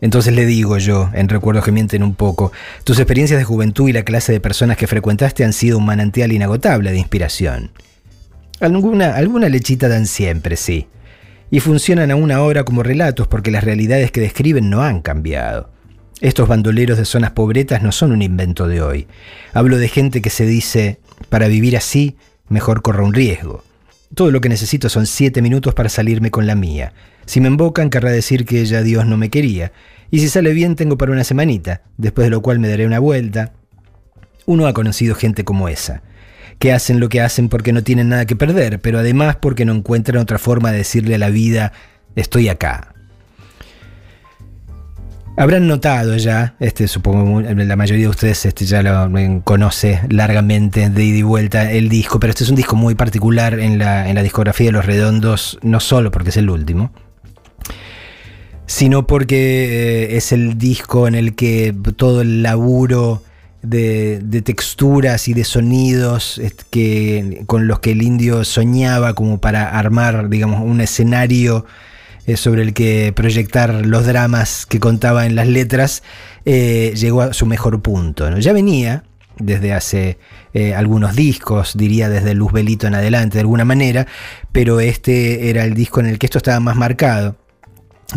Entonces 0.00 0.34
le 0.34 0.46
digo 0.46 0.78
yo, 0.78 1.10
en 1.12 1.28
recuerdos 1.28 1.64
que 1.64 1.72
mienten 1.72 2.02
un 2.02 2.14
poco, 2.14 2.52
tus 2.84 2.98
experiencias 2.98 3.38
de 3.38 3.44
juventud 3.44 3.88
y 3.88 3.92
la 3.92 4.04
clase 4.04 4.32
de 4.32 4.40
personas 4.40 4.76
que 4.76 4.86
frecuentaste 4.86 5.44
han 5.44 5.52
sido 5.52 5.78
un 5.78 5.84
manantial 5.84 6.32
inagotable 6.32 6.90
de 6.90 6.98
inspiración. 6.98 7.70
Alguna, 8.60 9.16
alguna 9.16 9.48
lechita 9.48 9.88
dan 9.88 10.06
siempre, 10.06 10.56
sí. 10.56 10.86
Y 11.50 11.60
funcionan 11.60 12.10
aún 12.10 12.30
ahora 12.30 12.64
como 12.64 12.82
relatos 12.82 13.26
porque 13.26 13.50
las 13.50 13.64
realidades 13.64 14.10
que 14.10 14.20
describen 14.20 14.70
no 14.70 14.82
han 14.82 15.00
cambiado. 15.00 15.70
Estos 16.20 16.48
bandoleros 16.48 16.98
de 16.98 17.06
zonas 17.06 17.30
pobretas 17.30 17.82
no 17.82 17.92
son 17.92 18.12
un 18.12 18.22
invento 18.22 18.68
de 18.68 18.82
hoy. 18.82 19.06
Hablo 19.54 19.78
de 19.78 19.88
gente 19.88 20.20
que 20.20 20.30
se 20.30 20.44
dice, 20.44 21.00
para 21.30 21.48
vivir 21.48 21.76
así, 21.76 22.16
mejor 22.48 22.82
corra 22.82 23.02
un 23.02 23.14
riesgo. 23.14 23.64
Todo 24.14 24.32
lo 24.32 24.40
que 24.40 24.48
necesito 24.48 24.88
son 24.88 25.06
siete 25.06 25.40
minutos 25.40 25.72
para 25.74 25.88
salirme 25.88 26.32
con 26.32 26.46
la 26.46 26.56
mía. 26.56 26.92
Si 27.26 27.40
me 27.40 27.46
embocan, 27.46 27.90
querrá 27.90 28.10
decir 28.10 28.44
que 28.44 28.64
ya 28.64 28.82
Dios 28.82 29.06
no 29.06 29.16
me 29.16 29.30
quería. 29.30 29.72
Y 30.10 30.18
si 30.18 30.28
sale 30.28 30.52
bien, 30.52 30.74
tengo 30.74 30.98
para 30.98 31.12
una 31.12 31.22
semanita, 31.22 31.82
después 31.96 32.26
de 32.26 32.30
lo 32.30 32.42
cual 32.42 32.58
me 32.58 32.68
daré 32.68 32.86
una 32.86 32.98
vuelta. 32.98 33.52
Uno 34.46 34.66
ha 34.66 34.72
conocido 34.72 35.14
gente 35.14 35.44
como 35.44 35.68
esa, 35.68 36.02
que 36.58 36.72
hacen 36.72 36.98
lo 36.98 37.08
que 37.08 37.20
hacen 37.20 37.48
porque 37.48 37.72
no 37.72 37.84
tienen 37.84 38.08
nada 38.08 38.26
que 38.26 38.34
perder, 38.34 38.80
pero 38.80 38.98
además 38.98 39.36
porque 39.36 39.64
no 39.64 39.72
encuentran 39.72 40.20
otra 40.20 40.38
forma 40.38 40.72
de 40.72 40.78
decirle 40.78 41.14
a 41.14 41.18
la 41.18 41.30
vida, 41.30 41.72
estoy 42.16 42.48
acá. 42.48 42.89
Habrán 45.40 45.66
notado 45.66 46.18
ya, 46.18 46.54
este, 46.60 46.86
supongo 46.86 47.24
mu- 47.24 47.40
la 47.40 47.74
mayoría 47.74 48.04
de 48.04 48.10
ustedes 48.10 48.44
este, 48.44 48.66
ya 48.66 48.82
lo 48.82 49.16
eh, 49.18 49.40
conoce 49.42 50.00
largamente 50.10 50.90
de 50.90 51.02
ida 51.04 51.16
y 51.16 51.22
vuelta 51.22 51.72
el 51.72 51.88
disco, 51.88 52.20
pero 52.20 52.30
este 52.32 52.44
es 52.44 52.50
un 52.50 52.56
disco 52.56 52.76
muy 52.76 52.94
particular 52.94 53.58
en 53.58 53.78
la, 53.78 54.06
en 54.10 54.16
la 54.16 54.22
discografía 54.22 54.66
de 54.66 54.72
Los 54.72 54.84
Redondos, 54.84 55.58
no 55.62 55.80
solo 55.80 56.10
porque 56.10 56.28
es 56.28 56.36
el 56.36 56.50
último, 56.50 56.92
sino 58.66 59.06
porque 59.06 60.08
eh, 60.12 60.16
es 60.18 60.32
el 60.32 60.58
disco 60.58 61.08
en 61.08 61.14
el 61.14 61.34
que 61.34 61.74
todo 61.96 62.20
el 62.20 62.42
laburo 62.42 63.22
de, 63.62 64.18
de 64.22 64.42
texturas 64.42 65.26
y 65.26 65.32
de 65.32 65.44
sonidos 65.44 66.36
est- 66.36 66.64
que, 66.70 67.44
con 67.46 67.66
los 67.66 67.80
que 67.80 67.92
el 67.92 68.02
indio 68.02 68.44
soñaba 68.44 69.14
como 69.14 69.40
para 69.40 69.70
armar, 69.70 70.28
digamos, 70.28 70.60
un 70.60 70.82
escenario 70.82 71.64
eh, 72.30 72.36
sobre 72.36 72.62
el 72.62 72.74
que 72.74 73.12
proyectar 73.14 73.86
los 73.86 74.06
dramas 74.06 74.66
que 74.66 74.78
contaba 74.78 75.26
en 75.26 75.34
las 75.34 75.48
letras, 75.48 76.02
eh, 76.44 76.92
llegó 76.96 77.22
a 77.22 77.32
su 77.32 77.46
mejor 77.46 77.82
punto. 77.82 78.38
Ya 78.38 78.52
venía 78.52 79.04
desde 79.38 79.72
hace 79.72 80.18
eh, 80.54 80.74
algunos 80.74 81.16
discos, 81.16 81.76
diría 81.76 82.08
desde 82.08 82.34
Luzbelito 82.34 82.86
en 82.86 82.94
adelante 82.94 83.34
de 83.34 83.40
alguna 83.40 83.64
manera, 83.64 84.06
pero 84.52 84.80
este 84.80 85.50
era 85.50 85.64
el 85.64 85.74
disco 85.74 86.00
en 86.00 86.06
el 86.06 86.18
que 86.18 86.26
esto 86.26 86.38
estaba 86.38 86.60
más 86.60 86.76
marcado. 86.76 87.36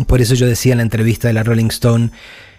Por 0.06 0.20
eso 0.20 0.34
yo 0.34 0.46
decía 0.46 0.72
en 0.72 0.78
la 0.78 0.84
entrevista 0.84 1.28
de 1.28 1.34
la 1.34 1.42
Rolling 1.42 1.70
Stone, 1.70 2.10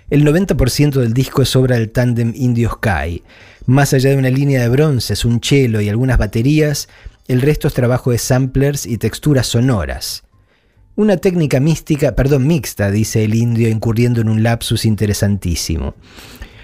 el 0.09 0.25
90% 0.25 0.99
del 0.99 1.13
disco 1.13 1.41
es 1.41 1.55
obra 1.55 1.77
del 1.77 1.91
tándem 1.91 2.33
Indio 2.35 2.69
Sky. 2.69 3.23
Más 3.65 3.93
allá 3.93 4.09
de 4.11 4.17
una 4.17 4.29
línea 4.29 4.61
de 4.61 4.69
bronces, 4.69 5.25
un 5.25 5.41
cello 5.41 5.79
y 5.81 5.89
algunas 5.89 6.17
baterías, 6.17 6.89
el 7.27 7.41
resto 7.41 7.67
es 7.67 7.73
trabajo 7.73 8.11
de 8.11 8.17
samplers 8.17 8.85
y 8.85 8.97
texturas 8.97 9.47
sonoras. 9.47 10.24
Una 10.97 11.17
técnica 11.17 11.59
mística, 11.59 12.15
perdón, 12.15 12.47
mixta, 12.47 12.89
dice 12.89 13.25
el 13.25 13.35
indio, 13.35 13.67
incurriendo 13.67 14.21
en 14.21 14.29
un 14.29 14.43
lapsus 14.43 14.85
interesantísimo. 14.85 15.93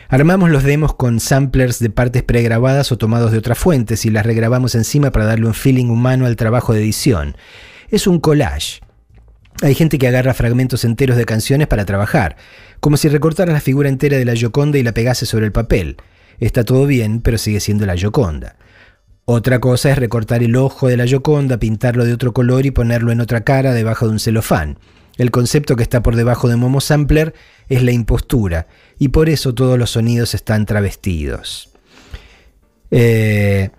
Armamos 0.08 0.50
los 0.50 0.64
demos 0.64 0.96
con 0.96 1.20
samplers 1.20 1.80
de 1.80 1.90
partes 1.90 2.24
pregrabadas 2.24 2.94
o 2.94 2.98
tomados 2.98 3.34
de 3.34 3.38
otras 3.38 3.58
fuentes 3.58 4.06
y 4.06 4.10
las 4.10 4.26
regrabamos 4.26 4.74
encima 4.76 5.12
para 5.12 5.26
darle 5.26 5.48
un 5.48 5.54
feeling 5.54 5.88
humano 5.88 6.28
al 6.28 6.38
trabajo 6.38 6.72
de 6.72 6.80
edición. 6.80 7.36
Es 7.90 8.08
un 8.08 8.22
collage. 8.22 8.80
Hay 9.64 9.76
gente 9.76 9.98
que 9.98 10.08
agarra 10.08 10.34
fragmentos 10.34 10.86
enteros 10.86 11.18
de 11.18 11.26
canciones 11.26 11.68
para 11.68 11.84
trabajar, 11.84 12.38
como 12.80 12.96
si 12.96 13.10
recortara 13.10 13.52
la 13.52 13.60
figura 13.60 13.90
entera 13.90 14.18
de 14.18 14.24
la 14.24 14.36
Gioconda 14.36 14.78
y 14.78 14.84
la 14.84 14.94
pegase 14.94 15.26
sobre 15.26 15.46
el 15.46 15.52
papel. 15.52 15.98
Está 16.40 16.64
todo 16.64 16.86
bien, 16.86 17.20
pero 17.20 17.38
sigue 17.38 17.60
siendo 17.60 17.86
la 17.86 17.98
Gioconda. 17.98 18.56
Otra 19.34 19.60
cosa 19.60 19.92
es 19.92 19.98
recortar 19.98 20.44
el 20.44 20.58
ojo 20.58 20.90
de 20.90 20.98
la 20.98 21.06
Gioconda, 21.06 21.58
pintarlo 21.58 22.04
de 22.04 22.12
otro 22.12 22.34
color 22.34 22.66
y 22.66 22.72
ponerlo 22.72 23.14
en 23.14 23.22
otra 23.22 23.46
cara 23.46 23.72
debajo 23.72 24.06
de 24.06 24.12
un 24.12 24.20
celofán. 24.20 24.78
El 25.18 25.32
concepto 25.32 25.78
que 25.78 25.84
está 25.84 26.04
por 26.04 26.18
debajo 26.18 26.50
de 26.50 26.58
Momo 26.58 26.82
Sampler 26.82 27.34
es 27.70 27.82
la 27.82 27.94
impostura, 27.94 28.68
y 29.00 29.08
por 29.08 29.30
eso 29.30 29.56
todos 29.56 29.80
los 29.80 29.92
sonidos 29.92 30.34
están 30.34 30.66
travestidos. 30.66 31.70
Eh, 32.92 33.70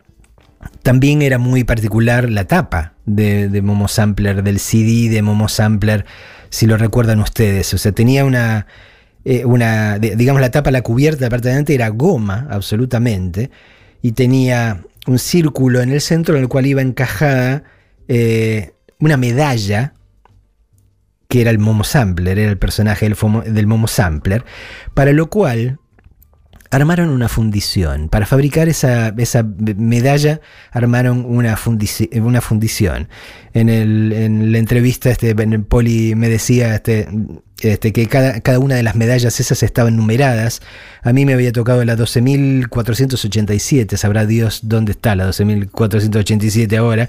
también 0.82 1.20
era 1.20 1.36
muy 1.36 1.64
particular 1.64 2.30
la 2.30 2.46
tapa 2.46 2.94
de, 3.04 3.60
Momo 3.62 3.88
Sampler, 3.88 4.42
del 4.42 4.58
CD 4.58 5.10
de 5.10 5.20
Momo 5.20 5.50
Sampler, 5.50 6.06
si 6.48 6.64
lo 6.64 6.78
recuerdan 6.78 7.20
ustedes. 7.20 7.74
O 7.74 7.78
sea, 7.78 7.92
tenía 7.92 8.24
una, 8.24 8.66
eh, 9.26 9.44
una 9.44 9.98
digamos, 9.98 10.40
la 10.40 10.50
tapa, 10.50 10.70
la 10.70 10.80
cubierta, 10.80 11.26
la 11.26 11.30
parte 11.30 11.48
de 11.48 11.50
adelante 11.50 11.74
era 11.74 11.90
goma, 11.90 12.48
absolutamente, 12.50 13.50
y 14.00 14.12
tenía 14.12 14.80
un 15.06 15.18
círculo 15.18 15.80
en 15.80 15.90
el 15.90 16.00
centro 16.00 16.36
en 16.36 16.42
el 16.42 16.48
cual 16.48 16.66
iba 16.66 16.80
encajada 16.82 17.64
eh, 18.08 18.72
una 18.98 19.16
medalla 19.16 19.94
que 21.28 21.40
era 21.40 21.50
el 21.50 21.58
Momo 21.58 21.82
Sampler, 21.82 22.38
era 22.38 22.50
el 22.50 22.58
personaje 22.58 23.08
del, 23.08 23.66
Momo 23.66 23.88
Sampler, 23.88 24.44
para 24.92 25.12
lo 25.12 25.30
cual 25.30 25.78
armaron 26.70 27.08
una 27.08 27.28
fundición. 27.28 28.08
Para 28.10 28.26
fabricar 28.26 28.68
esa, 28.68 29.08
esa 29.16 29.42
medalla 29.76 30.40
armaron 30.70 31.24
una, 31.26 31.58
una 32.20 32.40
fundición. 32.42 33.08
En, 33.54 33.68
el- 33.70 34.12
en 34.12 34.52
la 34.52 34.58
entrevista, 34.58 35.10
este, 35.10 35.30
en 35.30 35.64
Poli 35.64 36.14
me 36.14 36.28
decía 36.28 36.74
este, 36.74 37.08
este, 37.62 37.92
que 37.92 38.07
cada, 38.07 38.40
cada 38.40 38.59
una 38.59 38.75
de 38.75 38.83
las 38.83 38.96
medallas 38.96 39.38
esas 39.40 39.62
estaban 39.62 39.96
numeradas. 39.96 40.61
A 41.03 41.12
mí 41.12 41.25
me 41.25 41.35
había 41.35 41.53
tocado 41.53 41.85
la 41.85 41.96
12.487, 41.96 43.96
sabrá 43.96 44.27
Dios 44.27 44.61
dónde 44.62 44.92
está 44.92 45.14
la 45.14 45.29
12.487 45.29 46.77
ahora. 46.77 47.09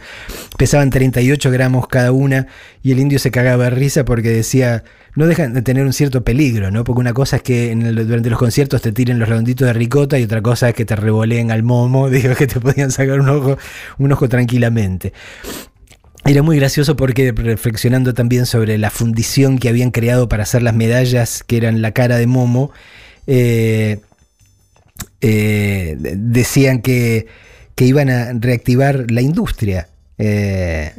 Pesaban 0.58 0.90
38 0.90 1.52
gramos 1.52 1.88
cada 1.88 2.12
una 2.12 2.48
y 2.82 2.92
el 2.92 3.00
indio 3.00 3.20
se 3.20 3.32
cagaba 3.32 3.66
de 3.66 3.70
risa 3.72 4.06
porque 4.06 4.30
decía, 4.30 4.84
no 5.16 5.28
dejan 5.28 5.54
de 5.54 5.62
tener 5.62 5.86
un 5.86 5.94
cierto 5.94 6.24
peligro, 6.24 6.72
¿no? 6.72 6.84
Porque 6.84 7.00
una 7.00 7.14
cosa 7.14 7.38
es 7.38 7.44
que 7.44 7.76
durante 7.76 8.30
los 8.30 8.40
conciertos 8.40 8.82
te 8.82 8.92
tiren 8.92 9.20
los 9.20 9.30
redonditos 9.30 9.68
de 9.68 9.74
ricota 9.74 10.18
y 10.18 10.24
otra 10.24 10.42
cosa 10.42 10.70
es 10.70 10.76
que 10.76 10.86
te 10.86 10.96
revoleen 10.96 11.52
al 11.52 11.64
momo, 11.64 12.10
digo 12.10 12.36
que 12.36 12.48
te 12.48 12.60
podían 12.60 12.92
sacar 12.92 13.20
un 13.20 13.30
ojo, 13.30 13.58
un 13.98 14.12
ojo 14.12 14.30
tranquilamente. 14.30 15.14
Era 16.26 16.42
muy 16.42 16.58
gracioso 16.58 16.96
porque 16.96 17.34
reflexionando 17.34 18.14
también 18.14 18.46
sobre 18.46 18.78
la 18.78 18.90
fundición 18.90 19.58
que 19.58 19.68
habían 19.68 19.92
creado 19.92 20.30
para 20.30 20.44
hacer 20.44 20.64
las 20.64 20.74
medallas 20.74 21.44
que 21.44 21.58
eran 21.58 21.82
la 21.82 21.92
cara 21.92 22.18
de 22.18 22.28
Momo, 22.28 22.72
eh, 23.28 24.00
eh, 25.20 25.96
de- 26.00 26.16
decían 26.16 26.82
que, 26.82 27.28
que 27.76 27.86
iban 27.86 28.10
a 28.10 28.32
reactivar 28.34 29.12
la 29.12 29.22
industria. 29.22 29.90
Eh, 30.18 30.94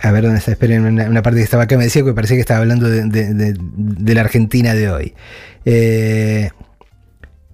a 0.00 0.10
ver 0.12 0.24
dónde 0.24 0.38
está, 0.38 0.52
esperen, 0.52 0.84
una, 0.86 1.22
parte 1.22 1.38
que 1.38 1.44
estaba 1.44 1.64
acá 1.64 1.76
me 1.76 1.84
decía 1.84 2.02
que 2.02 2.14
parecía 2.14 2.36
que 2.36 2.40
estaba 2.40 2.60
hablando 2.60 2.88
de, 2.88 4.14
la 4.14 4.20
Argentina 4.20 4.74
de 4.74 4.90
hoy. 4.90 5.14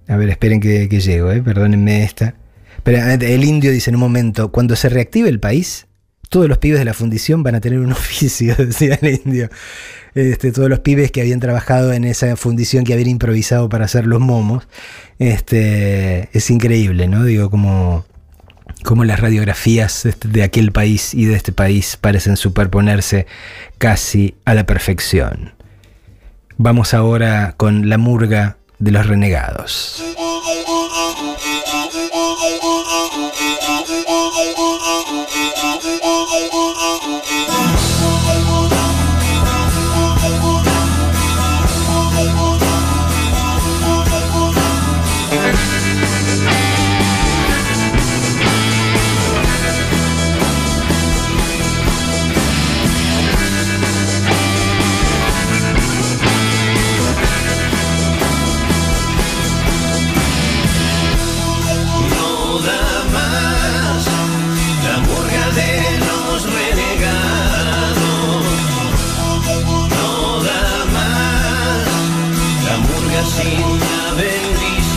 A 0.07 0.15
ver, 0.15 0.29
esperen 0.29 0.61
que, 0.61 0.87
que 0.87 1.01
llego, 1.01 1.29
perdónenme 1.43 2.03
esta. 2.03 2.35
Pero 2.83 2.99
el 3.05 3.43
indio 3.43 3.71
dice 3.71 3.91
en 3.91 3.97
un 3.97 3.99
momento, 3.99 4.51
cuando 4.51 4.75
se 4.77 4.89
reactive 4.89 5.29
el 5.29 5.39
país, 5.39 5.85
todos 6.29 6.47
los 6.47 6.59
pibes 6.59 6.79
de 6.79 6.85
la 6.85 6.93
fundición 6.93 7.43
van 7.43 7.55
a 7.55 7.61
tener 7.61 7.79
un 7.79 7.91
oficio, 7.91 8.55
decía 8.55 8.97
el 9.01 9.19
indio. 9.25 9.49
Este, 10.15 10.51
todos 10.51 10.69
los 10.69 10.79
pibes 10.79 11.11
que 11.11 11.21
habían 11.21 11.39
trabajado 11.39 11.93
en 11.93 12.03
esa 12.03 12.35
fundición 12.35 12.83
que 12.83 12.93
habían 12.93 13.09
improvisado 13.09 13.69
para 13.69 13.85
hacer 13.85 14.05
los 14.05 14.19
momos. 14.19 14.67
Este, 15.17 16.29
es 16.31 16.49
increíble, 16.49 17.07
¿no? 17.07 17.23
Digo, 17.23 17.49
como, 17.49 18.05
como 18.83 19.03
las 19.03 19.19
radiografías 19.19 20.05
este, 20.05 20.27
de 20.27 20.43
aquel 20.43 20.71
país 20.71 21.13
y 21.13 21.25
de 21.25 21.35
este 21.35 21.51
país 21.51 21.97
parecen 21.97 22.37
superponerse 22.37 23.27
casi 23.77 24.35
a 24.45 24.53
la 24.53 24.65
perfección. 24.65 25.53
Vamos 26.57 26.93
ahora 26.93 27.53
con 27.57 27.89
la 27.89 27.97
murga 27.97 28.57
de 28.79 28.91
los 28.91 29.07
renegados. 29.07 30.03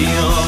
Bendición. 0.03 0.42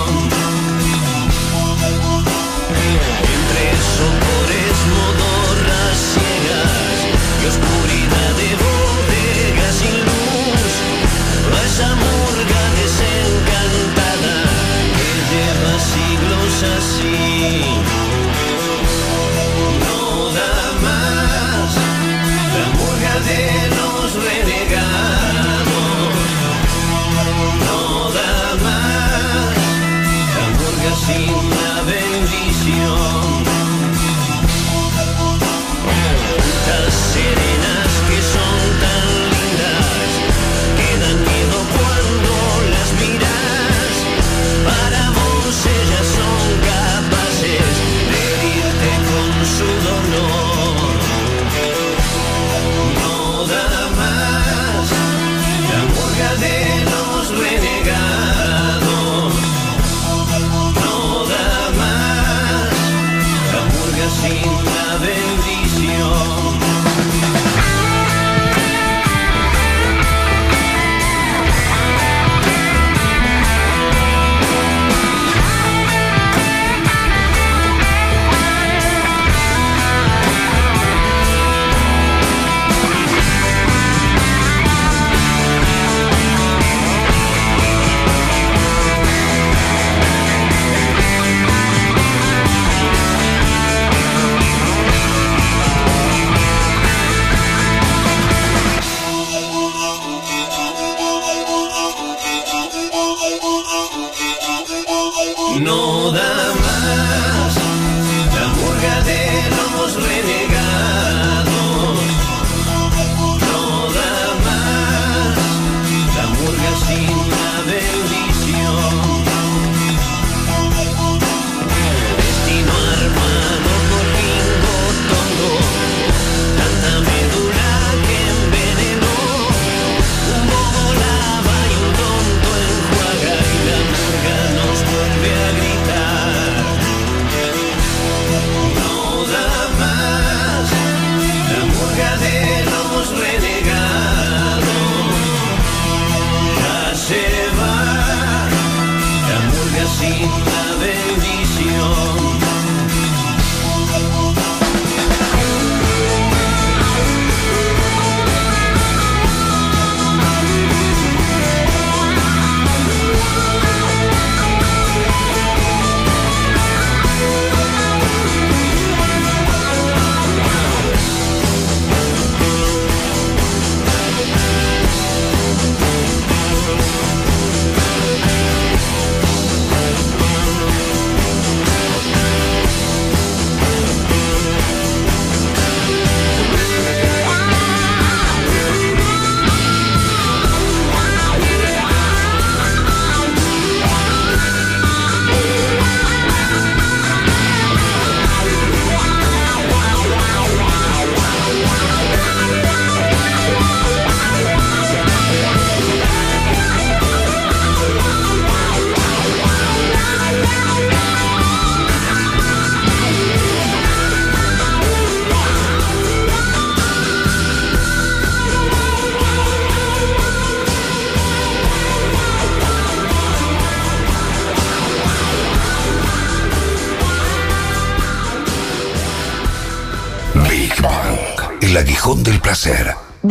Murga 31.07 31.34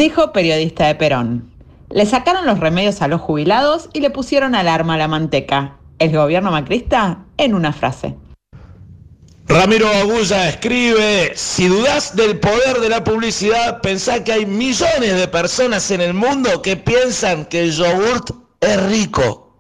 Dijo 0.04 0.34
periodista 0.34 0.88
de 0.88 0.96
Perón. 0.96 1.50
Le 1.90 2.06
sacaron 2.06 2.46
los 2.46 2.60
remedios 2.60 3.02
a 3.02 3.08
los 3.08 3.22
jubilados 3.22 3.88
y 3.94 4.02
le 4.02 4.10
pusieron 4.10 4.54
alarma 4.54 4.96
a 4.96 4.98
la 4.98 5.08
manteca. 5.08 5.78
El 5.98 6.12
gobierno 6.12 6.52
macrista 6.52 7.24
en 7.38 7.56
una 7.56 7.72
frase. 7.72 8.14
Ramiro 9.48 9.88
Agulla 9.88 10.50
escribe, 10.50 11.32
si 11.36 11.70
dudás 11.70 12.18
del 12.18 12.38
poder 12.38 12.82
de 12.82 12.90
la 12.90 13.02
publicidad, 13.02 13.80
pensá 13.80 14.22
que 14.26 14.34
hay 14.34 14.46
millones 14.46 15.16
de 15.16 15.28
personas 15.30 15.90
en 15.90 16.02
el 16.02 16.14
mundo 16.14 16.62
que 16.62 16.76
piensan 16.76 17.46
que 17.46 17.62
el 17.62 17.72
yogurt 17.72 18.32
es 18.60 18.84
rico. 18.88 19.56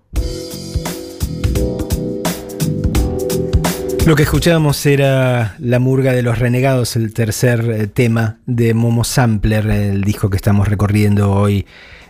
Lo 4.05 4.17
que 4.17 4.23
escuchábamos 4.23 4.85
era 4.85 5.55
La 5.59 5.79
Murga 5.79 6.11
de 6.11 6.23
los 6.23 6.37
Renegados, 6.37 6.97
el 6.97 7.13
tercer 7.13 7.61
eh, 7.71 7.87
tema 7.87 8.39
de 8.45 8.73
Momo 8.73 9.05
Sampler, 9.05 9.65
el 9.67 10.03
disco 10.03 10.29
que 10.29 10.35
estamos 10.35 10.67
recorriendo 10.67 11.31
hoy 11.31 11.65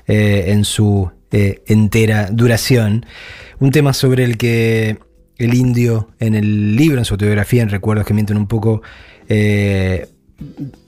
eh, 0.08 0.46
en 0.48 0.66
su 0.66 1.12
eh, 1.32 1.62
entera 1.68 2.30
duración. 2.32 3.06
Un 3.60 3.70
tema 3.70 3.94
sobre 3.94 4.24
el 4.24 4.38
que 4.40 4.98
el 5.38 5.54
indio 5.54 6.10
en 6.20 6.34
el 6.34 6.76
libro, 6.76 6.98
en 6.98 7.06
su 7.06 7.14
autobiografía, 7.14 7.62
en 7.62 7.70
Recuerdos 7.70 8.08
que 8.08 8.16
mienten 8.16 8.38
un 8.38 8.48
poco, 8.48 8.82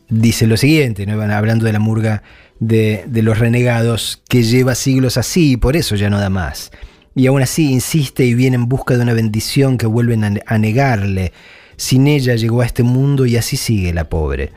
dice 0.10 0.48
lo 0.48 0.58
siguiente, 0.58 1.06
¿no? 1.06 1.22
hablando 1.22 1.66
de 1.66 1.74
la 1.74 1.80
murga 1.80 2.24
de, 2.60 3.04
de 3.06 3.22
los 3.22 3.38
renegados, 3.38 4.24
que 4.28 4.42
lleva 4.42 4.74
siglos 4.74 5.18
así 5.18 5.52
y 5.52 5.58
por 5.58 5.76
eso 5.76 5.96
ya 5.96 6.10
no 6.10 6.20
da 6.20 6.32
más 6.32 6.72
y 7.16 7.28
aún 7.28 7.42
así 7.42 7.72
insiste 7.72 8.26
y 8.26 8.34
viene 8.34 8.56
en 8.58 8.68
busca 8.68 8.96
de 8.96 9.02
una 9.02 9.14
bendición 9.14 9.78
que 9.78 9.88
vuelven 9.88 10.42
a 10.46 10.58
negarle. 10.58 11.32
Sin 11.78 12.08
ella 12.08 12.36
llegó 12.36 12.62
a 12.62 12.66
este 12.66 12.84
mundo 12.84 13.26
y 13.26 13.38
así 13.38 13.58
sigue 13.58 13.94
la 13.94 14.10
pobre. 14.10 14.52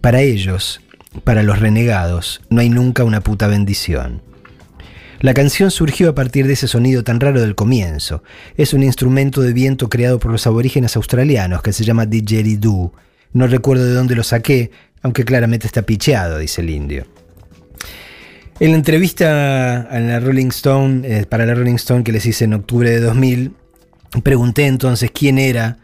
Para 0.00 0.20
ellos, 0.20 0.80
para 1.24 1.42
los 1.44 1.60
renegados, 1.60 2.40
no 2.50 2.60
hay 2.60 2.68
nunca 2.68 3.04
una 3.04 3.20
puta 3.20 3.46
bendición. 3.46 4.20
La 5.20 5.34
canción 5.34 5.70
surgió 5.70 6.10
a 6.10 6.14
partir 6.16 6.48
de 6.48 6.54
ese 6.54 6.66
sonido 6.66 7.04
tan 7.04 7.20
raro 7.20 7.40
del 7.40 7.54
comienzo. 7.54 8.24
Es 8.56 8.74
un 8.74 8.82
instrumento 8.82 9.40
de 9.40 9.52
viento 9.52 9.88
creado 9.88 10.18
por 10.18 10.32
los 10.32 10.48
aborígenes 10.48 10.96
australianos 10.96 11.62
que 11.62 11.72
se 11.72 11.84
llama 11.84 12.06
didgeridoo. 12.06 12.92
No 13.32 13.46
recuerdo 13.46 13.84
de 13.84 13.94
dónde 13.94 14.16
lo 14.16 14.24
saqué, 14.24 14.72
aunque 15.00 15.24
claramente 15.24 15.68
está 15.68 15.82
picheado, 15.82 16.38
dice 16.38 16.62
el 16.62 16.70
indio. 16.70 17.06
En 18.60 18.70
la 18.70 18.76
entrevista 18.76 19.80
a 19.82 20.00
la 20.00 20.20
Rolling 20.20 20.48
Stone, 20.48 21.02
eh, 21.04 21.26
para 21.26 21.46
la 21.46 21.54
Rolling 21.54 21.74
Stone 21.74 22.04
que 22.04 22.12
les 22.12 22.26
hice 22.26 22.44
en 22.44 22.54
octubre 22.54 22.90
de 22.90 23.00
2000, 23.00 23.52
pregunté 24.22 24.66
entonces 24.66 25.10
quién 25.10 25.38
era 25.38 25.78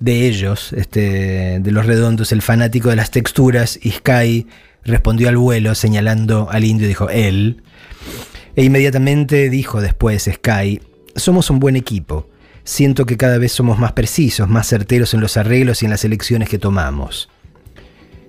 de 0.00 0.26
ellos, 0.26 0.72
este, 0.72 1.60
de 1.60 1.70
los 1.70 1.86
redondos, 1.86 2.32
el 2.32 2.42
fanático 2.42 2.88
de 2.88 2.96
las 2.96 3.10
texturas, 3.10 3.78
y 3.80 3.90
Sky 3.90 4.48
respondió 4.84 5.28
al 5.28 5.36
vuelo 5.36 5.74
señalando 5.76 6.48
al 6.50 6.64
indio 6.64 6.88
dijo, 6.88 7.08
él. 7.08 7.62
E 8.56 8.64
inmediatamente 8.64 9.48
dijo 9.48 9.80
después 9.80 10.28
Sky, 10.32 10.80
somos 11.14 11.50
un 11.50 11.60
buen 11.60 11.76
equipo. 11.76 12.28
Siento 12.64 13.06
que 13.06 13.16
cada 13.16 13.38
vez 13.38 13.52
somos 13.52 13.78
más 13.78 13.92
precisos, 13.92 14.48
más 14.48 14.68
certeros 14.68 15.14
en 15.14 15.20
los 15.20 15.36
arreglos 15.36 15.82
y 15.82 15.86
en 15.86 15.90
las 15.90 16.04
elecciones 16.04 16.48
que 16.48 16.58
tomamos. 16.58 17.28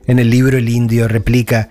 En 0.06 0.20
el 0.20 0.30
libro 0.30 0.58
el 0.58 0.70
indio 0.70 1.08
replica, 1.08 1.70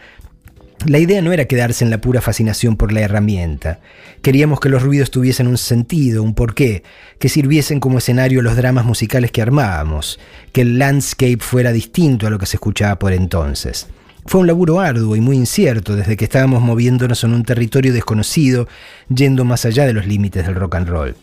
la 0.86 0.98
idea 0.98 1.22
no 1.22 1.32
era 1.32 1.44
quedarse 1.44 1.84
en 1.84 1.90
la 1.90 2.00
pura 2.00 2.20
fascinación 2.20 2.76
por 2.76 2.92
la 2.92 3.00
herramienta. 3.00 3.80
Queríamos 4.22 4.60
que 4.60 4.68
los 4.68 4.82
ruidos 4.82 5.10
tuviesen 5.10 5.46
un 5.46 5.58
sentido, 5.58 6.22
un 6.22 6.34
porqué, 6.34 6.82
que 7.18 7.28
sirviesen 7.28 7.80
como 7.80 7.98
escenario 7.98 8.42
los 8.42 8.56
dramas 8.56 8.84
musicales 8.84 9.30
que 9.30 9.42
armábamos, 9.42 10.18
que 10.52 10.62
el 10.62 10.78
landscape 10.78 11.38
fuera 11.40 11.72
distinto 11.72 12.26
a 12.26 12.30
lo 12.30 12.38
que 12.38 12.46
se 12.46 12.56
escuchaba 12.56 12.98
por 12.98 13.12
entonces. 13.12 13.88
Fue 14.24 14.40
un 14.40 14.46
laburo 14.46 14.80
arduo 14.80 15.16
y 15.16 15.20
muy 15.20 15.36
incierto 15.36 15.96
desde 15.96 16.16
que 16.16 16.24
estábamos 16.24 16.62
moviéndonos 16.62 17.24
en 17.24 17.34
un 17.34 17.44
territorio 17.44 17.92
desconocido, 17.92 18.68
yendo 19.08 19.44
más 19.44 19.64
allá 19.64 19.84
de 19.84 19.92
los 19.92 20.06
límites 20.06 20.46
del 20.46 20.54
rock 20.54 20.76
and 20.76 20.88
roll. 20.88 21.16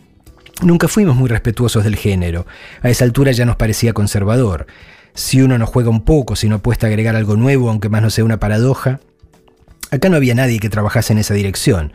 Nunca 0.62 0.89
fuimos 0.89 1.16
muy 1.16 1.30
respetuosos 1.30 1.86
del 1.86 1.95
género, 1.95 2.45
a 2.82 2.89
esa 2.89 3.05
altura 3.05 3.32
ya 3.32 3.45
nos 3.45 3.55
parecía 3.55 3.93
conservador. 3.93 4.68
Si 5.14 5.41
uno 5.41 5.57
no 5.57 5.66
juega 5.66 5.89
un 5.89 6.03
poco, 6.03 6.36
si 6.36 6.49
no 6.49 6.55
apuesta 6.55 6.88
a 6.88 6.89
agregar 6.89 7.16
algo 7.16 7.38
nuevo, 7.38 7.70
aunque 7.70 7.89
más 7.89 8.01
no 8.01 8.10
sea 8.10 8.26
una 8.26 8.39
paradoja, 8.39 8.99
Acá 9.92 10.10
no 10.10 10.18
había 10.18 10.36
nadie 10.36 10.60
que 10.60 10.70
trabajase 10.70 11.14
en 11.14 11.20
esa 11.20 11.34
dirección. 11.34 11.94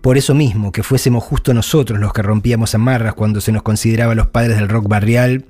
Por 0.00 0.18
eso 0.18 0.34
mismo, 0.34 0.70
que 0.70 0.82
fuésemos 0.82 1.24
justo 1.24 1.54
nosotros 1.54 1.98
los 1.98 2.12
que 2.12 2.22
rompíamos 2.22 2.74
amarras 2.74 3.14
cuando 3.14 3.40
se 3.40 3.52
nos 3.52 3.62
consideraba 3.62 4.14
los 4.14 4.26
padres 4.26 4.56
del 4.56 4.68
rock 4.68 4.86
barrial, 4.86 5.46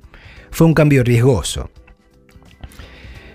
fue 0.49 0.65
un 0.65 0.73
cambio 0.73 1.03
riesgoso. 1.03 1.69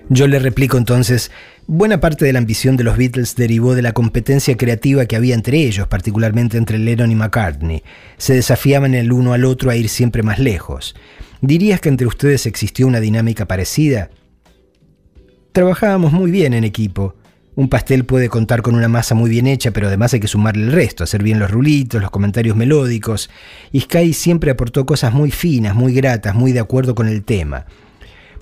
Yo 0.09 0.27
le 0.27 0.41
replico 0.41 0.77
entonces, 0.77 1.31
buena 1.67 2.01
parte 2.01 2.25
de 2.25 2.33
la 2.33 2.41
ambición 2.41 2.77
de 2.77 2.83
los 2.83 2.97
Beatles 2.97 3.37
derivó 3.37 3.75
de 3.75 3.83
la 3.83 3.93
competencia 3.93 4.57
creativa 4.57 5.07
que 5.07 5.15
había 5.15 5.35
entre 5.35 5.59
ellos, 5.59 5.87
particularmente 5.87 6.57
entre 6.57 6.79
Lennon 6.79 7.13
y 7.13 7.15
McCartney. 7.15 7.85
Se 8.17 8.35
desafiaban 8.35 8.95
el 8.95 9.13
uno 9.13 9.35
al 9.35 9.45
otro 9.45 9.71
a 9.71 9.77
ir 9.77 9.89
siempre 9.89 10.25
más 10.25 10.41
lejos. 10.41 10.97
¿Dirías 11.43 11.81
que 11.81 11.91
entre 11.91 12.09
ustedes 12.09 12.47
existió 12.47 12.87
una 12.87 12.99
dinámica 12.99 13.47
parecida? 13.47 14.11
Trabajábamos 15.53 16.13
muy 16.13 16.31
bien 16.31 16.55
en 16.55 16.65
equipo. 16.65 17.15
Un 17.61 17.69
pastel 17.69 18.07
puede 18.07 18.31
contar 18.31 18.63
con 18.63 18.75
una 18.75 18.89
masa 18.89 19.15
muy 19.15 19.29
bien 19.29 19.47
hecha, 19.47 19.71
pero 19.71 19.89
además 19.89 20.15
hay 20.15 20.21
que 20.21 20.29
sumarle 20.29 20.65
el 20.65 20.73
resto, 20.73 21.05
hacer 21.05 21.23
bien 21.23 21.39
los 21.39 21.51
rulitos, 21.51 22.01
los 22.01 22.11
comentarios 22.11 22.57
melódicos. 22.57 23.29
Y 23.71 23.81
Sky 23.81 24.15
siempre 24.15 24.51
aportó 24.51 24.87
cosas 24.87 25.13
muy 25.13 25.31
finas, 25.31 25.75
muy 25.75 25.93
gratas, 25.93 26.35
muy 26.35 26.53
de 26.53 26.61
acuerdo 26.61 26.95
con 26.95 27.07
el 27.07 27.23
tema. 27.23 27.67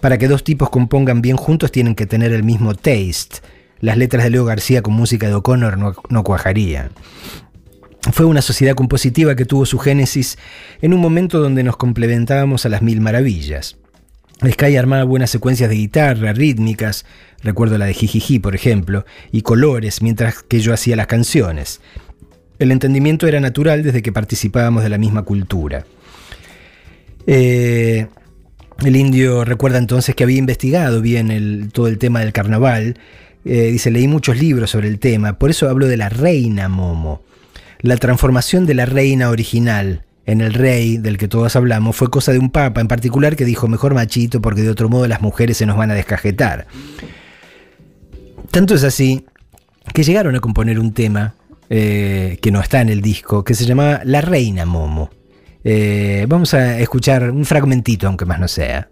Para 0.00 0.18
que 0.18 0.28
dos 0.28 0.44
tipos 0.44 0.70
compongan 0.70 1.20
bien 1.20 1.36
juntos 1.36 1.72
tienen 1.72 1.96
que 1.96 2.06
tener 2.06 2.30
el 2.30 2.44
mismo 2.44 2.76
taste. 2.76 3.40
Las 3.80 3.96
letras 3.96 4.22
de 4.22 4.30
Leo 4.30 4.44
García 4.44 4.82
con 4.82 4.94
música 4.94 5.26
de 5.26 5.34
O'Connor 5.34 5.78
no, 5.78 5.94
no 6.08 6.22
cuajarían. 6.22 6.90
Fue 8.12 8.24
una 8.24 8.40
sociedad 8.40 8.76
compositiva 8.76 9.34
que 9.34 9.46
tuvo 9.46 9.66
su 9.66 9.80
génesis 9.80 10.38
en 10.80 10.94
un 10.94 11.00
momento 11.00 11.40
donde 11.40 11.64
nos 11.64 11.76
complementábamos 11.76 12.66
a 12.66 12.68
las 12.68 12.82
mil 12.82 13.00
maravillas. 13.00 13.78
Sky 14.46 14.76
armaba 14.76 15.04
buenas 15.04 15.30
secuencias 15.30 15.68
de 15.68 15.76
guitarra, 15.76 16.32
rítmicas, 16.32 17.04
recuerdo 17.42 17.76
la 17.76 17.86
de 17.86 17.94
Jijiji, 17.94 18.38
por 18.38 18.54
ejemplo, 18.54 19.04
y 19.32 19.42
colores, 19.42 20.00
mientras 20.00 20.42
que 20.42 20.60
yo 20.60 20.72
hacía 20.72 20.94
las 20.94 21.08
canciones. 21.08 21.80
El 22.58 22.70
entendimiento 22.70 23.26
era 23.26 23.40
natural 23.40 23.82
desde 23.82 24.02
que 24.02 24.12
participábamos 24.12 24.82
de 24.84 24.88
la 24.90 24.98
misma 24.98 25.22
cultura. 25.22 25.84
Eh, 27.26 28.06
el 28.84 28.96
indio 28.96 29.44
recuerda 29.44 29.78
entonces 29.78 30.14
que 30.14 30.24
había 30.24 30.38
investigado 30.38 31.02
bien 31.02 31.70
todo 31.72 31.88
el 31.88 31.98
tema 31.98 32.20
del 32.20 32.32
carnaval. 32.32 32.98
Eh, 33.44 33.70
dice, 33.72 33.90
leí 33.90 34.06
muchos 34.06 34.38
libros 34.38 34.70
sobre 34.70 34.88
el 34.88 35.00
tema, 35.00 35.38
por 35.38 35.50
eso 35.50 35.68
hablo 35.68 35.86
de 35.88 35.96
la 35.96 36.08
reina 36.08 36.68
Momo. 36.68 37.22
La 37.80 37.96
transformación 37.96 38.66
de 38.66 38.74
la 38.74 38.86
reina 38.86 39.30
original 39.30 40.04
en 40.28 40.42
el 40.42 40.52
rey 40.52 40.98
del 40.98 41.16
que 41.16 41.26
todos 41.26 41.56
hablamos 41.56 41.96
fue 41.96 42.10
cosa 42.10 42.32
de 42.32 42.38
un 42.38 42.50
papa 42.50 42.82
en 42.82 42.86
particular 42.86 43.34
que 43.34 43.46
dijo 43.46 43.66
mejor 43.66 43.94
machito 43.94 44.42
porque 44.42 44.60
de 44.60 44.68
otro 44.68 44.90
modo 44.90 45.08
las 45.08 45.22
mujeres 45.22 45.56
se 45.56 45.64
nos 45.64 45.78
van 45.78 45.90
a 45.90 45.94
descajetar. 45.94 46.66
Tanto 48.50 48.74
es 48.74 48.84
así 48.84 49.24
que 49.94 50.02
llegaron 50.02 50.36
a 50.36 50.40
componer 50.40 50.78
un 50.78 50.92
tema 50.92 51.34
eh, 51.70 52.38
que 52.42 52.50
no 52.50 52.60
está 52.60 52.82
en 52.82 52.90
el 52.90 53.00
disco, 53.00 53.42
que 53.42 53.54
se 53.54 53.64
llamaba 53.64 54.02
La 54.04 54.20
Reina 54.20 54.66
Momo. 54.66 55.08
Eh, 55.64 56.26
vamos 56.28 56.52
a 56.52 56.78
escuchar 56.78 57.30
un 57.30 57.46
fragmentito, 57.46 58.06
aunque 58.06 58.26
más 58.26 58.38
no 58.38 58.48
sea. 58.48 58.90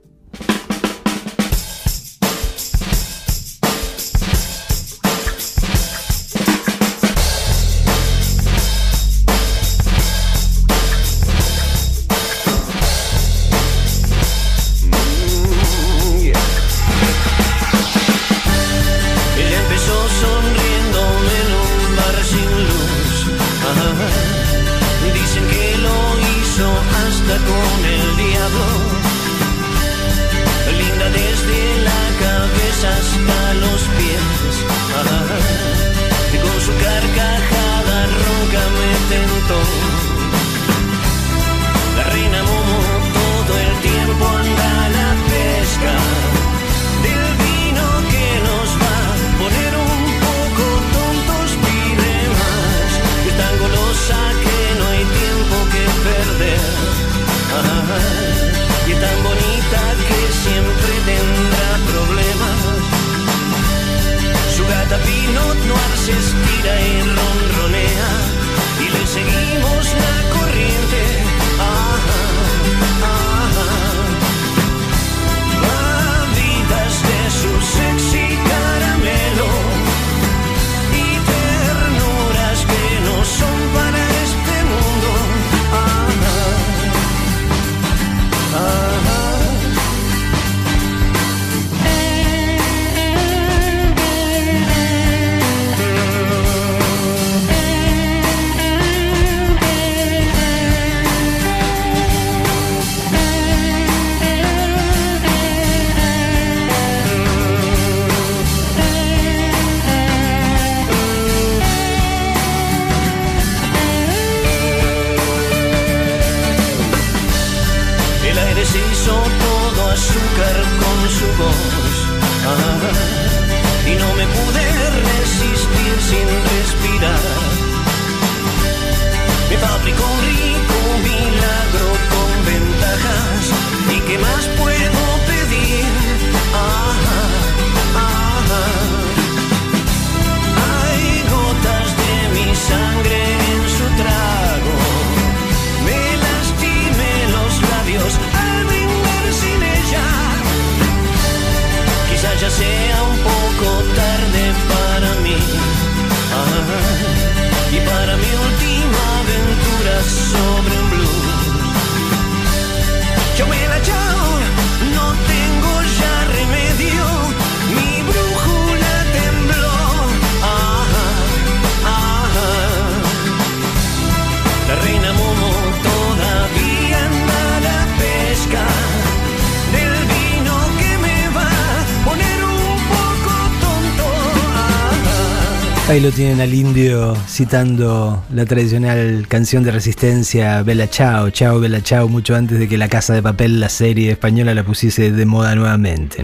Ahí 185.97 186.03
lo 186.03 186.13
tienen 186.13 186.43
al 186.43 186.53
indio 186.53 187.17
citando 187.27 188.23
la 188.31 188.45
tradicional 188.45 189.25
canción 189.29 189.65
de 189.65 189.71
resistencia 189.71 190.63
Bella 190.63 190.91
Chao, 190.91 191.31
Chao 191.31 191.59
Bella 191.59 191.83
Chao, 191.83 192.07
mucho 192.07 192.37
antes 192.37 192.59
de 192.59 192.69
que 192.69 192.77
La 192.77 192.91
Casa 192.91 193.15
de 193.15 193.23
Papel, 193.23 193.61
la 193.61 193.71
serie 193.71 194.11
española, 194.11 194.55
la 194.55 194.63
pusiese 194.63 195.11
de 195.11 195.25
moda 195.25 195.55
nuevamente. 195.55 196.23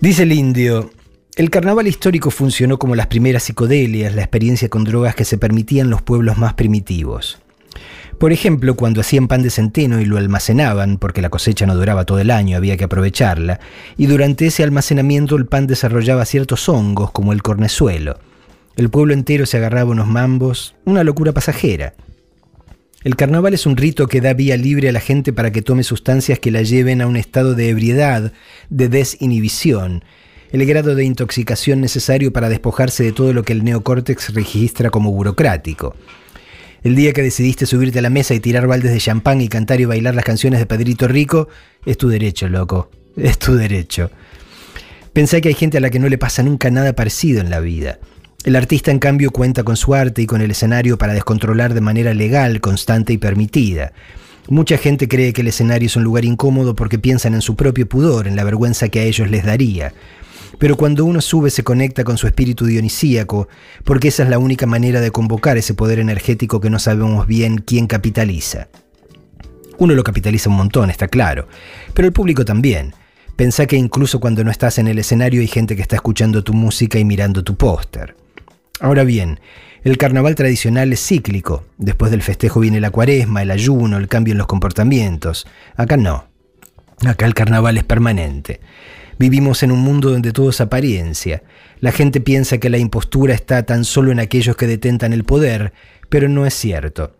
Dice 0.00 0.22
el 0.22 0.30
indio, 0.30 0.92
el 1.34 1.50
carnaval 1.50 1.88
histórico 1.88 2.30
funcionó 2.30 2.78
como 2.78 2.94
las 2.94 3.08
primeras 3.08 3.42
psicodelias, 3.42 4.14
la 4.14 4.22
experiencia 4.22 4.68
con 4.68 4.84
drogas 4.84 5.16
que 5.16 5.24
se 5.24 5.36
permitían 5.36 5.90
los 5.90 6.02
pueblos 6.02 6.38
más 6.38 6.54
primitivos. 6.54 7.40
Por 8.18 8.32
ejemplo, 8.32 8.76
cuando 8.76 9.00
hacían 9.00 9.26
pan 9.26 9.42
de 9.42 9.50
centeno 9.50 10.00
y 10.00 10.04
lo 10.04 10.16
almacenaban, 10.16 10.98
porque 10.98 11.22
la 11.22 11.30
cosecha 11.30 11.66
no 11.66 11.74
duraba 11.74 12.04
todo 12.04 12.20
el 12.20 12.30
año, 12.30 12.56
había 12.56 12.76
que 12.76 12.84
aprovecharla, 12.84 13.58
y 13.96 14.06
durante 14.06 14.46
ese 14.46 14.62
almacenamiento 14.62 15.34
el 15.34 15.46
pan 15.46 15.66
desarrollaba 15.66 16.24
ciertos 16.24 16.68
hongos, 16.68 17.10
como 17.10 17.32
el 17.32 17.42
cornezuelo. 17.42 18.27
El 18.78 18.90
pueblo 18.90 19.12
entero 19.12 19.44
se 19.44 19.56
agarraba 19.56 19.90
unos 19.90 20.06
mambos, 20.06 20.76
una 20.84 21.02
locura 21.02 21.32
pasajera. 21.32 21.94
El 23.02 23.16
carnaval 23.16 23.52
es 23.52 23.66
un 23.66 23.76
rito 23.76 24.06
que 24.06 24.20
da 24.20 24.34
vía 24.34 24.56
libre 24.56 24.88
a 24.88 24.92
la 24.92 25.00
gente 25.00 25.32
para 25.32 25.50
que 25.50 25.62
tome 25.62 25.82
sustancias 25.82 26.38
que 26.38 26.52
la 26.52 26.62
lleven 26.62 27.00
a 27.00 27.08
un 27.08 27.16
estado 27.16 27.56
de 27.56 27.70
ebriedad, 27.70 28.32
de 28.70 28.88
desinhibición, 28.88 30.04
el 30.52 30.64
grado 30.64 30.94
de 30.94 31.02
intoxicación 31.02 31.80
necesario 31.80 32.32
para 32.32 32.48
despojarse 32.48 33.02
de 33.02 33.10
todo 33.10 33.32
lo 33.32 33.42
que 33.42 33.52
el 33.52 33.64
neocórtex 33.64 34.32
registra 34.32 34.90
como 34.90 35.10
burocrático. 35.10 35.96
El 36.84 36.94
día 36.94 37.12
que 37.12 37.22
decidiste 37.22 37.66
subirte 37.66 37.98
a 37.98 38.02
la 38.02 38.10
mesa 38.10 38.34
y 38.34 38.38
tirar 38.38 38.68
baldes 38.68 38.92
de 38.92 38.98
champán 38.98 39.40
y 39.40 39.48
cantar 39.48 39.80
y 39.80 39.86
bailar 39.86 40.14
las 40.14 40.24
canciones 40.24 40.60
de 40.60 40.66
Pedrito 40.66 41.08
Rico, 41.08 41.48
es 41.84 41.98
tu 41.98 42.08
derecho, 42.08 42.48
loco. 42.48 42.92
Es 43.16 43.40
tu 43.40 43.56
derecho. 43.56 44.12
Pensé 45.12 45.40
que 45.40 45.48
hay 45.48 45.54
gente 45.54 45.78
a 45.78 45.80
la 45.80 45.90
que 45.90 45.98
no 45.98 46.08
le 46.08 46.16
pasa 46.16 46.44
nunca 46.44 46.70
nada 46.70 46.92
parecido 46.92 47.40
en 47.40 47.50
la 47.50 47.58
vida. 47.58 47.98
El 48.44 48.54
artista, 48.54 48.92
en 48.92 49.00
cambio, 49.00 49.32
cuenta 49.32 49.64
con 49.64 49.76
su 49.76 49.94
arte 49.94 50.22
y 50.22 50.26
con 50.26 50.40
el 50.40 50.52
escenario 50.52 50.96
para 50.96 51.12
descontrolar 51.12 51.74
de 51.74 51.80
manera 51.80 52.14
legal, 52.14 52.60
constante 52.60 53.12
y 53.12 53.18
permitida. 53.18 53.92
Mucha 54.48 54.78
gente 54.78 55.08
cree 55.08 55.32
que 55.32 55.40
el 55.40 55.48
escenario 55.48 55.86
es 55.86 55.96
un 55.96 56.04
lugar 56.04 56.24
incómodo 56.24 56.76
porque 56.76 57.00
piensan 57.00 57.34
en 57.34 57.42
su 57.42 57.56
propio 57.56 57.88
pudor, 57.88 58.28
en 58.28 58.36
la 58.36 58.44
vergüenza 58.44 58.90
que 58.90 59.00
a 59.00 59.02
ellos 59.02 59.28
les 59.28 59.44
daría. 59.44 59.92
Pero 60.58 60.76
cuando 60.76 61.04
uno 61.04 61.20
sube 61.20 61.50
se 61.50 61.64
conecta 61.64 62.04
con 62.04 62.16
su 62.16 62.28
espíritu 62.28 62.64
dionisíaco, 62.64 63.48
porque 63.82 64.06
esa 64.06 64.22
es 64.22 64.28
la 64.28 64.38
única 64.38 64.66
manera 64.66 65.00
de 65.00 65.10
convocar 65.10 65.58
ese 65.58 65.74
poder 65.74 65.98
energético 65.98 66.60
que 66.60 66.70
no 66.70 66.78
sabemos 66.78 67.26
bien 67.26 67.58
quién 67.58 67.88
capitaliza. 67.88 68.68
Uno 69.78 69.94
lo 69.94 70.04
capitaliza 70.04 70.48
un 70.48 70.56
montón, 70.56 70.90
está 70.90 71.08
claro, 71.08 71.48
pero 71.92 72.06
el 72.06 72.14
público 72.14 72.44
también. 72.44 72.94
Pensá 73.34 73.66
que 73.66 73.76
incluso 73.76 74.20
cuando 74.20 74.44
no 74.44 74.52
estás 74.52 74.78
en 74.78 74.86
el 74.86 75.00
escenario 75.00 75.40
hay 75.40 75.48
gente 75.48 75.74
que 75.74 75.82
está 75.82 75.96
escuchando 75.96 76.44
tu 76.44 76.54
música 76.54 77.00
y 77.00 77.04
mirando 77.04 77.42
tu 77.42 77.56
póster. 77.56 78.14
Ahora 78.80 79.04
bien, 79.04 79.40
el 79.84 79.96
carnaval 79.96 80.34
tradicional 80.34 80.92
es 80.92 81.04
cíclico. 81.06 81.64
Después 81.78 82.10
del 82.10 82.22
festejo 82.22 82.60
viene 82.60 82.80
la 82.80 82.90
cuaresma, 82.90 83.42
el 83.42 83.50
ayuno, 83.50 83.96
el 83.96 84.08
cambio 84.08 84.32
en 84.32 84.38
los 84.38 84.46
comportamientos. 84.46 85.46
Acá 85.76 85.96
no. 85.96 86.26
Acá 87.06 87.26
el 87.26 87.34
carnaval 87.34 87.78
es 87.78 87.84
permanente. 87.84 88.60
Vivimos 89.18 89.62
en 89.62 89.72
un 89.72 89.80
mundo 89.80 90.10
donde 90.10 90.32
todo 90.32 90.50
es 90.50 90.60
apariencia. 90.60 91.42
La 91.80 91.90
gente 91.90 92.20
piensa 92.20 92.58
que 92.58 92.70
la 92.70 92.78
impostura 92.78 93.34
está 93.34 93.64
tan 93.64 93.84
solo 93.84 94.12
en 94.12 94.20
aquellos 94.20 94.56
que 94.56 94.66
detentan 94.66 95.12
el 95.12 95.24
poder, 95.24 95.72
pero 96.08 96.28
no 96.28 96.46
es 96.46 96.54
cierto. 96.54 97.16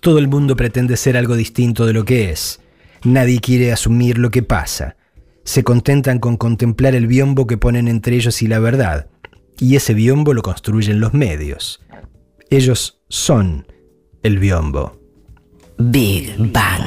Todo 0.00 0.18
el 0.18 0.28
mundo 0.28 0.56
pretende 0.56 0.96
ser 0.96 1.16
algo 1.16 1.36
distinto 1.36 1.86
de 1.86 1.92
lo 1.92 2.04
que 2.04 2.30
es. 2.30 2.60
Nadie 3.04 3.40
quiere 3.40 3.72
asumir 3.72 4.18
lo 4.18 4.30
que 4.30 4.42
pasa. 4.42 4.96
Se 5.44 5.62
contentan 5.62 6.18
con 6.18 6.36
contemplar 6.36 6.94
el 6.94 7.06
biombo 7.06 7.46
que 7.46 7.58
ponen 7.58 7.88
entre 7.88 8.16
ellos 8.16 8.42
y 8.42 8.46
la 8.46 8.58
verdad, 8.58 9.06
y 9.58 9.76
ese 9.76 9.94
biombo 9.94 10.34
lo 10.34 10.42
construyen 10.42 11.00
los 11.00 11.14
medios. 11.14 11.80
Ellos 12.50 13.02
son 13.08 13.66
el 14.22 14.38
biombo. 14.38 14.98
Big 15.78 16.34
Bang. 16.38 16.84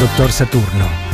Doctor 0.00 0.32
Saturno. 0.32 1.09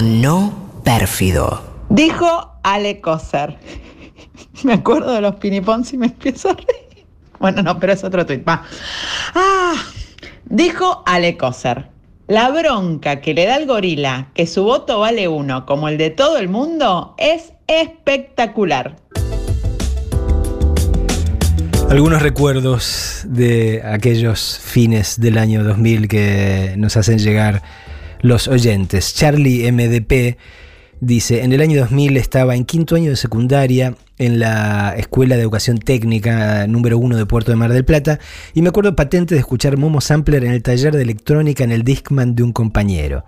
No 0.00 0.52
pérfido. 0.84 1.62
Dijo 1.88 2.52
Ale 2.62 3.00
Coser. 3.00 3.56
Me 4.64 4.74
acuerdo 4.74 5.12
de 5.12 5.20
los 5.20 5.36
pinipons 5.36 5.92
y 5.92 5.98
me 5.98 6.06
empiezo 6.06 6.50
a 6.50 6.54
reír. 6.54 7.06
Bueno, 7.38 7.62
no, 7.62 7.78
pero 7.78 7.92
es 7.92 8.04
otro 8.04 8.24
tuit. 8.26 8.46
Va. 8.46 8.62
Ah, 9.34 9.74
dijo 10.44 11.02
Ale 11.06 11.36
Coser. 11.36 11.88
La 12.26 12.50
bronca 12.50 13.20
que 13.20 13.34
le 13.34 13.46
da 13.46 13.56
el 13.56 13.66
gorila 13.66 14.28
que 14.34 14.46
su 14.46 14.64
voto 14.64 15.00
vale 15.00 15.28
uno 15.28 15.64
como 15.64 15.88
el 15.88 15.96
de 15.96 16.10
todo 16.10 16.38
el 16.38 16.48
mundo 16.48 17.14
es 17.18 17.52
espectacular. 17.66 18.96
Algunos 21.88 22.20
recuerdos 22.20 23.22
de 23.26 23.82
aquellos 23.84 24.58
fines 24.60 25.20
del 25.20 25.38
año 25.38 25.62
2000 25.62 26.08
que 26.08 26.74
nos 26.76 26.96
hacen 26.96 27.18
llegar 27.18 27.62
los 28.26 28.48
oyentes. 28.48 29.14
Charlie 29.14 29.70
MDP 29.70 30.36
dice, 31.00 31.44
en 31.44 31.52
el 31.52 31.60
año 31.60 31.80
2000 31.80 32.16
estaba 32.16 32.56
en 32.56 32.64
quinto 32.64 32.96
año 32.96 33.10
de 33.10 33.16
secundaria 33.16 33.94
en 34.18 34.40
la 34.40 34.94
Escuela 34.96 35.36
de 35.36 35.42
Educación 35.42 35.78
Técnica 35.78 36.66
número 36.66 36.98
uno 36.98 37.16
de 37.16 37.26
Puerto 37.26 37.52
de 37.52 37.56
Mar 37.56 37.72
del 37.72 37.84
Plata 37.84 38.18
y 38.52 38.62
me 38.62 38.70
acuerdo 38.70 38.96
patente 38.96 39.34
de 39.34 39.40
escuchar 39.40 39.76
Momo 39.76 40.00
Sampler 40.00 40.44
en 40.44 40.52
el 40.52 40.62
taller 40.62 40.94
de 40.96 41.02
electrónica 41.02 41.62
en 41.62 41.70
el 41.70 41.84
Discman 41.84 42.34
de 42.34 42.42
un 42.42 42.52
compañero. 42.52 43.24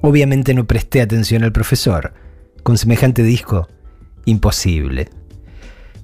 Obviamente 0.00 0.54
no 0.54 0.66
presté 0.66 1.02
atención 1.02 1.44
al 1.44 1.52
profesor. 1.52 2.14
Con 2.62 2.78
semejante 2.78 3.22
disco, 3.22 3.68
imposible. 4.24 5.08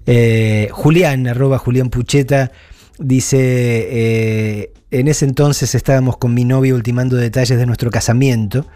Eh, 0.05 0.69
Julián, 0.73 1.27
arroba 1.27 1.59
Julián 1.59 1.89
Pucheta, 1.89 2.53
dice, 2.99 3.39
eh, 3.39 4.73
en 5.01 5.09
ese 5.09 5.25
entonces 5.25 5.75
estábamos 5.75 6.17
con 6.17 6.35
mi 6.35 6.45
novio 6.45 6.75
ultimando 6.75 7.17
detalles 7.17 7.59
de 7.59 7.67
nuestro 7.67 7.91
casamiento 7.91 8.67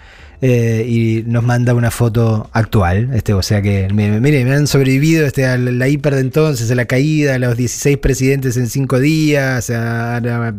eh, 0.42 0.86
y 0.88 1.22
nos 1.26 1.44
manda 1.44 1.74
una 1.74 1.90
foto 1.90 2.48
actual, 2.52 3.10
este, 3.12 3.34
o 3.34 3.42
sea 3.42 3.60
que, 3.60 3.88
mire, 3.92 4.20
me 4.20 4.54
han 4.54 4.66
sobrevivido 4.66 5.26
este, 5.26 5.46
a 5.46 5.58
la 5.58 5.86
hiper 5.86 6.14
de 6.14 6.22
entonces, 6.22 6.70
a 6.70 6.74
la 6.74 6.86
caída, 6.86 7.34
a 7.34 7.38
los 7.38 7.58
16 7.58 7.98
presidentes 7.98 8.56
en 8.56 8.68
5 8.68 9.00
días, 9.00 9.68
a, 9.68 10.52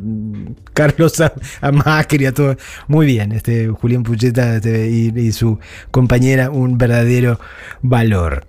Carlos 0.73 1.19
a, 1.21 1.33
a, 1.61 1.71
Macri, 1.71 2.27
a 2.27 2.31
todo. 2.31 2.57
Muy 2.87 3.07
bien, 3.07 3.31
este, 3.31 3.69
Julián 3.69 4.03
Pucheta 4.03 4.57
este, 4.57 4.87
y, 4.87 5.11
y 5.15 5.31
su 5.31 5.57
compañera, 5.89 6.51
un 6.51 6.77
verdadero 6.77 7.39
valor. 7.81 8.45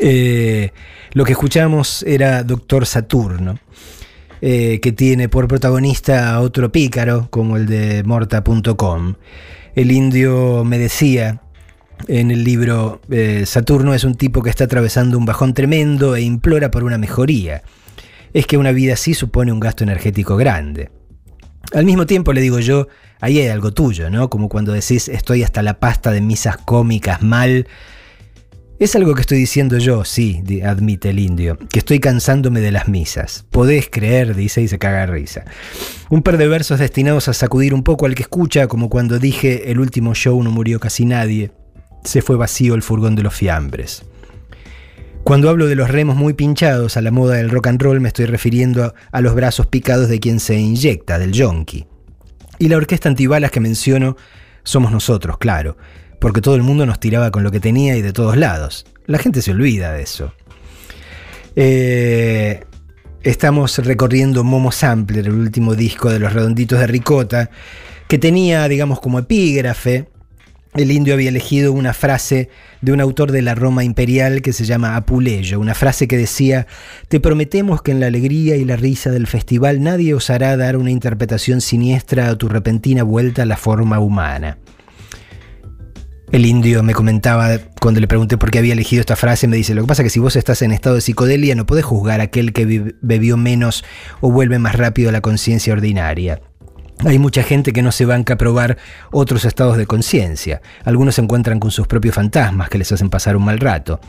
Eh, 0.00 0.72
lo 1.12 1.24
que 1.24 1.32
escuchamos 1.32 2.02
era 2.02 2.42
Doctor 2.42 2.86
Saturno, 2.86 3.58
eh, 4.48 4.78
que 4.78 4.92
tiene 4.92 5.28
por 5.28 5.48
protagonista 5.48 6.32
a 6.32 6.40
otro 6.40 6.70
pícaro, 6.70 7.26
como 7.30 7.56
el 7.56 7.66
de 7.66 8.04
Morta.com. 8.04 9.14
El 9.74 9.90
indio 9.90 10.62
me 10.62 10.78
decía 10.78 11.42
en 12.06 12.30
el 12.30 12.44
libro, 12.44 13.00
eh, 13.10 13.42
Saturno 13.44 13.92
es 13.92 14.04
un 14.04 14.14
tipo 14.14 14.44
que 14.44 14.50
está 14.50 14.62
atravesando 14.62 15.18
un 15.18 15.24
bajón 15.24 15.52
tremendo 15.52 16.14
e 16.14 16.20
implora 16.20 16.70
por 16.70 16.84
una 16.84 16.96
mejoría. 16.96 17.64
Es 18.34 18.46
que 18.46 18.56
una 18.56 18.70
vida 18.70 18.92
así 18.92 19.14
supone 19.14 19.50
un 19.50 19.58
gasto 19.58 19.82
energético 19.82 20.36
grande. 20.36 20.92
Al 21.72 21.84
mismo 21.84 22.06
tiempo 22.06 22.32
le 22.32 22.40
digo 22.40 22.60
yo, 22.60 22.86
ahí 23.20 23.40
hay 23.40 23.48
algo 23.48 23.72
tuyo, 23.72 24.10
¿no? 24.10 24.30
Como 24.30 24.48
cuando 24.48 24.70
decís 24.70 25.08
estoy 25.08 25.42
hasta 25.42 25.60
la 25.64 25.80
pasta 25.80 26.12
de 26.12 26.20
misas 26.20 26.56
cómicas 26.56 27.20
mal 27.20 27.66
es 28.78 28.94
algo 28.94 29.14
que 29.14 29.22
estoy 29.22 29.38
diciendo 29.38 29.78
yo, 29.78 30.04
sí, 30.04 30.42
admite 30.64 31.08
el 31.10 31.18
indio, 31.18 31.58
que 31.70 31.78
estoy 31.78 31.98
cansándome 31.98 32.60
de 32.60 32.70
las 32.70 32.88
misas. 32.88 33.46
Podés 33.50 33.88
creer, 33.90 34.34
dice 34.34 34.60
y 34.60 34.68
se 34.68 34.78
caga 34.78 35.00
de 35.00 35.06
risa. 35.06 35.44
Un 36.10 36.22
par 36.22 36.36
de 36.36 36.46
versos 36.46 36.78
destinados 36.78 37.28
a 37.28 37.32
sacudir 37.32 37.72
un 37.72 37.82
poco 37.82 38.04
al 38.04 38.14
que 38.14 38.22
escucha, 38.22 38.66
como 38.66 38.90
cuando 38.90 39.18
dije 39.18 39.70
el 39.70 39.80
último 39.80 40.14
show 40.14 40.42
no 40.42 40.50
murió 40.50 40.78
casi 40.78 41.06
nadie, 41.06 41.52
se 42.04 42.20
fue 42.20 42.36
vacío 42.36 42.74
el 42.74 42.82
furgón 42.82 43.14
de 43.14 43.22
los 43.22 43.34
fiambres. 43.34 44.04
Cuando 45.24 45.48
hablo 45.48 45.66
de 45.66 45.74
los 45.74 45.90
remos 45.90 46.14
muy 46.14 46.34
pinchados 46.34 46.98
a 46.98 47.00
la 47.00 47.10
moda 47.10 47.36
del 47.36 47.50
rock 47.50 47.68
and 47.68 47.82
roll, 47.82 48.00
me 48.00 48.08
estoy 48.08 48.26
refiriendo 48.26 48.84
a, 48.84 48.94
a 49.10 49.20
los 49.22 49.34
brazos 49.34 49.66
picados 49.66 50.08
de 50.08 50.20
quien 50.20 50.38
se 50.38 50.54
inyecta, 50.54 51.18
del 51.18 51.32
yonki. 51.32 51.86
Y 52.58 52.68
la 52.68 52.76
orquesta 52.76 53.08
antibalas 53.08 53.50
que 53.50 53.60
menciono 53.60 54.16
somos 54.62 54.92
nosotros, 54.92 55.38
claro 55.38 55.76
porque 56.18 56.40
todo 56.40 56.54
el 56.54 56.62
mundo 56.62 56.86
nos 56.86 57.00
tiraba 57.00 57.30
con 57.30 57.42
lo 57.42 57.50
que 57.50 57.60
tenía 57.60 57.96
y 57.96 58.02
de 58.02 58.12
todos 58.12 58.36
lados. 58.36 58.86
La 59.06 59.18
gente 59.18 59.42
se 59.42 59.52
olvida 59.52 59.92
de 59.92 60.02
eso. 60.02 60.32
Eh, 61.54 62.64
estamos 63.22 63.78
recorriendo 63.78 64.44
Momo 64.44 64.72
Sampler, 64.72 65.26
el 65.26 65.34
último 65.34 65.74
disco 65.74 66.10
de 66.10 66.18
los 66.18 66.32
redonditos 66.32 66.78
de 66.78 66.86
Ricota, 66.86 67.50
que 68.08 68.18
tenía, 68.18 68.68
digamos, 68.68 69.00
como 69.00 69.18
epígrafe. 69.18 70.08
El 70.74 70.90
indio 70.90 71.14
había 71.14 71.30
elegido 71.30 71.72
una 71.72 71.94
frase 71.94 72.50
de 72.82 72.92
un 72.92 73.00
autor 73.00 73.32
de 73.32 73.40
la 73.40 73.54
Roma 73.54 73.82
imperial 73.82 74.42
que 74.42 74.52
se 74.52 74.66
llama 74.66 74.96
Apuleyo, 74.96 75.58
una 75.58 75.74
frase 75.74 76.06
que 76.06 76.18
decía, 76.18 76.66
te 77.08 77.18
prometemos 77.18 77.80
que 77.80 77.92
en 77.92 78.00
la 78.00 78.06
alegría 78.08 78.56
y 78.56 78.64
la 78.66 78.76
risa 78.76 79.10
del 79.10 79.26
festival 79.26 79.82
nadie 79.82 80.12
osará 80.12 80.54
dar 80.58 80.76
una 80.76 80.90
interpretación 80.90 81.62
siniestra 81.62 82.28
a 82.28 82.36
tu 82.36 82.48
repentina 82.48 83.02
vuelta 83.02 83.42
a 83.42 83.46
la 83.46 83.56
forma 83.56 83.98
humana. 83.98 84.58
El 86.32 86.44
indio 86.44 86.82
me 86.82 86.92
comentaba 86.92 87.58
cuando 87.80 88.00
le 88.00 88.08
pregunté 88.08 88.36
por 88.36 88.50
qué 88.50 88.58
había 88.58 88.72
elegido 88.72 89.00
esta 89.00 89.14
frase, 89.14 89.46
me 89.46 89.56
dice, 89.56 89.74
lo 89.74 89.82
que 89.82 89.88
pasa 89.88 90.02
es 90.02 90.06
que 90.06 90.10
si 90.10 90.18
vos 90.18 90.34
estás 90.34 90.60
en 90.62 90.72
estado 90.72 90.96
de 90.96 91.00
psicodelia 91.00 91.54
no 91.54 91.66
podés 91.66 91.84
juzgar 91.84 92.20
a 92.20 92.24
aquel 92.24 92.52
que 92.52 92.94
bebió 93.00 93.36
menos 93.36 93.84
o 94.20 94.32
vuelve 94.32 94.58
más 94.58 94.74
rápido 94.74 95.08
a 95.08 95.12
la 95.12 95.20
conciencia 95.20 95.72
ordinaria. 95.72 96.40
Hay 97.04 97.18
mucha 97.18 97.42
gente 97.42 97.72
que 97.72 97.82
no 97.82 97.92
se 97.92 98.06
banca 98.06 98.34
a 98.34 98.38
probar 98.38 98.78
otros 99.12 99.44
estados 99.44 99.76
de 99.76 99.86
conciencia. 99.86 100.62
Algunos 100.84 101.16
se 101.16 101.20
encuentran 101.20 101.60
con 101.60 101.70
sus 101.70 101.86
propios 101.86 102.14
fantasmas 102.14 102.70
que 102.70 102.78
les 102.78 102.90
hacen 102.90 103.10
pasar 103.10 103.36
un 103.36 103.44
mal 103.44 103.60
rato. 103.60 104.00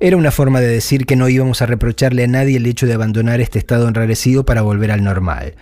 Era 0.00 0.16
una 0.16 0.30
forma 0.32 0.60
de 0.60 0.66
decir 0.66 1.06
que 1.06 1.16
no 1.16 1.28
íbamos 1.28 1.62
a 1.62 1.66
reprocharle 1.66 2.24
a 2.24 2.28
nadie 2.28 2.56
el 2.56 2.66
hecho 2.66 2.86
de 2.86 2.94
abandonar 2.94 3.40
este 3.40 3.58
estado 3.58 3.86
enrarecido 3.86 4.44
para 4.44 4.62
volver 4.62 4.90
al 4.90 5.04
normal. 5.04 5.54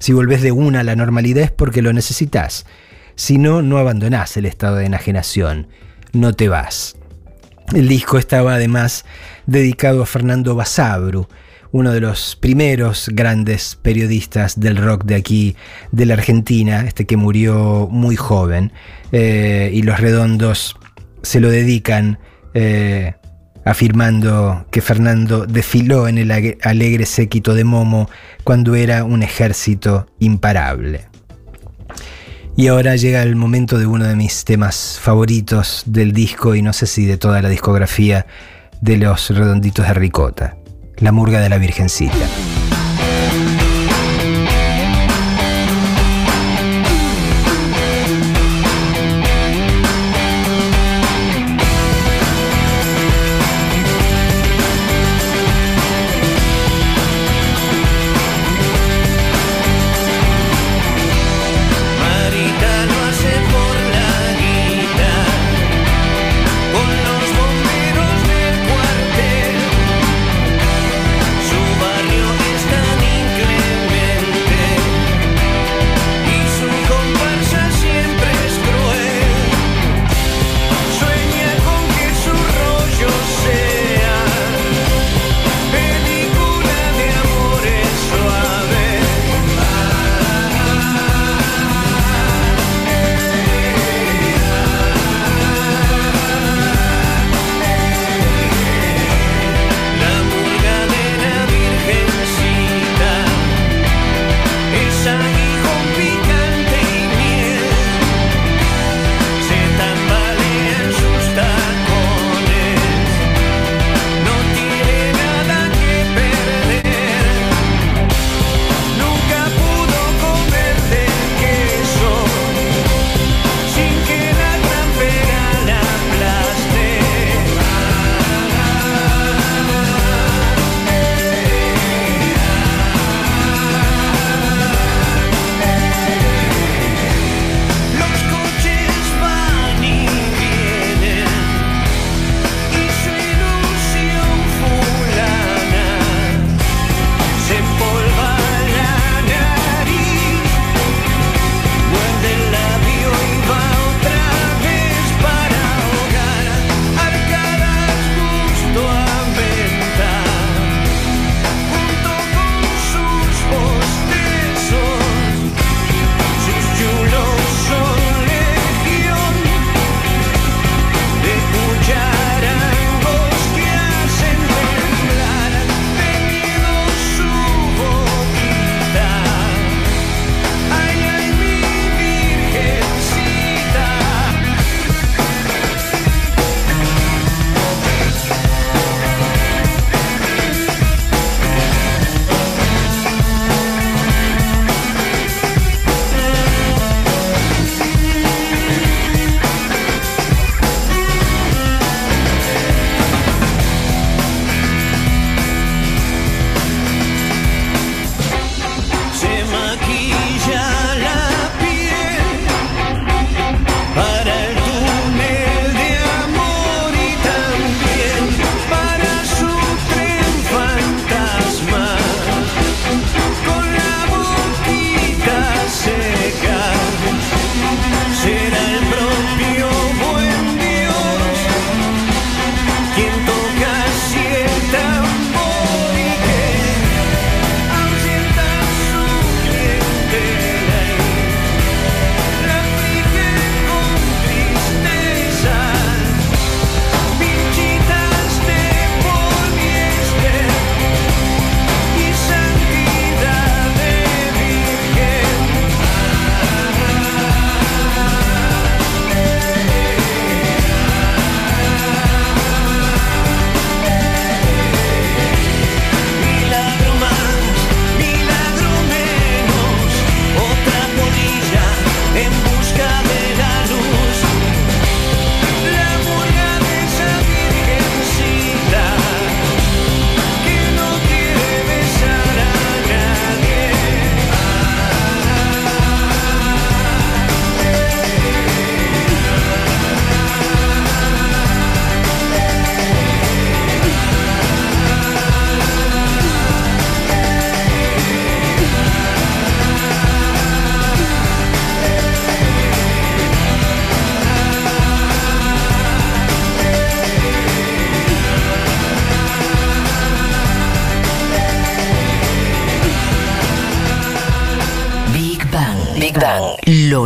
Si 0.00 0.12
volvés 0.12 0.42
de 0.42 0.52
una 0.52 0.80
a 0.80 0.84
la 0.84 0.96
normalidad 0.96 1.44
es 1.44 1.50
porque 1.50 1.82
lo 1.82 1.92
necesitas. 1.92 2.66
Si 3.16 3.38
no, 3.38 3.62
no 3.62 3.78
abandonás 3.78 4.36
el 4.36 4.44
estado 4.44 4.76
de 4.76 4.84
enajenación, 4.84 5.68
no 6.12 6.34
te 6.34 6.48
vas. 6.48 6.96
El 7.74 7.88
disco 7.88 8.18
estaba 8.18 8.54
además 8.54 9.06
dedicado 9.46 10.02
a 10.02 10.06
Fernando 10.06 10.54
Basabru, 10.54 11.26
uno 11.72 11.92
de 11.92 12.00
los 12.00 12.36
primeros 12.36 13.08
grandes 13.12 13.76
periodistas 13.80 14.60
del 14.60 14.76
rock 14.76 15.04
de 15.04 15.14
aquí, 15.14 15.56
de 15.92 16.04
la 16.04 16.14
Argentina, 16.14 16.84
este 16.86 17.06
que 17.06 17.16
murió 17.16 17.88
muy 17.90 18.16
joven, 18.16 18.72
eh, 19.12 19.70
y 19.72 19.82
los 19.82 19.98
redondos 19.98 20.76
se 21.22 21.40
lo 21.40 21.50
dedican 21.50 22.18
eh, 22.52 23.14
afirmando 23.64 24.66
que 24.70 24.82
Fernando 24.82 25.46
desfiló 25.46 26.06
en 26.06 26.18
el 26.18 26.58
alegre 26.62 27.06
séquito 27.06 27.54
de 27.54 27.64
Momo 27.64 28.10
cuando 28.44 28.74
era 28.74 29.04
un 29.04 29.22
ejército 29.22 30.06
imparable. 30.20 31.08
Y 32.58 32.68
ahora 32.68 32.96
llega 32.96 33.22
el 33.22 33.36
momento 33.36 33.78
de 33.78 33.84
uno 33.84 34.06
de 34.06 34.16
mis 34.16 34.46
temas 34.46 34.98
favoritos 34.98 35.82
del 35.84 36.12
disco 36.12 36.54
y 36.54 36.62
no 36.62 36.72
sé 36.72 36.86
si 36.86 37.04
de 37.04 37.18
toda 37.18 37.42
la 37.42 37.50
discografía 37.50 38.24
de 38.80 38.96
los 38.96 39.28
redonditos 39.28 39.86
de 39.86 39.92
Ricota, 39.92 40.56
La 40.96 41.12
Murga 41.12 41.40
de 41.40 41.50
la 41.50 41.58
Virgencita. 41.58 42.16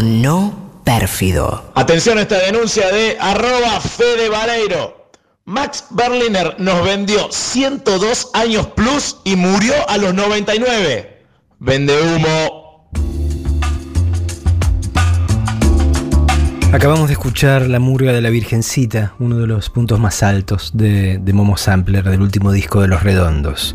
No 0.03 0.71
pérfido. 0.85 1.73
Atención 1.75 2.19
a 2.19 2.23
esta 2.23 2.39
denuncia 2.39 2.91
de 2.91 3.17
arroba 3.21 3.81
Fede 3.81 4.29
Vareiro. 4.29 5.11
Max 5.45 5.85
Berliner 5.91 6.55
nos 6.59 6.85
vendió 6.85 7.31
102 7.31 8.31
años 8.35 8.67
plus 8.69 9.19
y 9.25 9.37
murió 9.37 9.75
a 9.89 9.99
los 9.99 10.15
99. 10.15 11.25
Vende 11.59 11.95
humo. 12.01 12.91
Acabamos 16.73 17.09
de 17.09 17.15
escuchar 17.15 17.63
La 17.63 17.81
Murga 17.81 18.13
de 18.13 18.21
la 18.21 18.31
Virgencita, 18.31 19.15
uno 19.19 19.39
de 19.39 19.47
los 19.47 19.71
puntos 19.71 19.99
más 19.99 20.23
altos 20.23 20.71
de, 20.73 21.19
de 21.19 21.33
Momo 21.33 21.57
Sampler, 21.57 22.05
del 22.05 22.23
último 22.23 22.53
disco 22.53 22.81
de 22.81 22.89
Los 22.89 23.03
Redondos. 23.03 23.75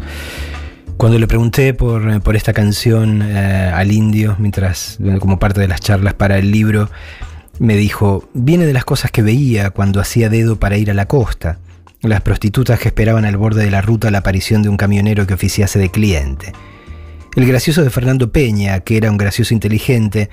Cuando 0.98 1.20
le 1.20 1.28
pregunté 1.28 1.74
por, 1.74 2.22
por 2.22 2.36
esta 2.36 2.54
canción 2.54 3.22
eh, 3.22 3.72
al 3.74 3.91
indio, 3.91 4.36
mientras, 4.39 4.98
como 5.20 5.39
parte 5.39 5.60
de 5.60 5.68
las 5.68 5.82
charlas 5.82 6.14
para 6.14 6.38
el 6.38 6.52
libro, 6.52 6.89
me 7.60 7.76
dijo, 7.76 8.30
viene 8.34 8.66
de 8.66 8.74
las 8.74 8.86
cosas 8.86 9.12
que 9.12 9.22
veía 9.22 9.72
cuando 9.72 10.00
hacía 10.00 10.30
dedo 10.30 10.58
para 10.58 10.78
ir 10.78 10.89
a 10.89 10.93
la 10.93 11.08
costa, 11.08 11.60
las 12.02 12.22
prostitutas 12.22 12.80
que 12.80 12.89
esperaban 12.89 13.26
al 13.26 13.38
borde 13.38 13.64
de 13.64 13.72
la 13.72 13.82
ruta 13.82 14.12
la 14.12 14.20
aparición 14.20 14.62
de 14.62 14.70
un 14.70 14.78
camionero 14.78 15.28
que 15.28 15.34
oficiase 15.34 15.80
de 15.80 15.89
cliente. 15.89 16.54
El 17.36 17.46
gracioso 17.46 17.84
de 17.84 17.89
Fernando 17.89 18.32
Peña, 18.32 18.80
que 18.80 18.96
era 18.96 19.12
un 19.12 19.18
gracioso 19.18 19.54
inteligente, 19.54 20.30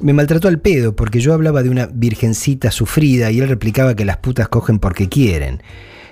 me 0.00 0.12
maltrató 0.12 0.48
al 0.48 0.58
pedo 0.58 0.96
porque 0.96 1.20
yo 1.20 1.34
hablaba 1.34 1.62
de 1.62 1.70
una 1.70 1.86
virgencita 1.86 2.70
sufrida 2.70 3.30
y 3.30 3.40
él 3.40 3.48
replicaba 3.48 3.94
que 3.94 4.04
las 4.04 4.16
putas 4.16 4.48
cogen 4.48 4.78
porque 4.80 5.08
quieren. 5.08 5.62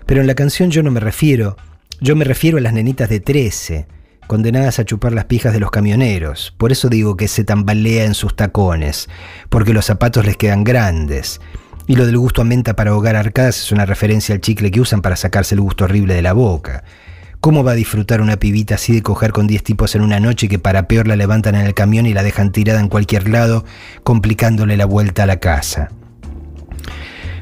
Pero 0.06 0.20
en 0.20 0.26
la 0.26 0.34
canción 0.34 0.70
yo 0.70 0.82
no 0.82 0.90
me 0.90 1.00
refiero, 1.00 1.56
yo 2.00 2.14
me 2.14 2.24
refiero 2.24 2.58
a 2.58 2.60
las 2.60 2.72
nenitas 2.72 3.08
de 3.08 3.18
13, 3.18 3.86
condenadas 4.28 4.78
a 4.78 4.84
chupar 4.84 5.12
las 5.12 5.24
pijas 5.24 5.52
de 5.52 5.60
los 5.60 5.70
camioneros. 5.70 6.54
Por 6.56 6.70
eso 6.70 6.88
digo 6.88 7.16
que 7.16 7.26
se 7.26 7.44
tambalea 7.44 8.04
en 8.04 8.14
sus 8.14 8.36
tacones, 8.36 9.08
porque 9.48 9.72
los 9.72 9.86
zapatos 9.86 10.24
les 10.24 10.36
quedan 10.36 10.62
grandes. 10.62 11.40
Y 11.88 11.96
lo 11.96 12.06
del 12.06 12.18
gusto 12.18 12.42
a 12.42 12.44
menta 12.44 12.76
para 12.76 12.90
ahogar 12.90 13.16
arcadas 13.16 13.58
es 13.58 13.72
una 13.72 13.84
referencia 13.86 14.34
al 14.34 14.40
chicle 14.40 14.70
que 14.70 14.80
usan 14.80 15.02
para 15.02 15.16
sacarse 15.16 15.54
el 15.54 15.60
gusto 15.60 15.84
horrible 15.84 16.14
de 16.14 16.22
la 16.22 16.34
boca. 16.34 16.84
¿Cómo 17.40 17.64
va 17.64 17.72
a 17.72 17.76
disfrutar 17.76 18.20
una 18.20 18.36
pibita 18.36 18.76
así 18.76 18.92
de 18.92 19.02
coger 19.02 19.32
con 19.32 19.46
10 19.46 19.62
tipos 19.62 19.94
en 19.94 20.02
una 20.02 20.20
noche 20.20 20.48
que 20.48 20.58
para 20.58 20.86
peor 20.86 21.08
la 21.08 21.16
levantan 21.16 21.54
en 21.54 21.66
el 21.66 21.74
camión 21.74 22.06
y 22.06 22.14
la 22.14 22.22
dejan 22.22 22.52
tirada 22.52 22.80
en 22.80 22.88
cualquier 22.88 23.28
lado, 23.28 23.64
complicándole 24.04 24.76
la 24.76 24.86
vuelta 24.86 25.22
a 25.22 25.26
la 25.26 25.38
casa? 25.38 25.88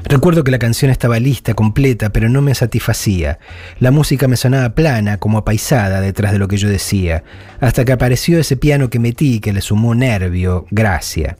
Recuerdo 0.03 0.43
que 0.43 0.51
la 0.51 0.59
canción 0.59 0.91
estaba 0.91 1.19
lista, 1.19 1.53
completa, 1.53 2.09
pero 2.09 2.29
no 2.29 2.41
me 2.41 2.55
satisfacía. 2.55 3.39
La 3.79 3.91
música 3.91 4.27
me 4.27 4.37
sonaba 4.37 4.75
plana, 4.75 5.17
como 5.17 5.39
apaisada 5.39 6.01
detrás 6.01 6.31
de 6.31 6.39
lo 6.39 6.47
que 6.47 6.57
yo 6.57 6.69
decía, 6.69 7.23
hasta 7.59 7.83
que 7.83 7.91
apareció 7.91 8.39
ese 8.39 8.57
piano 8.57 8.89
que 8.89 8.99
metí 8.99 9.39
que 9.39 9.53
le 9.53 9.61
sumó 9.61 9.95
nervio, 9.95 10.65
gracia. 10.71 11.37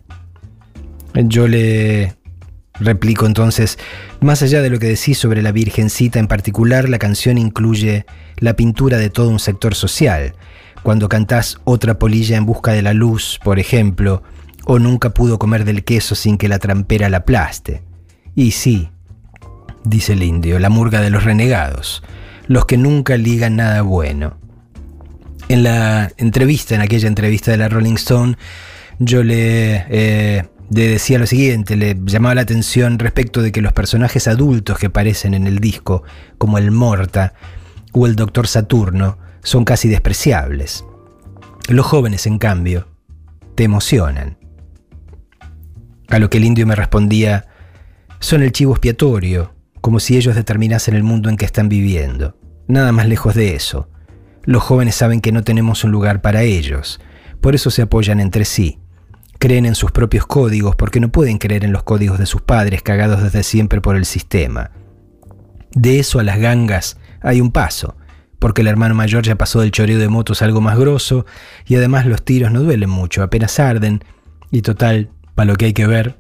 Yo 1.14 1.48
le 1.48 2.16
replico 2.80 3.26
entonces, 3.26 3.80
más 4.20 4.44
allá 4.44 4.62
de 4.62 4.70
lo 4.70 4.80
que 4.80 4.88
decís 4.88 5.18
sobre 5.18 5.42
la 5.42 5.52
Virgencita 5.52 6.20
en 6.20 6.28
particular, 6.28 6.90
la 6.90 7.00
canción 7.00 7.38
incluye 7.38 8.06
la 8.38 8.56
pintura 8.56 8.98
de 8.98 9.10
todo 9.10 9.30
un 9.30 9.40
sector 9.40 9.76
social. 9.76 10.34
Cuando 10.84 11.10
cantás 11.10 11.58
otra 11.64 11.98
polilla 11.98 12.38
en 12.38 12.46
busca 12.46 12.72
de 12.72 12.82
la 12.82 12.94
luz, 12.94 13.40
por 13.44 13.60
ejemplo, 13.60 14.24
o 14.66 14.80
nunca 14.80 15.10
pudo 15.12 15.40
comer 15.40 15.66
del 15.66 15.84
queso 15.84 16.14
sin 16.14 16.38
que 16.38 16.50
la 16.50 16.60
trampera 16.60 17.10
la 17.10 17.18
aplaste. 17.18 17.87
Y 18.38 18.52
sí, 18.52 18.88
dice 19.84 20.14
el 20.14 20.22
indio, 20.22 20.60
la 20.60 20.70
murga 20.70 21.02
de 21.02 21.10
los 21.10 21.24
renegados, 21.24 22.04
los 22.46 22.68
que 22.68 22.78
nunca 22.78 23.18
ligan 23.18 23.56
nada 23.56 23.82
bueno. 23.82 24.38
En 25.50 25.64
la 25.64 26.12
entrevista, 26.18 26.76
en 26.76 26.82
aquella 26.82 27.08
entrevista 27.08 27.50
de 27.50 27.58
la 27.58 27.68
Rolling 27.68 27.96
Stone, 27.96 28.38
yo 29.00 29.24
le, 29.24 29.88
eh, 29.90 30.46
le 30.70 30.88
decía 30.88 31.18
lo 31.18 31.26
siguiente, 31.26 31.76
le 31.76 31.98
llamaba 32.06 32.36
la 32.36 32.42
atención 32.42 33.00
respecto 33.00 33.42
de 33.42 33.52
que 33.52 33.64
los 33.64 33.74
personajes 33.74 34.28
adultos 34.28 34.78
que 34.78 34.86
aparecen 34.86 35.34
en 35.34 35.48
el 35.48 35.58
disco, 35.58 36.04
como 36.38 36.60
el 36.60 36.70
Morta 36.70 37.34
o 37.92 38.06
el 38.06 38.16
Doctor 38.16 38.46
Saturno, 38.46 39.18
son 39.42 39.66
casi 39.66 39.90
despreciables. 39.90 40.86
Los 41.70 41.88
jóvenes, 41.88 42.28
en 42.28 42.38
cambio, 42.38 42.88
te 43.56 43.64
emocionan. 43.64 44.38
A 46.10 46.20
lo 46.20 46.30
que 46.30 46.38
el 46.38 46.46
indio 46.46 46.68
me 46.68 46.76
respondía, 46.76 47.48
son 48.20 48.44
el 48.44 48.52
chivo 48.52 48.74
expiatorio, 48.74 49.54
como 49.82 50.00
si 50.00 50.18
ellos 50.18 50.36
determinasen 50.36 50.96
el 50.96 51.04
mundo 51.04 51.30
en 51.30 51.38
que 51.38 51.46
están 51.46 51.70
viviendo. 51.70 52.38
Nada 52.68 52.92
más 52.92 53.08
lejos 53.08 53.36
de 53.36 53.56
eso. 53.56 53.90
Los 54.44 54.64
jóvenes 54.64 54.96
saben 54.96 55.22
que 55.22 55.32
no 55.32 55.44
tenemos 55.44 55.84
un 55.84 55.92
lugar 55.92 56.22
para 56.22 56.44
ellos, 56.44 57.00
por 57.42 57.56
eso 57.56 57.70
se 57.70 57.84
apoyan 57.84 58.20
entre 58.20 58.46
sí. 58.46 58.80
Creen 59.40 59.66
en 59.66 59.76
sus 59.76 59.92
propios 59.92 60.26
códigos 60.26 60.76
porque 60.76 61.00
no 61.00 61.12
pueden 61.12 61.38
creer 61.38 61.64
en 61.64 61.72
los 61.72 61.84
códigos 61.84 62.18
de 62.18 62.26
sus 62.26 62.42
padres 62.42 62.82
cagados 62.82 63.22
desde 63.22 63.44
siempre 63.44 63.82
por 63.82 63.96
el 63.96 64.06
sistema. 64.06 64.72
De 65.72 66.00
eso 66.00 66.20
a 66.20 66.24
las 66.24 66.40
gangas 66.40 66.98
hay 67.22 67.40
un 67.40 67.52
paso, 67.52 67.98
porque 68.40 68.62
el 68.62 68.68
hermano 68.68 68.96
mayor 68.96 69.24
ya 69.24 69.36
pasó 69.36 69.62
del 69.62 69.72
choreo 69.72 70.00
de 70.00 70.10
motos 70.10 70.42
algo 70.42 70.62
más 70.62 70.78
grosso 70.78 71.26
y 71.66 71.76
además 71.76 72.06
los 72.06 72.24
tiros 72.24 72.52
no 72.52 72.62
duelen 72.62 72.90
mucho, 72.90 73.22
apenas 73.22 73.60
arden 73.60 74.04
y 74.52 74.62
total, 74.62 75.12
para 75.36 75.52
lo 75.52 75.56
que 75.56 75.66
hay 75.66 75.74
que 75.74 75.88
ver, 75.88 76.18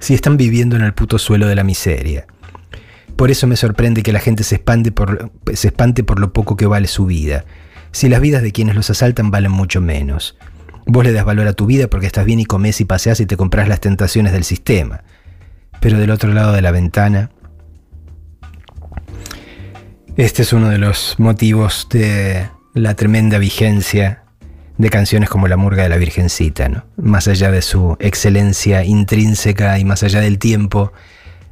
si 0.00 0.14
están 0.14 0.36
viviendo 0.36 0.74
en 0.74 0.82
el 0.82 0.94
puto 0.94 1.18
suelo 1.18 1.46
de 1.46 1.54
la 1.54 1.62
miseria. 1.62 2.26
Por 3.14 3.30
eso 3.30 3.46
me 3.46 3.56
sorprende 3.56 4.02
que 4.02 4.12
la 4.12 4.18
gente 4.18 4.42
se, 4.42 4.56
espante 4.56 4.92
por, 4.92 6.18
lo 6.18 6.32
poco 6.32 6.56
que 6.56 6.66
vale 6.66 6.88
su 6.88 7.06
vida, 7.06 7.44
si 7.92 8.08
las 8.08 8.20
vidas 8.20 8.42
de 8.42 8.50
quienes 8.50 8.74
los 8.74 8.90
asaltan 8.90 9.30
valen 9.30 9.52
mucho 9.52 9.80
menos. 9.80 10.36
Vos 10.86 11.04
le 11.04 11.12
das 11.12 11.24
valor 11.24 11.46
a 11.46 11.52
tu 11.52 11.66
vida 11.66 11.88
porque 11.88 12.06
estás 12.06 12.24
bien 12.24 12.40
y 12.40 12.46
comes 12.46 12.80
y 12.80 12.84
paseas 12.84 13.20
y 13.20 13.26
te 13.26 13.36
compras 13.36 13.68
las 13.68 13.80
tentaciones 13.80 14.32
del 14.32 14.44
sistema. 14.44 15.02
Pero 15.80 15.98
del 15.98 16.10
otro 16.10 16.32
lado 16.32 16.52
de 16.52 16.62
la 16.62 16.70
ventana, 16.70 17.30
este 20.16 20.42
es 20.42 20.52
uno 20.52 20.70
de 20.70 20.78
los 20.78 21.16
motivos 21.18 21.88
de 21.90 22.48
la 22.74 22.94
tremenda 22.94 23.38
vigencia 23.38 24.24
de 24.80 24.88
canciones 24.88 25.28
como 25.28 25.46
La 25.46 25.58
Murga 25.58 25.82
de 25.82 25.90
la 25.90 25.98
Virgencita, 25.98 26.70
¿no? 26.70 26.84
Más 26.96 27.28
allá 27.28 27.50
de 27.50 27.60
su 27.60 27.98
excelencia 28.00 28.82
intrínseca 28.82 29.78
y 29.78 29.84
más 29.84 30.02
allá 30.02 30.20
del 30.20 30.38
tiempo, 30.38 30.94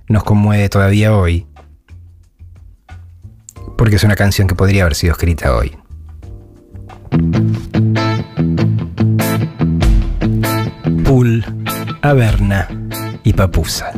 nos 0.09 0.25
conmueve 0.25 0.71
todavía 0.71 1.15
hoy. 1.15 1.47
Porque 3.77 3.97
es 3.97 4.05
una 4.05 4.17
canción 4.17 4.49
que 4.49 4.55
podría 4.55 4.85
haber 4.85 4.95
sido 4.95 5.13
escrita 5.13 5.55
hoy. 5.55 5.77
Pool, 11.05 11.45
Averna 12.01 12.67
y 13.25 13.35
Papusa. 13.35 13.93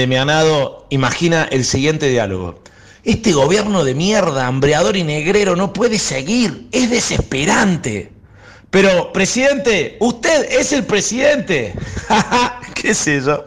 Endemianado 0.00 0.86
imagina 0.88 1.46
el 1.50 1.62
siguiente 1.62 2.08
diálogo. 2.08 2.62
Este 3.04 3.32
gobierno 3.32 3.84
de 3.84 3.94
mierda, 3.94 4.46
hambreador 4.46 4.96
y 4.96 5.04
negrero 5.04 5.56
no 5.56 5.74
puede 5.74 5.98
seguir. 5.98 6.68
Es 6.72 6.88
desesperante. 6.88 8.10
Pero, 8.70 9.12
presidente, 9.12 9.98
usted 10.00 10.50
es 10.50 10.72
el 10.72 10.84
presidente. 10.84 11.74
¿Qué 12.74 12.94
sé 12.94 13.20
yo? 13.20 13.46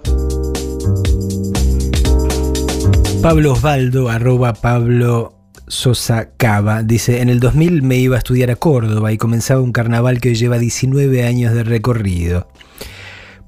Pablo 3.24 3.54
Osvaldo, 3.54 4.10
arroba 4.10 4.54
Pablo 4.54 5.34
Sosa 5.68 6.34
Cava, 6.38 6.84
dice, 6.84 7.22
en 7.22 7.30
el 7.30 7.39
2000 7.39 7.82
me 7.82 7.95
iba 7.95 8.16
a 8.18 8.20
estudiar 8.20 8.51
a 8.51 8.58
Córdoba 8.58 9.12
y 9.12 9.18
comenzaba 9.18 9.60
un 9.60 9.72
carnaval 9.72 10.22
que 10.22 10.30
hoy 10.30 10.36
lleva 10.36 10.60
19 10.60 11.26
años 11.26 11.56
de 11.56 11.64
recorrido. 11.64 12.47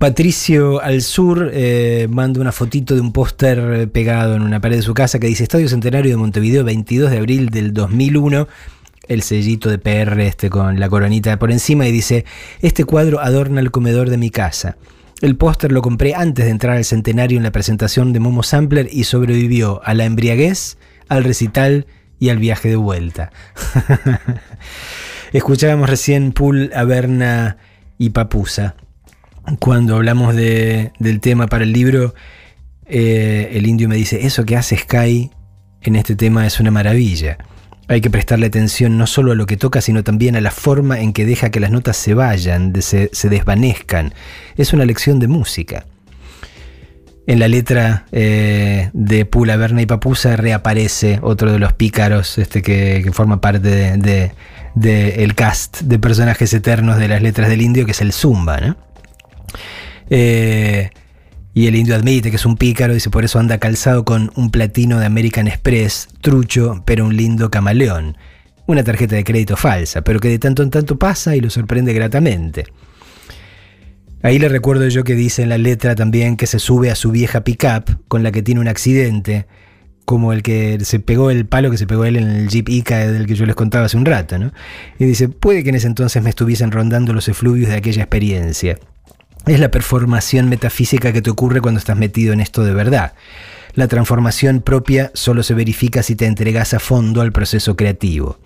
Patricio 0.05 0.83
al 0.83 1.01
sur 1.01 1.49
eh, 1.51 2.07
manda 2.11 2.39
una 2.39 2.51
fotito 2.51 2.93
de 2.93 3.01
un 3.01 3.11
póster 3.11 3.89
pegado 3.89 4.35
en 4.35 4.43
una 4.43 4.61
pared 4.61 4.75
de 4.75 4.83
su 4.83 4.93
casa 4.93 5.17
que 5.17 5.25
dice 5.25 5.41
Estadio 5.41 5.67
Centenario 5.67 6.11
de 6.11 6.17
Montevideo, 6.17 6.63
22 6.63 7.09
de 7.09 7.17
abril 7.17 7.49
del 7.49 7.73
2001. 7.73 8.47
El 9.07 9.23
sellito 9.23 9.67
de 9.67 9.79
PR 9.79 10.21
este 10.21 10.51
con 10.51 10.79
la 10.79 10.89
coronita 10.89 11.39
por 11.39 11.51
encima 11.51 11.87
y 11.87 11.91
dice, 11.91 12.23
este 12.61 12.83
cuadro 12.83 13.19
adorna 13.19 13.61
el 13.61 13.71
comedor 13.71 14.11
de 14.11 14.17
mi 14.17 14.29
casa. 14.29 14.77
El 15.23 15.37
póster 15.37 15.71
lo 15.71 15.81
compré 15.81 16.13
antes 16.13 16.45
de 16.45 16.51
entrar 16.51 16.77
al 16.77 16.85
centenario 16.85 17.37
en 17.37 17.43
la 17.43 17.51
presentación 17.51 18.13
de 18.13 18.19
Momo 18.19 18.43
Sampler 18.43 18.87
y 18.91 19.05
sobrevivió 19.05 19.81
a 19.83 19.95
la 19.95 20.05
embriaguez, 20.05 20.77
al 21.09 21.23
recital 21.23 21.87
y 22.19 22.29
al 22.29 22.37
viaje 22.37 22.69
de 22.69 22.75
vuelta. 22.75 23.31
Escuchábamos 25.33 25.89
recién 25.89 26.31
Pool, 26.31 26.69
Averna 26.75 27.57
y 27.97 28.11
Papusa. 28.11 28.75
Cuando 29.59 29.95
hablamos 29.95 30.35
de- 30.35 30.91
del 30.99 31.19
tema 31.19 31.47
para 31.47 31.63
el 31.63 31.71
libro, 31.73 32.13
eh, 32.87 33.49
el 33.53 33.67
indio 33.67 33.87
me 33.87 33.95
dice, 33.95 34.25
eso 34.25 34.45
que 34.45 34.57
hace 34.57 34.77
Sky 34.77 35.31
en 35.81 35.95
este 35.95 36.15
tema 36.15 36.45
es 36.47 36.59
una 36.59 36.71
maravilla. 36.71 37.37
Hay 37.87 38.01
que 38.01 38.09
prestarle 38.09 38.47
atención 38.47 38.97
no 38.97 39.05
solo 39.05 39.31
a 39.33 39.35
lo 39.35 39.45
que 39.45 39.57
toca, 39.57 39.81
sino 39.81 40.03
también 40.03 40.35
a 40.35 40.41
la 40.41 40.49
forma 40.49 40.99
en 40.99 41.13
que 41.13 41.25
deja 41.25 41.51
que 41.51 41.59
las 41.59 41.69
notas 41.69 41.97
se 41.97 42.15
vayan, 42.15 42.73
se, 42.81 43.09
desvanezcan. 43.29 44.13
Es 44.57 44.73
una 44.73 44.85
lección 44.85 45.19
de 45.19 45.27
música. 45.27 45.85
En 47.27 47.39
la 47.39 47.47
letra 47.47 48.05
eh, 48.11 48.89
de 48.93 49.25
Pula, 49.25 49.55
Berna 49.57 49.81
y 49.83 49.85
Papusa 49.85 50.35
reaparece 50.35 51.19
otro 51.21 51.51
de 51.51 51.59
los 51.59 51.73
pícaros 51.73 52.37
este, 52.39 52.61
que, 52.63 53.07
forma 53.13 53.41
parte 53.41 53.59
de, 53.69 53.97
de- 53.97 54.31
de 54.75 55.31
cast 55.35 55.81
de 55.81 55.97
personajes 55.99 56.53
eternos 56.53 56.97
de 56.97 57.07
las 57.07 57.21
letras 57.21 57.49
del 57.49 57.61
indio, 57.61 57.85
que 57.85 57.91
es 57.91 58.01
el 58.01 58.11
Zumba. 58.13 58.59
¿no? 58.59 58.77
Eh, 60.09 60.89
y 61.53 61.67
el 61.67 61.75
indio 61.75 61.95
admite 61.95 62.29
que 62.29 62.35
es 62.35 62.45
un 62.45 62.57
pícaro, 62.57 62.93
dice 62.93 63.09
por 63.09 63.23
eso 63.23 63.39
anda 63.39 63.57
calzado 63.59 64.03
con 64.03 64.31
un 64.35 64.51
platino 64.51 64.99
de 64.99 65.05
American 65.05 65.47
Express, 65.47 66.09
trucho, 66.21 66.83
pero 66.85 67.05
un 67.05 67.15
lindo 67.15 67.49
camaleón. 67.49 68.17
Una 68.67 68.83
tarjeta 68.83 69.15
de 69.15 69.23
crédito 69.23 69.55
falsa, 69.55 70.01
pero 70.01 70.19
que 70.19 70.27
de 70.27 70.39
tanto 70.39 70.63
en 70.63 70.69
tanto 70.69 70.99
pasa 70.99 71.35
y 71.35 71.39
lo 71.39 71.49
sorprende 71.49 71.93
gratamente. 71.93 72.65
Ahí 74.21 74.39
le 74.39 74.49
recuerdo 74.49 74.87
yo 74.87 75.03
que 75.03 75.13
dice 75.13 75.43
en 75.43 75.49
la 75.49 75.57
letra 75.57 75.95
también 75.95 76.35
que 76.35 76.47
se 76.47 76.57
sube 76.57 76.89
a 76.89 76.95
su 76.95 77.11
vieja 77.11 77.43
pickup 77.43 78.05
con 78.07 78.23
la 78.23 78.31
que 78.31 78.41
tiene 78.41 78.59
un 78.59 78.67
accidente, 78.67 79.45
como 80.03 80.33
el 80.33 80.43
que 80.43 80.79
se 80.83 80.99
pegó 80.99 81.29
el 81.29 81.45
palo 81.45 81.71
que 81.71 81.77
se 81.77 81.87
pegó 81.87 82.05
él 82.05 82.15
en 82.15 82.29
el 82.29 82.47
Jeep 82.47 82.67
Ica 82.69 83.11
del 83.11 83.27
que 83.27 83.35
yo 83.35 83.45
les 83.45 83.55
contaba 83.55 83.85
hace 83.85 83.97
un 83.97 84.05
rato, 84.05 84.39
¿no? 84.39 84.51
Y 84.97 85.05
dice, 85.05 85.29
puede 85.29 85.63
que 85.63 85.69
en 85.69 85.75
ese 85.75 85.87
entonces 85.87 86.23
me 86.23 86.29
estuviesen 86.29 86.71
rondando 86.71 87.13
los 87.13 87.27
efluvios 87.27 87.69
de 87.69 87.75
aquella 87.75 88.01
experiencia. 88.01 88.77
Es 89.47 89.59
la 89.59 89.69
performación 89.69 90.49
metafísica 90.49 91.13
que 91.13 91.21
te 91.21 91.29
ocurre 91.29 91.61
cuando 91.61 91.79
estás 91.79 91.97
metido 91.97 92.33
en 92.33 92.39
esto 92.39 92.63
de 92.63 92.73
verdad. 92.73 93.13
La 93.73 93.87
transformación 93.87 94.61
propia 94.61 95.11
solo 95.13 95.43
se 95.43 95.53
verifica 95.53 96.01
si 96.01 96.15
te 96.15 96.25
entregas 96.25 96.73
a 96.73 96.79
fondo 96.79 97.21
al 97.21 97.31
proceso 97.31 97.75
creativo. 97.75 98.39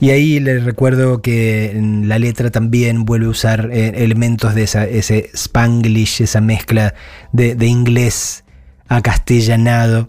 Y 0.00 0.10
ahí 0.10 0.38
le 0.38 0.60
recuerdo 0.60 1.22
que 1.22 1.70
en 1.72 2.08
la 2.08 2.18
letra 2.18 2.50
también 2.50 3.04
vuelve 3.04 3.26
a 3.26 3.30
usar 3.30 3.70
eh, 3.72 4.04
elementos 4.04 4.54
de 4.54 4.62
ese 4.62 5.30
spanglish, 5.34 6.22
esa 6.22 6.40
mezcla 6.40 6.94
de, 7.32 7.66
inglés 7.66 8.44
acastellanado, 8.86 10.08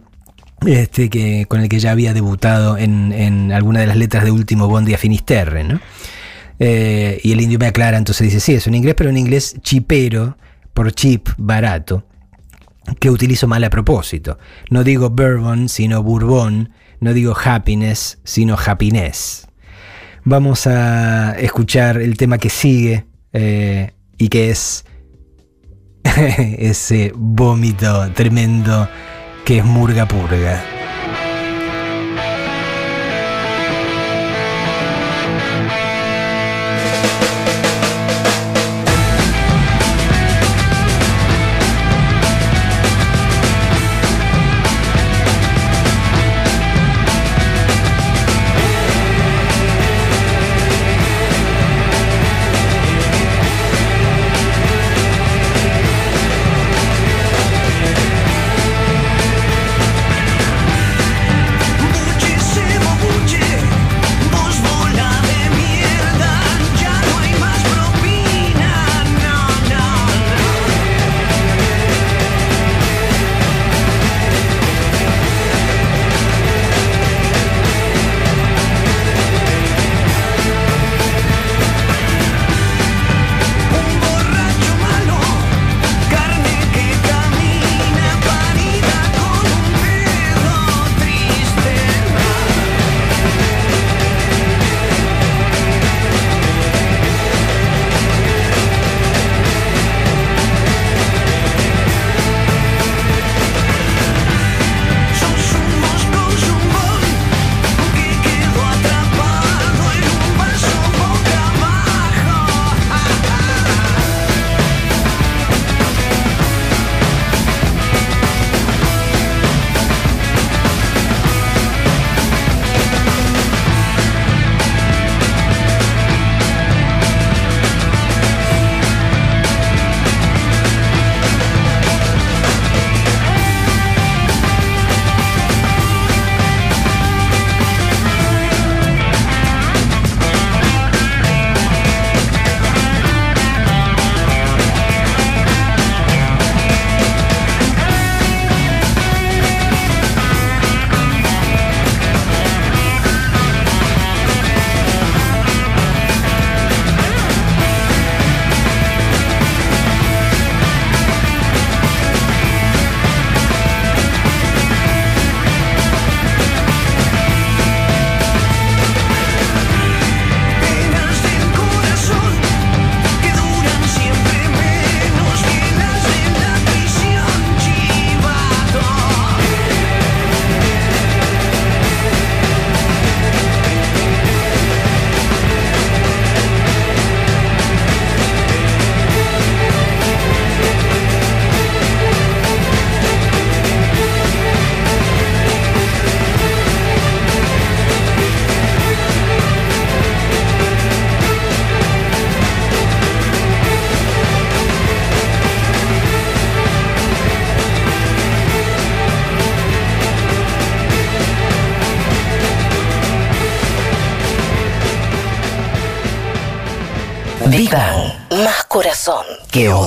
este, 0.65 1.09
que, 1.09 1.45
con 1.47 1.61
el 1.61 1.69
que 1.69 1.79
ya 1.79 1.91
había 1.91 2.13
debutado 2.13 2.77
en, 2.77 3.11
en 3.11 3.51
alguna 3.51 3.79
de 3.79 3.87
las 3.87 3.97
letras 3.97 4.23
de 4.25 4.31
Último 4.31 4.67
Bondi 4.67 4.93
a 4.93 4.97
Finisterre. 4.97 5.63
¿no? 5.63 5.79
Eh, 6.59 7.19
y 7.23 7.31
el 7.31 7.41
indio 7.41 7.57
me 7.57 7.67
aclara, 7.67 7.97
entonces 7.97 8.25
dice, 8.25 8.39
sí, 8.39 8.53
es 8.53 8.67
un 8.67 8.75
inglés, 8.75 8.95
pero 8.95 9.09
un 9.09 9.17
inglés 9.17 9.55
chipero, 9.61 10.37
por 10.73 10.91
chip, 10.91 11.29
barato, 11.37 12.05
que 12.99 13.09
utilizo 13.09 13.47
mal 13.47 13.63
a 13.63 13.69
propósito. 13.69 14.37
No 14.69 14.83
digo 14.83 15.09
bourbon, 15.09 15.69
sino 15.69 16.03
bourbon, 16.03 16.71
no 16.99 17.13
digo 17.13 17.35
happiness, 17.41 18.19
sino 18.23 18.57
happiness. 18.57 19.47
Vamos 20.25 20.67
a 20.67 21.33
escuchar 21.39 21.97
el 21.97 22.17
tema 22.17 22.37
que 22.37 22.49
sigue 22.49 23.05
eh, 23.31 23.93
y 24.17 24.27
que 24.27 24.49
es 24.49 24.85
ese 26.03 27.13
vómito 27.15 28.11
tremendo 28.13 28.89
que 29.45 29.59
es 29.59 29.65
Murga 29.65 30.07
Purga. 30.07 30.78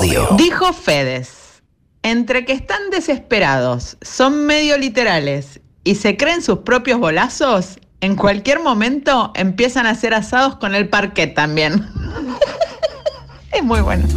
Odio. 0.02 0.28
Dijo 0.36 0.72
Fedes, 0.72 1.62
entre 2.02 2.44
que 2.44 2.52
están 2.52 2.90
desesperados, 2.90 3.96
son 4.02 4.46
medio 4.46 4.76
literales 4.78 5.60
y 5.84 5.94
se 5.96 6.16
creen 6.16 6.42
sus 6.42 6.58
propios 6.60 6.98
bolazos, 6.98 7.78
en 8.00 8.16
cualquier 8.16 8.60
momento 8.60 9.32
empiezan 9.36 9.86
a 9.86 9.90
hacer 9.90 10.12
asados 10.14 10.56
con 10.56 10.74
el 10.74 10.88
parquet 10.88 11.34
también. 11.34 11.86
es 13.52 13.62
muy 13.62 13.80
bueno. 13.80 14.06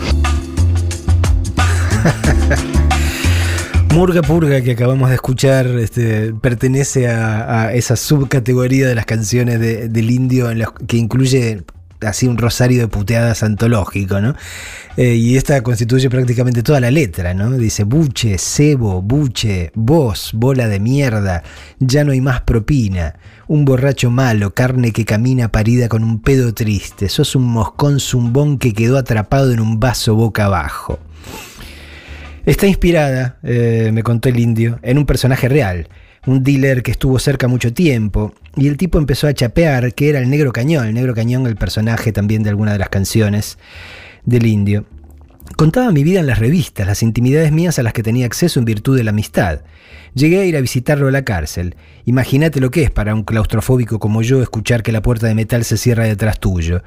Murga 3.94 4.22
Purga 4.22 4.62
que 4.62 4.72
acabamos 4.72 5.10
de 5.10 5.16
escuchar 5.16 5.68
este, 5.68 6.34
pertenece 6.34 7.07
a, 7.10 7.62
a 7.68 7.74
esa 7.74 7.95
subcategoría 7.95 8.88
de 8.90 8.95
las 8.95 9.06
canciones 9.06 9.60
de- 9.62 9.88
del 9.88 10.12
indio 10.12 10.52
en 10.52 10.60
las 10.60 10.70
que 10.86 10.98
incluye 10.98 11.64
así 12.02 12.28
un 12.28 12.38
rosario 12.38 12.82
de 12.82 12.88
puteadas 12.90 13.41
antológico, 13.41 14.20
¿no? 14.20 14.36
Eh, 14.97 15.15
y 15.15 15.35
esta 15.35 15.61
constituye 15.61 16.09
prácticamente 16.09 16.63
toda 16.63 16.80
la 16.80 16.89
letra, 16.89 17.34
¿no? 17.34 17.51
Dice 17.51 17.84
buche, 17.84 18.38
cebo, 18.38 19.01
buche, 19.01 19.72
vos, 19.76 20.31
bola 20.34 20.69
de 20.69 20.80
mierda, 20.80 21.43
ya 21.80 22.05
no 22.05 22.13
hay 22.13 22.22
más 22.22 22.41
propina, 22.41 23.15
un 23.49 23.65
borracho 23.65 24.09
malo, 24.09 24.53
carne 24.53 24.93
que 24.93 25.03
camina 25.03 25.51
parida 25.51 25.89
con 25.89 26.01
un 26.01 26.22
pedo 26.22 26.53
triste, 26.53 27.09
sos 27.09 27.35
un 27.35 27.43
moscón 27.43 27.99
zumbón 27.99 28.57
que 28.57 28.73
quedó 28.73 28.97
atrapado 28.97 29.51
en 29.51 29.59
un 29.59 29.81
vaso 29.81 30.15
boca 30.15 30.45
abajo. 30.45 30.97
Está 32.45 32.65
inspirada, 32.67 33.38
eh, 33.43 33.89
me 33.93 34.01
contó 34.01 34.30
el 34.30 34.39
indio, 34.39 34.80
en 34.81 34.97
un 34.97 35.05
personaje 35.05 35.49
real, 35.49 35.89
un 36.26 36.41
dealer 36.41 36.84
que 36.84 36.91
estuvo 36.91 37.19
cerca 37.19 37.49
mucho 37.49 37.73
tiempo, 37.73 38.34
y 38.55 38.69
el 38.69 38.77
tipo 38.77 38.97
empezó 38.97 39.27
a 39.27 39.34
chapear 39.34 39.93
que 39.93 40.07
era 40.07 40.19
el 40.19 40.30
Negro 40.30 40.53
Cañón, 40.53 40.88
el 40.88 40.93
Negro 40.93 41.13
Cañón 41.13 41.47
el 41.47 41.57
personaje 41.57 42.13
también 42.13 42.43
de 42.43 42.49
alguna 42.49 42.72
de 42.72 42.80
las 42.80 42.88
canciones 42.88 43.57
del 44.26 44.45
indio. 44.45 44.85
Contaba 45.57 45.91
mi 45.91 46.03
vida 46.03 46.19
en 46.19 46.27
las 46.27 46.39
revistas, 46.39 46.85
las 46.85 47.02
intimidades 47.02 47.52
mías 47.52 47.80
a 47.80 47.84
las 47.84 47.93
que 47.93 48.03
tenía 48.03 48.26
acceso 48.26 48.60
en 48.60 48.65
virtud 48.65 48.97
de 48.97 49.03
la 49.03 49.11
amistad. 49.11 49.61
Llegué 50.14 50.39
a 50.39 50.45
ir 50.45 50.57
a 50.57 50.61
visitarlo 50.61 51.07
a 51.07 51.11
la 51.11 51.23
cárcel. 51.23 51.76
Imagínate 52.06 52.60
lo 52.60 52.72
que 52.72 52.84
es 52.84 52.91
para 52.91 53.14
un 53.14 53.23
claustrofóbico 53.23 53.99
como 53.99 54.22
yo 54.22 54.41
escuchar 54.41 54.84
que 54.84 54.91
la 54.91 55.02
puerta 55.02 55.27
de 55.27 55.35
metal 55.35 55.64
se 55.64 55.77
cierra 55.77 56.06
detrás 56.06 56.39
tuyo. 56.39 56.84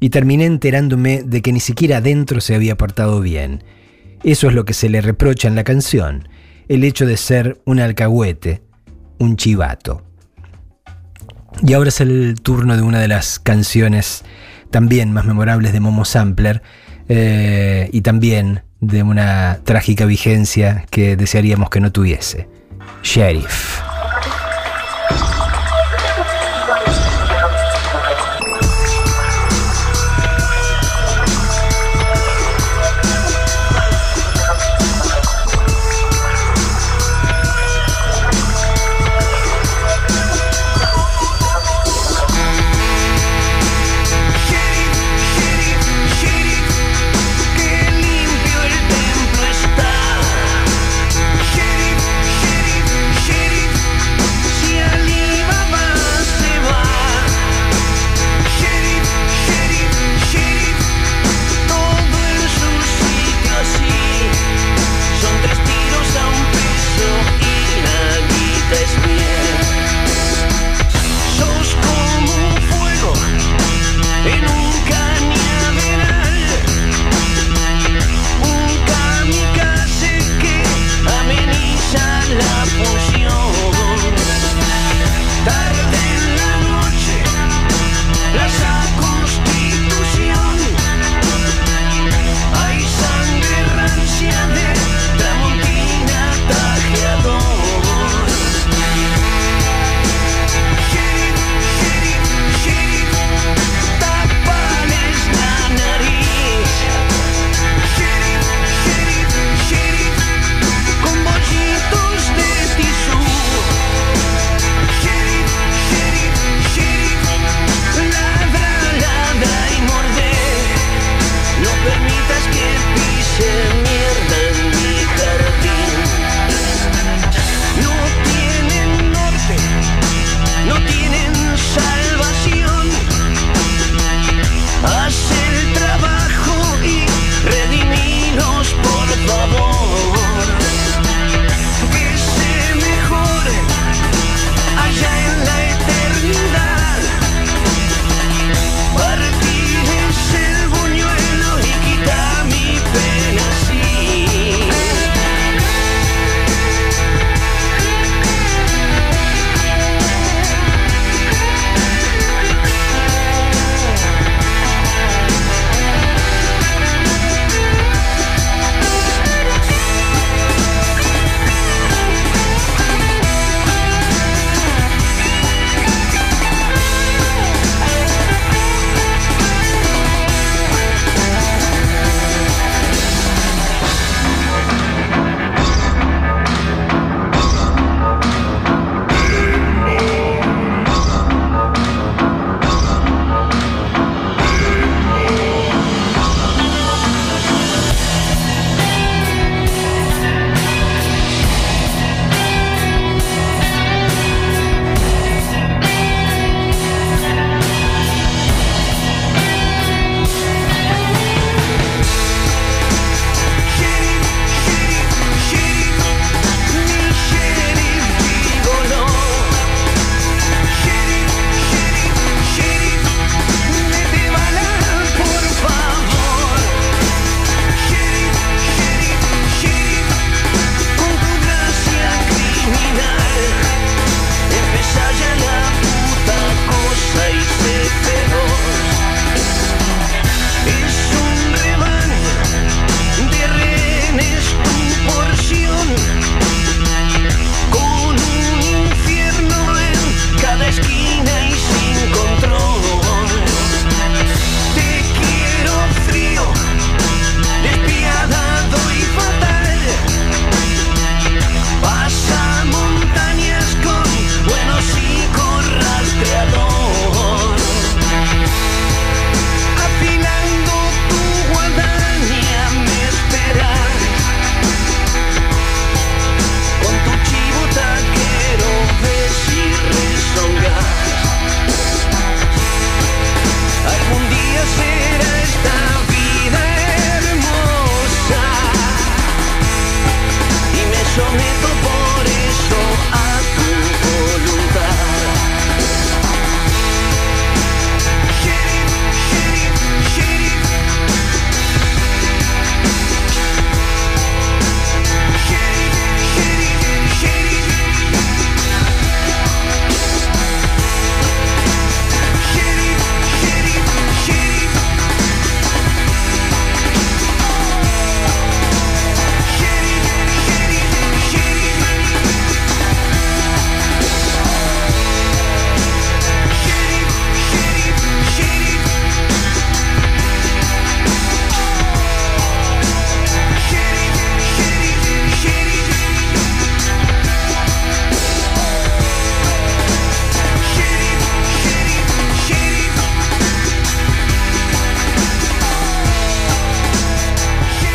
Y 0.00 0.10
terminé 0.10 0.46
enterándome 0.46 1.22
de 1.22 1.42
que 1.42 1.52
ni 1.52 1.60
siquiera 1.60 1.98
adentro 1.98 2.40
se 2.40 2.54
había 2.54 2.76
portado 2.76 3.20
bien. 3.20 3.62
Eso 4.24 4.48
es 4.48 4.54
lo 4.54 4.64
que 4.64 4.74
se 4.74 4.88
le 4.88 5.00
reprocha 5.00 5.46
en 5.46 5.54
la 5.54 5.64
canción, 5.64 6.28
el 6.68 6.82
hecho 6.82 7.06
de 7.06 7.16
ser 7.16 7.60
un 7.64 7.78
alcahuete, 7.78 8.62
un 9.18 9.36
chivato. 9.36 10.02
Y 11.62 11.72
ahora 11.72 11.88
es 11.88 12.00
el 12.00 12.36
turno 12.40 12.76
de 12.76 12.82
una 12.82 13.00
de 13.00 13.08
las 13.08 13.38
canciones 13.38 14.24
también 14.70 15.12
más 15.12 15.24
memorables 15.24 15.72
de 15.72 15.80
Momo 15.80 16.04
Sampler 16.04 16.62
eh, 17.08 17.88
y 17.92 18.02
también 18.02 18.62
de 18.80 19.02
una 19.02 19.60
trágica 19.64 20.04
vigencia 20.04 20.84
que 20.90 21.16
desearíamos 21.16 21.70
que 21.70 21.80
no 21.80 21.90
tuviese. 21.90 22.48
Sheriff. 23.02 23.87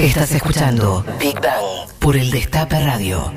Estás 0.04 0.34
escuchando 0.34 1.06
Big 1.18 1.36
Bang 1.36 1.90
por 2.00 2.18
el 2.18 2.30
Destape 2.30 2.78
Radio. 2.84 3.32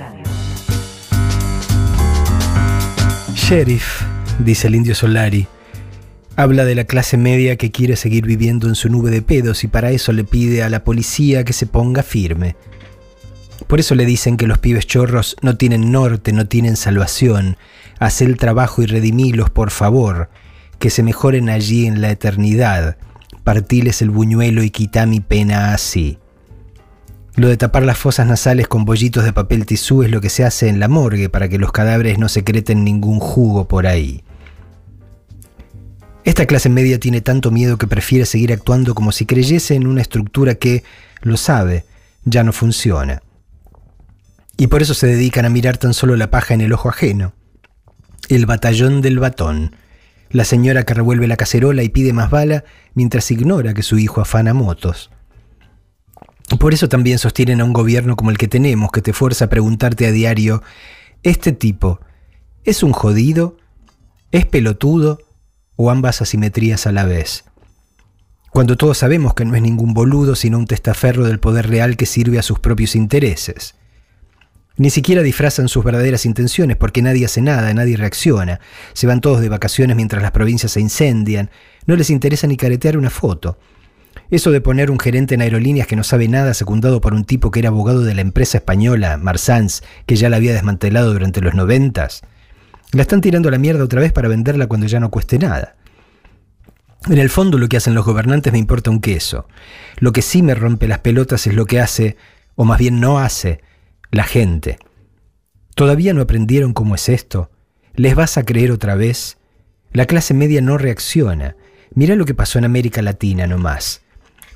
Sheriff, 3.36 4.02
dice 4.40 4.66
el 4.66 4.74
indio 4.74 4.96
Solari, 4.96 5.46
habla 6.34 6.64
de 6.64 6.74
la 6.74 6.82
clase 6.82 7.16
media 7.18 7.54
que 7.54 7.70
quiere 7.70 7.94
seguir 7.94 8.26
viviendo 8.26 8.66
en 8.66 8.74
su 8.74 8.88
nube 8.88 9.12
de 9.12 9.22
pedos 9.22 9.62
y 9.62 9.68
para 9.68 9.92
eso 9.92 10.12
le 10.12 10.24
pide 10.24 10.64
a 10.64 10.68
la 10.68 10.82
policía 10.82 11.44
que 11.44 11.52
se 11.52 11.68
ponga 11.68 12.02
firme. 12.02 12.56
Por 13.68 13.78
eso 13.78 13.94
le 13.94 14.04
dicen 14.04 14.36
que 14.36 14.48
los 14.48 14.58
pibes 14.58 14.88
chorros 14.88 15.36
no 15.42 15.56
tienen 15.56 15.92
norte, 15.92 16.32
no 16.32 16.48
tienen 16.48 16.74
salvación. 16.74 17.58
Haz 18.00 18.22
el 18.22 18.38
trabajo 18.38 18.82
y 18.82 18.86
redimilos, 18.86 19.50
por 19.50 19.70
favor, 19.70 20.30
que 20.80 20.90
se 20.90 21.04
mejoren 21.04 21.48
allí 21.48 21.86
en 21.86 22.00
la 22.00 22.10
eternidad. 22.10 22.96
Partiles 23.44 24.02
el 24.02 24.10
buñuelo 24.10 24.64
y 24.64 24.70
quita 24.70 25.06
mi 25.06 25.20
pena 25.20 25.72
así. 25.72 26.18
Lo 27.36 27.48
de 27.48 27.58
tapar 27.58 27.82
las 27.82 27.98
fosas 27.98 28.26
nasales 28.26 28.66
con 28.66 28.86
bollitos 28.86 29.22
de 29.22 29.34
papel 29.34 29.66
tisú 29.66 30.02
es 30.02 30.10
lo 30.10 30.22
que 30.22 30.30
se 30.30 30.42
hace 30.42 30.68
en 30.68 30.80
la 30.80 30.88
morgue 30.88 31.28
para 31.28 31.50
que 31.50 31.58
los 31.58 31.70
cadáveres 31.70 32.18
no 32.18 32.30
secreten 32.30 32.82
ningún 32.82 33.20
jugo 33.20 33.68
por 33.68 33.86
ahí. 33.86 34.24
Esta 36.24 36.46
clase 36.46 36.70
media 36.70 36.98
tiene 36.98 37.20
tanto 37.20 37.50
miedo 37.50 37.76
que 37.76 37.86
prefiere 37.86 38.24
seguir 38.24 38.54
actuando 38.54 38.94
como 38.94 39.12
si 39.12 39.26
creyese 39.26 39.74
en 39.74 39.86
una 39.86 40.00
estructura 40.00 40.54
que, 40.54 40.82
lo 41.20 41.36
sabe, 41.36 41.84
ya 42.24 42.42
no 42.42 42.54
funciona. 42.54 43.22
Y 44.56 44.68
por 44.68 44.80
eso 44.80 44.94
se 44.94 45.06
dedican 45.06 45.44
a 45.44 45.50
mirar 45.50 45.76
tan 45.76 45.92
solo 45.92 46.16
la 46.16 46.30
paja 46.30 46.54
en 46.54 46.62
el 46.62 46.72
ojo 46.72 46.88
ajeno. 46.88 47.34
El 48.30 48.46
batallón 48.46 49.02
del 49.02 49.18
batón. 49.18 49.76
La 50.30 50.46
señora 50.46 50.84
que 50.84 50.94
revuelve 50.94 51.28
la 51.28 51.36
cacerola 51.36 51.82
y 51.82 51.90
pide 51.90 52.14
más 52.14 52.30
bala 52.30 52.64
mientras 52.94 53.30
ignora 53.30 53.74
que 53.74 53.82
su 53.82 53.98
hijo 53.98 54.22
afana 54.22 54.54
motos. 54.54 55.10
Por 56.58 56.72
eso 56.72 56.88
también 56.88 57.18
sostienen 57.18 57.60
a 57.60 57.64
un 57.64 57.72
gobierno 57.72 58.16
como 58.16 58.30
el 58.30 58.38
que 58.38 58.48
tenemos, 58.48 58.92
que 58.92 59.02
te 59.02 59.12
fuerza 59.12 59.46
a 59.46 59.48
preguntarte 59.48 60.06
a 60.06 60.12
diario, 60.12 60.62
¿este 61.22 61.52
tipo 61.52 62.00
es 62.64 62.82
un 62.82 62.92
jodido? 62.92 63.56
¿Es 64.30 64.46
pelotudo? 64.46 65.18
¿O 65.74 65.90
ambas 65.90 66.22
asimetrías 66.22 66.86
a 66.86 66.92
la 66.92 67.04
vez? 67.04 67.44
Cuando 68.50 68.76
todos 68.76 68.98
sabemos 68.98 69.34
que 69.34 69.44
no 69.44 69.54
es 69.56 69.62
ningún 69.62 69.92
boludo, 69.92 70.34
sino 70.34 70.58
un 70.58 70.66
testaferro 70.66 71.24
del 71.24 71.40
poder 71.40 71.68
real 71.68 71.96
que 71.96 72.06
sirve 72.06 72.38
a 72.38 72.42
sus 72.42 72.58
propios 72.58 72.94
intereses. 72.94 73.74
Ni 74.78 74.90
siquiera 74.90 75.22
disfrazan 75.22 75.68
sus 75.68 75.84
verdaderas 75.84 76.26
intenciones 76.26 76.76
porque 76.76 77.02
nadie 77.02 77.24
hace 77.24 77.40
nada, 77.40 77.72
nadie 77.74 77.96
reacciona. 77.96 78.60
Se 78.92 79.06
van 79.06 79.20
todos 79.20 79.40
de 79.40 79.48
vacaciones 79.48 79.96
mientras 79.96 80.22
las 80.22 80.32
provincias 80.32 80.72
se 80.72 80.80
incendian. 80.80 81.50
No 81.86 81.96
les 81.96 82.10
interesa 82.10 82.46
ni 82.46 82.56
caretear 82.56 82.96
una 82.96 83.10
foto. 83.10 83.58
Eso 84.30 84.50
de 84.50 84.60
poner 84.60 84.90
un 84.90 84.98
gerente 84.98 85.34
en 85.34 85.42
aerolíneas 85.42 85.86
que 85.86 85.96
no 85.96 86.02
sabe 86.02 86.28
nada, 86.28 86.52
secundado 86.54 87.00
por 87.00 87.14
un 87.14 87.24
tipo 87.24 87.50
que 87.50 87.60
era 87.60 87.68
abogado 87.68 88.02
de 88.02 88.14
la 88.14 88.22
empresa 88.22 88.58
española, 88.58 89.16
Marsans, 89.16 89.84
que 90.04 90.16
ya 90.16 90.28
la 90.28 90.36
había 90.36 90.52
desmantelado 90.52 91.12
durante 91.12 91.40
los 91.40 91.54
noventas, 91.54 92.22
la 92.92 93.02
están 93.02 93.20
tirando 93.20 93.48
a 93.48 93.52
la 93.52 93.58
mierda 93.58 93.84
otra 93.84 94.00
vez 94.00 94.12
para 94.12 94.28
venderla 94.28 94.66
cuando 94.66 94.86
ya 94.86 95.00
no 95.00 95.10
cueste 95.10 95.38
nada. 95.38 95.76
En 97.08 97.18
el 97.18 97.30
fondo 97.30 97.58
lo 97.58 97.68
que 97.68 97.76
hacen 97.76 97.94
los 97.94 98.04
gobernantes 98.04 98.52
me 98.52 98.58
importa 98.58 98.90
un 98.90 99.00
queso. 99.00 99.46
Lo 99.98 100.12
que 100.12 100.22
sí 100.22 100.42
me 100.42 100.54
rompe 100.54 100.88
las 100.88 101.00
pelotas 101.00 101.46
es 101.46 101.54
lo 101.54 101.66
que 101.66 101.80
hace, 101.80 102.16
o 102.56 102.64
más 102.64 102.78
bien 102.78 102.98
no 102.98 103.20
hace, 103.20 103.60
la 104.10 104.24
gente. 104.24 104.78
¿Todavía 105.76 106.14
no 106.14 106.22
aprendieron 106.22 106.72
cómo 106.72 106.94
es 106.94 107.08
esto? 107.08 107.50
¿Les 107.94 108.14
vas 108.14 108.38
a 108.38 108.44
creer 108.44 108.72
otra 108.72 108.96
vez? 108.96 109.38
La 109.92 110.06
clase 110.06 110.34
media 110.34 110.60
no 110.62 110.78
reacciona. 110.78 111.54
Mira 111.94 112.16
lo 112.16 112.24
que 112.24 112.34
pasó 112.34 112.58
en 112.58 112.64
América 112.64 113.02
Latina 113.02 113.46
nomás. 113.46 114.02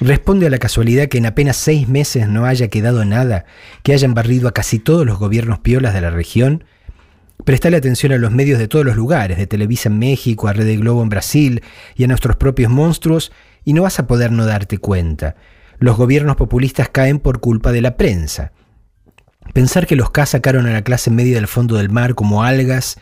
Responde 0.00 0.46
a 0.46 0.50
la 0.50 0.58
casualidad 0.58 1.08
que 1.08 1.18
en 1.18 1.26
apenas 1.26 1.58
seis 1.58 1.86
meses 1.86 2.26
no 2.26 2.46
haya 2.46 2.68
quedado 2.68 3.04
nada, 3.04 3.44
que 3.82 3.92
hayan 3.92 4.14
barrido 4.14 4.48
a 4.48 4.52
casi 4.52 4.78
todos 4.78 5.04
los 5.04 5.18
gobiernos 5.18 5.58
piolas 5.58 5.92
de 5.92 6.00
la 6.00 6.08
región. 6.08 6.64
Prestale 7.44 7.76
atención 7.76 8.12
a 8.12 8.16
los 8.16 8.32
medios 8.32 8.58
de 8.58 8.66
todos 8.66 8.86
los 8.86 8.96
lugares, 8.96 9.36
de 9.36 9.46
Televisa 9.46 9.90
en 9.90 9.98
México, 9.98 10.48
a 10.48 10.54
Red 10.54 10.78
Globo 10.78 11.02
en 11.02 11.10
Brasil 11.10 11.62
y 11.96 12.04
a 12.04 12.06
nuestros 12.06 12.36
propios 12.36 12.70
monstruos, 12.70 13.30
y 13.62 13.74
no 13.74 13.82
vas 13.82 13.98
a 13.98 14.06
poder 14.06 14.32
no 14.32 14.46
darte 14.46 14.78
cuenta. 14.78 15.36
Los 15.78 15.98
gobiernos 15.98 16.36
populistas 16.36 16.88
caen 16.88 17.18
por 17.18 17.40
culpa 17.40 17.70
de 17.70 17.82
la 17.82 17.98
prensa. 17.98 18.52
Pensar 19.52 19.86
que 19.86 19.96
los 19.96 20.10
K 20.10 20.24
sacaron 20.24 20.66
a 20.66 20.72
la 20.72 20.82
clase 20.82 21.10
media 21.10 21.34
del 21.34 21.46
fondo 21.46 21.76
del 21.76 21.90
mar 21.90 22.14
como 22.14 22.42
algas, 22.42 22.96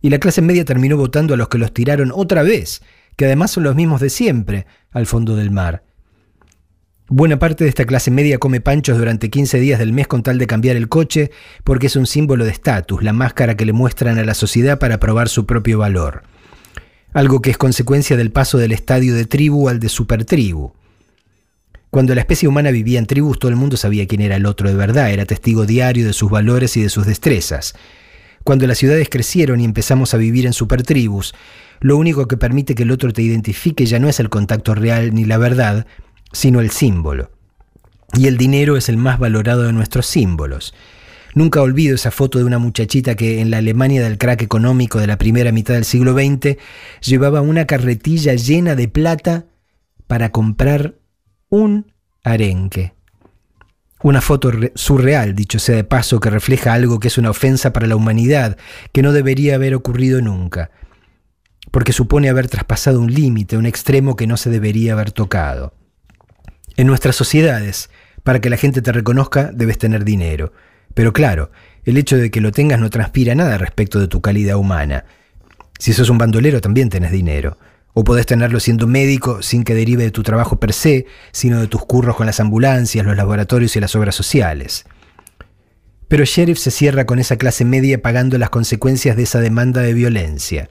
y 0.00 0.08
la 0.08 0.18
clase 0.18 0.40
media 0.40 0.64
terminó 0.64 0.96
votando 0.96 1.34
a 1.34 1.36
los 1.36 1.48
que 1.48 1.58
los 1.58 1.74
tiraron 1.74 2.10
otra 2.14 2.42
vez, 2.42 2.80
que 3.16 3.26
además 3.26 3.50
son 3.50 3.64
los 3.64 3.74
mismos 3.74 4.00
de 4.00 4.08
siempre, 4.08 4.66
al 4.92 5.04
fondo 5.04 5.36
del 5.36 5.50
mar. 5.50 5.87
Buena 7.10 7.38
parte 7.38 7.64
de 7.64 7.70
esta 7.70 7.86
clase 7.86 8.10
media 8.10 8.36
come 8.36 8.60
panchos 8.60 8.98
durante 8.98 9.30
15 9.30 9.58
días 9.60 9.78
del 9.78 9.94
mes 9.94 10.06
con 10.06 10.22
tal 10.22 10.36
de 10.36 10.46
cambiar 10.46 10.76
el 10.76 10.90
coche 10.90 11.30
porque 11.64 11.86
es 11.86 11.96
un 11.96 12.06
símbolo 12.06 12.44
de 12.44 12.50
estatus, 12.50 13.02
la 13.02 13.14
máscara 13.14 13.56
que 13.56 13.64
le 13.64 13.72
muestran 13.72 14.18
a 14.18 14.24
la 14.24 14.34
sociedad 14.34 14.78
para 14.78 15.00
probar 15.00 15.30
su 15.30 15.46
propio 15.46 15.78
valor. 15.78 16.24
Algo 17.14 17.40
que 17.40 17.48
es 17.48 17.56
consecuencia 17.56 18.18
del 18.18 18.30
paso 18.30 18.58
del 18.58 18.72
estadio 18.72 19.14
de 19.14 19.24
tribu 19.24 19.70
al 19.70 19.80
de 19.80 19.88
supertribu. 19.88 20.74
Cuando 21.88 22.14
la 22.14 22.20
especie 22.20 22.46
humana 22.46 22.70
vivía 22.70 22.98
en 22.98 23.06
tribus, 23.06 23.38
todo 23.38 23.50
el 23.50 23.56
mundo 23.56 23.78
sabía 23.78 24.06
quién 24.06 24.20
era 24.20 24.36
el 24.36 24.44
otro 24.44 24.68
de 24.68 24.76
verdad, 24.76 25.10
era 25.10 25.24
testigo 25.24 25.64
diario 25.64 26.06
de 26.06 26.12
sus 26.12 26.30
valores 26.30 26.76
y 26.76 26.82
de 26.82 26.90
sus 26.90 27.06
destrezas. 27.06 27.74
Cuando 28.44 28.66
las 28.66 28.76
ciudades 28.76 29.08
crecieron 29.08 29.60
y 29.60 29.64
empezamos 29.64 30.12
a 30.12 30.18
vivir 30.18 30.44
en 30.44 30.52
supertribus, 30.52 31.34
lo 31.80 31.96
único 31.96 32.28
que 32.28 32.36
permite 32.36 32.74
que 32.74 32.82
el 32.82 32.90
otro 32.90 33.14
te 33.14 33.22
identifique 33.22 33.86
ya 33.86 33.98
no 33.98 34.10
es 34.10 34.20
el 34.20 34.28
contacto 34.28 34.74
real 34.74 35.14
ni 35.14 35.24
la 35.24 35.38
verdad, 35.38 35.86
sino 36.32 36.60
el 36.60 36.70
símbolo. 36.70 37.30
Y 38.14 38.26
el 38.26 38.36
dinero 38.36 38.76
es 38.76 38.88
el 38.88 38.96
más 38.96 39.18
valorado 39.18 39.62
de 39.62 39.72
nuestros 39.72 40.06
símbolos. 40.06 40.74
Nunca 41.34 41.60
olvido 41.60 41.94
esa 41.94 42.10
foto 42.10 42.38
de 42.38 42.44
una 42.44 42.58
muchachita 42.58 43.14
que 43.14 43.40
en 43.40 43.50
la 43.50 43.58
Alemania 43.58 44.02
del 44.02 44.18
crack 44.18 44.42
económico 44.42 44.98
de 44.98 45.06
la 45.06 45.18
primera 45.18 45.52
mitad 45.52 45.74
del 45.74 45.84
siglo 45.84 46.14
XX 46.14 46.56
llevaba 47.00 47.42
una 47.42 47.66
carretilla 47.66 48.34
llena 48.34 48.74
de 48.74 48.88
plata 48.88 49.46
para 50.06 50.32
comprar 50.32 50.94
un 51.48 51.92
arenque. 52.24 52.94
Una 54.02 54.20
foto 54.20 54.52
surreal, 54.74 55.34
dicho 55.34 55.58
sea 55.58 55.76
de 55.76 55.84
paso, 55.84 56.20
que 56.20 56.30
refleja 56.30 56.72
algo 56.72 57.00
que 57.00 57.08
es 57.08 57.18
una 57.18 57.30
ofensa 57.30 57.72
para 57.72 57.86
la 57.86 57.96
humanidad, 57.96 58.56
que 58.92 59.02
no 59.02 59.12
debería 59.12 59.56
haber 59.56 59.74
ocurrido 59.74 60.20
nunca, 60.20 60.70
porque 61.72 61.92
supone 61.92 62.28
haber 62.28 62.48
traspasado 62.48 63.00
un 63.00 63.12
límite, 63.12 63.56
un 63.56 63.66
extremo 63.66 64.14
que 64.14 64.28
no 64.28 64.36
se 64.36 64.50
debería 64.50 64.92
haber 64.92 65.10
tocado. 65.10 65.74
En 66.78 66.86
nuestras 66.86 67.16
sociedades, 67.16 67.90
para 68.22 68.40
que 68.40 68.48
la 68.48 68.56
gente 68.56 68.82
te 68.82 68.92
reconozca, 68.92 69.50
debes 69.52 69.78
tener 69.78 70.04
dinero. 70.04 70.52
Pero 70.94 71.12
claro, 71.12 71.50
el 71.82 71.96
hecho 71.96 72.16
de 72.16 72.30
que 72.30 72.40
lo 72.40 72.52
tengas 72.52 72.78
no 72.78 72.88
transpira 72.88 73.34
nada 73.34 73.58
respecto 73.58 73.98
de 73.98 74.06
tu 74.06 74.20
calidad 74.20 74.54
humana. 74.54 75.04
Si 75.80 75.92
sos 75.92 76.08
un 76.08 76.18
bandolero, 76.18 76.60
también 76.60 76.88
tenés 76.88 77.10
dinero. 77.10 77.58
O 77.94 78.04
podés 78.04 78.26
tenerlo 78.26 78.60
siendo 78.60 78.86
médico 78.86 79.42
sin 79.42 79.64
que 79.64 79.74
derive 79.74 80.04
de 80.04 80.12
tu 80.12 80.22
trabajo 80.22 80.60
per 80.60 80.72
se, 80.72 81.06
sino 81.32 81.60
de 81.60 81.66
tus 81.66 81.84
curros 81.84 82.14
con 82.14 82.26
las 82.26 82.38
ambulancias, 82.38 83.04
los 83.04 83.16
laboratorios 83.16 83.74
y 83.74 83.80
las 83.80 83.96
obras 83.96 84.14
sociales. 84.14 84.84
Pero 86.06 86.24
Sheriff 86.24 86.60
se 86.60 86.70
cierra 86.70 87.06
con 87.06 87.18
esa 87.18 87.38
clase 87.38 87.64
media 87.64 88.00
pagando 88.02 88.38
las 88.38 88.50
consecuencias 88.50 89.16
de 89.16 89.24
esa 89.24 89.40
demanda 89.40 89.80
de 89.82 89.94
violencia. 89.94 90.70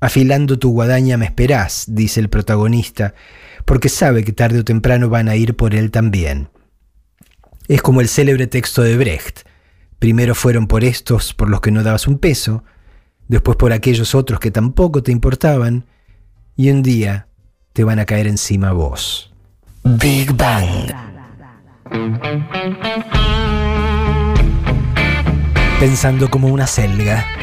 Afilando 0.00 0.58
tu 0.58 0.72
guadaña 0.72 1.16
me 1.18 1.26
esperás, 1.26 1.84
dice 1.86 2.18
el 2.18 2.28
protagonista, 2.28 3.14
porque 3.64 3.88
sabe 3.88 4.24
que 4.24 4.32
tarde 4.32 4.60
o 4.60 4.64
temprano 4.64 5.08
van 5.08 5.28
a 5.28 5.36
ir 5.36 5.56
por 5.56 5.74
él 5.74 5.90
también. 5.90 6.48
Es 7.68 7.82
como 7.82 8.00
el 8.00 8.08
célebre 8.08 8.46
texto 8.46 8.82
de 8.82 8.96
Brecht. 8.96 9.40
Primero 9.98 10.34
fueron 10.34 10.66
por 10.66 10.84
estos 10.84 11.32
por 11.32 11.48
los 11.48 11.60
que 11.60 11.70
no 11.70 11.82
dabas 11.82 12.06
un 12.06 12.18
peso, 12.18 12.64
después 13.28 13.56
por 13.56 13.72
aquellos 13.72 14.14
otros 14.14 14.40
que 14.40 14.50
tampoco 14.50 15.02
te 15.02 15.12
importaban, 15.12 15.86
y 16.56 16.70
un 16.70 16.82
día 16.82 17.28
te 17.72 17.84
van 17.84 17.98
a 17.98 18.04
caer 18.04 18.26
encima 18.26 18.72
vos. 18.72 19.32
Big 19.84 20.32
Bang. 20.34 20.92
Pensando 25.80 26.30
como 26.30 26.48
una 26.48 26.66
selga. 26.66 27.41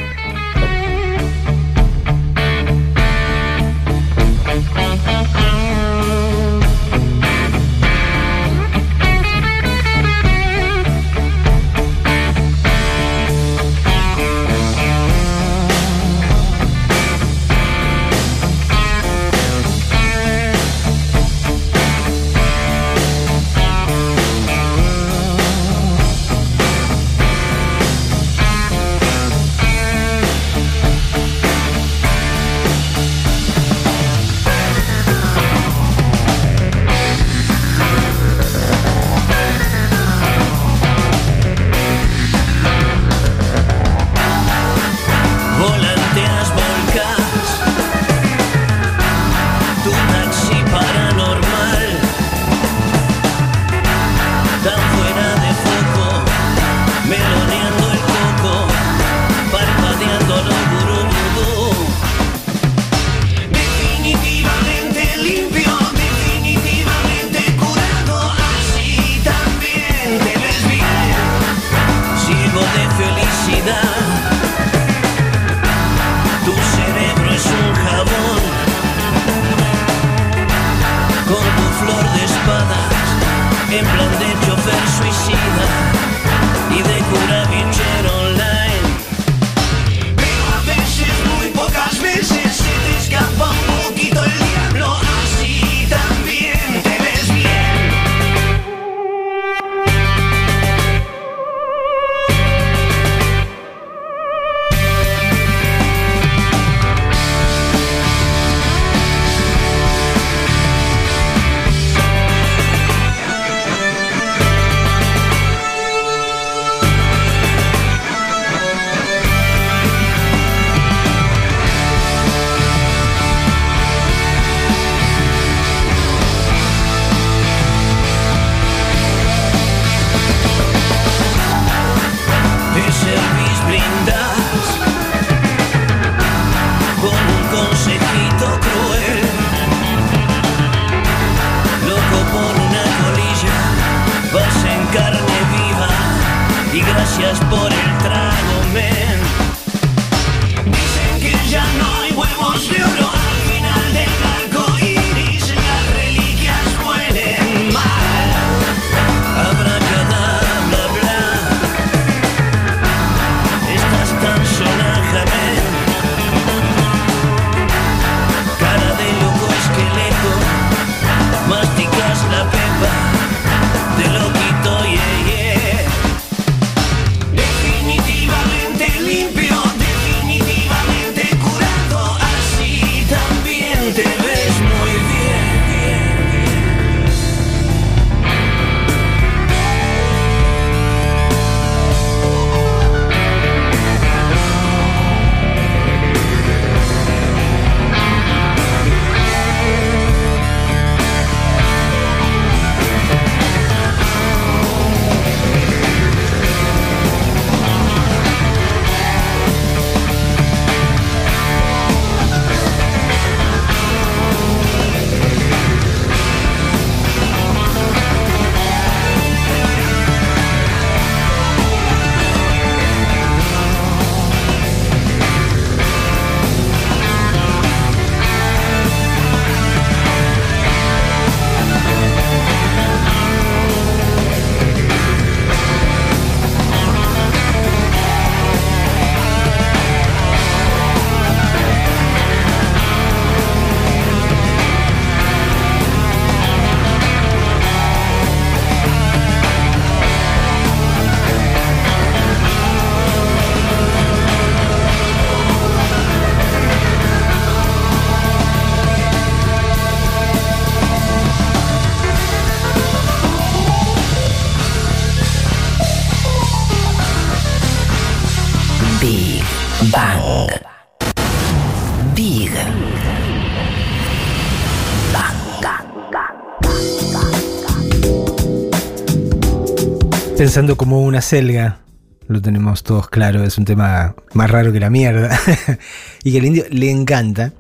Como 280.60 281.04
una 281.04 281.22
selga, 281.22 281.80
lo 282.28 282.42
tenemos 282.42 282.84
todos 282.84 283.08
claro, 283.08 283.46
es 283.46 283.58
un 283.58 283.64
tema 283.64 284.14
más 284.34 284.52
raro 284.52 284.74
que 284.74 284.82
la 284.82 284.90
mierda. 284.90 285.40
y 286.24 286.34
que 286.34 286.40
al 286.40 286.46
indio 286.46 286.66
le 286.70 286.92
encanta. 286.92 287.54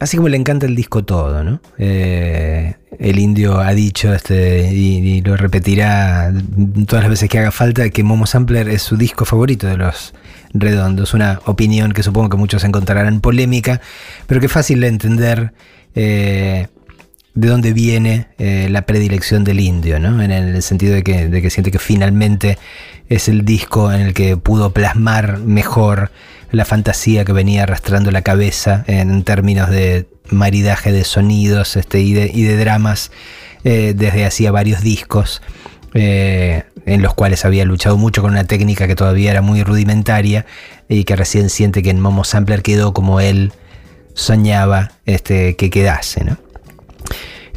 Así 0.00 0.16
como 0.16 0.28
le 0.28 0.36
encanta 0.36 0.66
el 0.66 0.74
disco 0.74 1.04
todo, 1.04 1.44
¿no? 1.44 1.60
Eh, 1.78 2.74
el 2.98 3.18
indio 3.20 3.60
ha 3.60 3.72
dicho 3.72 4.12
este, 4.12 4.72
y, 4.72 5.20
lo 5.22 5.36
repetirá 5.36 6.32
todas 6.88 7.04
las 7.04 7.10
veces 7.10 7.28
que 7.28 7.38
haga 7.38 7.52
falta 7.52 7.88
que 7.90 8.02
Momo 8.02 8.26
Sampler 8.26 8.68
es 8.68 8.82
su 8.82 8.96
disco 8.96 9.24
favorito 9.24 9.68
de 9.68 9.76
los 9.76 10.12
redondos. 10.52 11.14
Una 11.14 11.40
opinión 11.46 11.92
que 11.92 12.02
supongo 12.02 12.30
que 12.30 12.36
muchos 12.36 12.64
encontrarán 12.64 13.20
polémica, 13.20 13.80
pero 14.26 14.40
que 14.40 14.48
fácil 14.48 14.80
de 14.80 14.88
entender. 14.88 15.52
Eh, 15.94 16.66
de 17.34 17.48
dónde 17.48 17.72
viene 17.72 18.28
eh, 18.38 18.68
la 18.70 18.82
predilección 18.82 19.42
del 19.44 19.60
indio, 19.60 19.98
¿no? 19.98 20.22
En 20.22 20.30
el 20.30 20.62
sentido 20.62 20.94
de 20.94 21.02
que, 21.02 21.50
siente 21.50 21.70
que 21.70 21.78
finalmente 21.78 22.58
es 23.08 23.28
el 23.28 23.44
disco 23.44 23.92
en 23.92 24.00
el 24.00 24.14
que 24.14 24.36
pudo 24.36 24.70
plasmar 24.72 25.38
mejor 25.38 26.10
la 26.52 26.64
fantasía 26.64 27.24
que 27.24 27.32
venía 27.32 27.64
arrastrando 27.64 28.12
la 28.12 28.22
cabeza 28.22 28.84
en 28.86 29.24
términos 29.24 29.68
de 29.70 30.08
maridaje 30.30 30.92
de 30.92 31.04
sonidos 31.04 31.76
este, 31.76 32.00
y, 32.00 32.12
de, 32.12 32.30
y 32.32 32.44
de 32.44 32.56
dramas 32.56 33.10
eh, 33.64 33.94
desde 33.96 34.24
hacía 34.24 34.52
varios 34.52 34.80
discos. 34.82 35.42
eh, 35.94 36.64
en 36.86 37.02
los 37.02 37.14
cuales 37.14 37.44
había 37.44 37.64
luchado 37.64 37.96
mucho 37.96 38.20
con 38.20 38.32
una 38.32 38.44
técnica 38.44 38.86
que 38.86 38.94
todavía 38.94 39.30
era 39.30 39.40
muy 39.40 39.62
rudimentaria 39.62 40.44
y 40.88 41.04
que 41.04 41.16
recién 41.16 41.48
siente 41.48 41.82
que 41.82 41.90
en 41.90 42.00
Momo 42.00 42.24
Sampler 42.24 42.62
quedó 42.62 42.92
como 42.92 43.20
él 43.20 43.52
soñaba 44.12 44.92
este, 45.06 45.56
que 45.56 45.70
quedase. 45.70 46.24
¿no? 46.24 46.43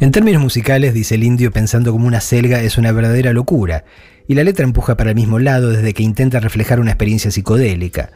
En 0.00 0.12
términos 0.12 0.40
musicales, 0.40 0.94
dice 0.94 1.16
el 1.16 1.24
indio, 1.24 1.50
pensando 1.50 1.90
como 1.90 2.06
una 2.06 2.20
selga 2.20 2.62
es 2.62 2.78
una 2.78 2.92
verdadera 2.92 3.32
locura, 3.32 3.84
y 4.28 4.34
la 4.34 4.44
letra 4.44 4.64
empuja 4.64 4.96
para 4.96 5.10
el 5.10 5.16
mismo 5.16 5.40
lado 5.40 5.70
desde 5.70 5.92
que 5.92 6.04
intenta 6.04 6.38
reflejar 6.38 6.78
una 6.78 6.92
experiencia 6.92 7.32
psicodélica. 7.32 8.10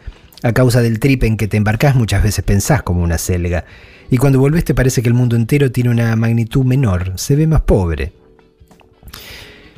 A 0.45 0.53
causa 0.53 0.81
del 0.81 1.01
trip 1.01 1.25
en 1.25 1.37
que 1.37 1.49
te 1.49 1.57
embarcás 1.57 1.97
muchas 1.97 2.23
veces 2.23 2.45
pensás 2.45 2.85
como 2.85 3.03
una 3.03 3.19
selga, 3.19 3.65
y 4.11 4.17
cuando 4.17 4.39
volvés 4.39 4.65
te 4.65 4.75
parece 4.75 5.03
que 5.03 5.09
el 5.09 5.15
mundo 5.15 5.35
entero 5.35 5.73
tiene 5.73 5.91
una 5.91 6.15
magnitud 6.15 6.65
menor, 6.65 7.15
se 7.17 7.35
ve 7.35 7.49
más 7.49 7.63
pobre. 7.63 8.13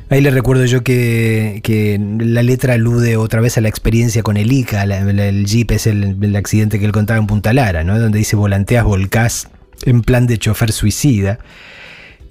Ahí 0.07 0.21
le 0.21 0.29
recuerdo 0.29 0.65
yo 0.65 0.83
que, 0.83 1.61
que 1.63 1.99
la 2.19 2.43
letra 2.43 2.75
alude 2.75 3.17
otra 3.17 3.41
vez 3.41 3.57
a 3.57 3.61
la 3.61 3.69
experiencia 3.69 4.21
con 4.21 4.37
el 4.37 4.51
ICA, 4.51 4.83
el 4.83 5.45
Jeep 5.47 5.71
es 5.71 5.87
el, 5.87 6.17
el 6.21 6.35
accidente 6.35 6.77
que 6.77 6.85
él 6.85 6.91
contaba 6.91 7.17
en 7.17 7.25
Punta 7.25 7.51
Lara, 7.51 7.83
¿no? 7.83 7.99
donde 7.99 8.19
dice 8.19 8.35
volanteas, 8.35 8.85
volcás 8.85 9.47
en 9.87 10.03
plan 10.03 10.27
de 10.27 10.37
chofer 10.37 10.71
suicida. 10.71 11.39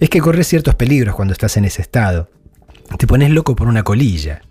Es 0.04 0.10
que 0.10 0.20
corres 0.20 0.46
ciertos 0.46 0.74
peligros 0.74 1.14
cuando 1.14 1.32
estás 1.32 1.56
en 1.56 1.64
ese 1.64 1.80
estado. 1.80 2.28
Te 2.98 3.06
pones 3.06 3.30
loco 3.30 3.56
por 3.56 3.68
una 3.68 3.84
colilla. 3.84 4.42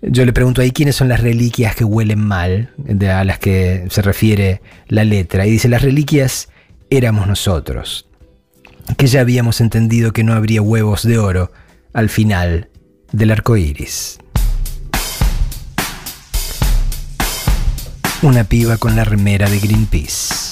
Yo 0.00 0.24
le 0.24 0.32
pregunto 0.32 0.62
ahí 0.62 0.70
quiénes 0.70 0.96
son 0.96 1.10
las 1.10 1.20
reliquias 1.20 1.76
que 1.76 1.84
huelen 1.84 2.20
mal, 2.20 2.70
a 3.06 3.22
las 3.24 3.38
que 3.38 3.86
se 3.90 4.00
refiere 4.00 4.62
la 4.88 5.04
letra. 5.04 5.46
Y 5.46 5.50
dice, 5.50 5.68
las 5.68 5.82
reliquias 5.82 6.48
éramos 6.88 7.26
nosotros, 7.26 8.08
que 8.96 9.08
ya 9.08 9.20
habíamos 9.20 9.60
entendido 9.60 10.14
que 10.14 10.24
no 10.24 10.32
habría 10.32 10.62
huevos 10.62 11.02
de 11.02 11.18
oro 11.18 11.52
al 11.92 12.08
final 12.08 12.70
del 13.12 13.32
arco 13.32 13.58
iris. 13.58 14.20
Una 18.22 18.44
piba 18.44 18.78
con 18.78 18.96
la 18.96 19.04
remera 19.04 19.50
de 19.50 19.60
Greenpeace. 19.60 20.49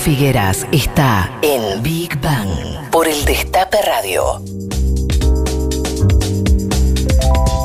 Figueras 0.00 0.66
está 0.70 1.30
en 1.42 1.82
Big 1.82 2.20
Bang 2.20 2.48
por 2.90 3.08
el 3.08 3.24
Destape 3.24 3.78
Radio. 3.84 4.42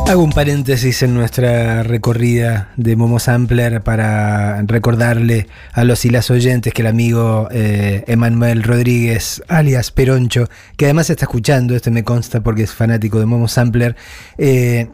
Hago 0.08 0.24
un 0.24 0.32
paréntesis 0.32 1.04
en 1.04 1.14
nuestra 1.14 1.84
recorrida 1.84 2.72
de 2.76 2.96
Momo 2.96 3.20
Sampler 3.20 3.82
para 3.82 4.62
recordarle 4.64 5.48
a 5.72 5.84
los 5.84 6.06
y 6.06 6.10
las 6.10 6.30
oyentes 6.32 6.74
que 6.74 6.82
el 6.82 6.88
amigo 6.88 7.48
eh, 7.52 8.04
Emanuel 8.08 8.64
Rodríguez, 8.64 9.44
alias 9.48 9.92
Peroncho, 9.92 10.50
que 10.76 10.86
además 10.86 11.10
está 11.10 11.26
escuchando, 11.26 11.76
este 11.76 11.92
me 11.92 12.04
consta 12.04 12.42
porque 12.42 12.64
es 12.64 12.74
fanático 12.74 13.20
de 13.20 13.26
Momo 13.26 13.48
Sampler, 13.48 13.96
eh, 14.38 14.90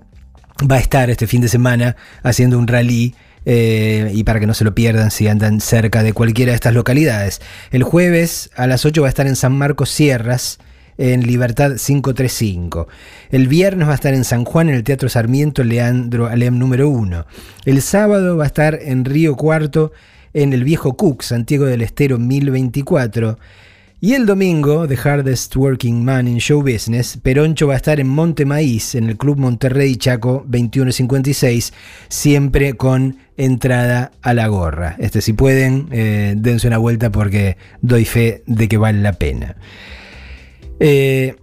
va 0.69 0.75
a 0.75 0.79
estar 0.79 1.09
este 1.09 1.27
fin 1.27 1.41
de 1.41 1.47
semana 1.47 1.95
haciendo 2.23 2.59
un 2.59 2.67
rally. 2.67 3.15
Eh, 3.51 4.11
y 4.13 4.25
para 4.25 4.39
que 4.39 4.45
no 4.45 4.53
se 4.53 4.63
lo 4.63 4.75
pierdan 4.75 5.09
si 5.09 5.27
andan 5.27 5.59
cerca 5.59 6.03
de 6.03 6.13
cualquiera 6.13 6.51
de 6.51 6.55
estas 6.55 6.75
localidades. 6.75 7.41
El 7.71 7.81
jueves 7.81 8.51
a 8.55 8.67
las 8.67 8.85
8 8.85 9.01
va 9.01 9.07
a 9.07 9.09
estar 9.09 9.25
en 9.25 9.35
San 9.35 9.57
Marcos 9.57 9.89
Sierras, 9.89 10.59
en 10.99 11.25
Libertad 11.25 11.71
535. 11.83 12.87
El 13.31 13.47
viernes 13.47 13.87
va 13.87 13.93
a 13.93 13.95
estar 13.95 14.13
en 14.13 14.23
San 14.23 14.45
Juan, 14.45 14.69
en 14.69 14.75
el 14.75 14.83
Teatro 14.83 15.09
Sarmiento 15.09 15.63
Leandro 15.63 16.27
Alem 16.27 16.59
número 16.59 16.89
1. 16.89 17.25
El 17.65 17.81
sábado 17.81 18.37
va 18.37 18.43
a 18.43 18.47
estar 18.47 18.77
en 18.79 19.03
Río 19.03 19.35
Cuarto, 19.35 19.93
en 20.35 20.53
el 20.53 20.63
Viejo 20.63 20.95
Cook, 20.95 21.23
Santiago 21.23 21.65
del 21.65 21.81
Estero 21.81 22.19
1024. 22.19 23.39
Y 24.01 24.13
el 24.13 24.25
domingo, 24.25 24.87
The 24.87 24.95
Hardest 24.95 25.53
Working 25.57 26.05
Man 26.05 26.29
in 26.29 26.37
Show 26.37 26.61
Business, 26.61 27.17
Peroncho 27.21 27.67
va 27.67 27.73
a 27.73 27.77
estar 27.77 27.99
en 27.99 28.07
Monte 28.07 28.45
Maíz, 28.45 28.95
en 28.95 29.09
el 29.09 29.17
Club 29.17 29.37
Monterrey 29.37 29.97
Chaco 29.97 30.45
2156, 30.47 31.73
siempre 32.07 32.77
con 32.77 33.17
entrada 33.35 34.13
a 34.21 34.33
la 34.33 34.47
gorra. 34.47 34.95
Este, 34.99 35.19
si 35.19 35.33
pueden, 35.33 35.89
eh, 35.91 36.33
dense 36.37 36.67
una 36.67 36.77
vuelta 36.77 37.11
porque 37.11 37.57
doy 37.81 38.05
fe 38.05 38.41
de 38.47 38.69
que 38.69 38.77
vale 38.77 39.01
la 39.01 39.11
pena. 39.11 39.57
Eh, 40.79 41.35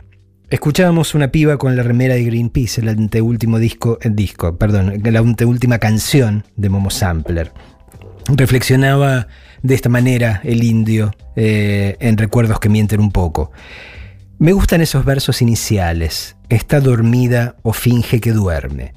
escuchábamos 0.49 1.15
una 1.15 1.31
piba 1.31 1.59
con 1.59 1.77
la 1.77 1.83
remera 1.83 2.15
de 2.15 2.25
Greenpeace, 2.25 2.81
el 2.81 2.89
anteúltimo 2.89 3.59
disco, 3.59 3.99
el 4.01 4.17
disco, 4.17 4.57
perdón, 4.57 4.95
la 5.05 5.19
anteúltima 5.19 5.77
canción 5.77 6.45
de 6.57 6.71
Momo 6.71 6.89
Sampler. 6.89 7.53
Reflexionaba 8.29 9.29
de 9.63 9.75
esta 9.75 9.89
manera 9.89 10.41
el 10.45 10.63
indio 10.63 11.15
eh, 11.37 11.97
en 12.01 12.17
Recuerdos 12.17 12.61
que 12.61 12.69
mienten 12.69 13.01
un 13.01 13.13
poco. 13.13 13.53
Me 14.39 14.53
gustan 14.53 14.81
esos 14.81 15.05
versos 15.05 15.41
iniciales. 15.41 16.37
Está 16.49 16.81
dormida 16.81 17.57
o 17.63 17.73
finge 17.73 18.21
que 18.21 18.33
duerme. 18.33 18.93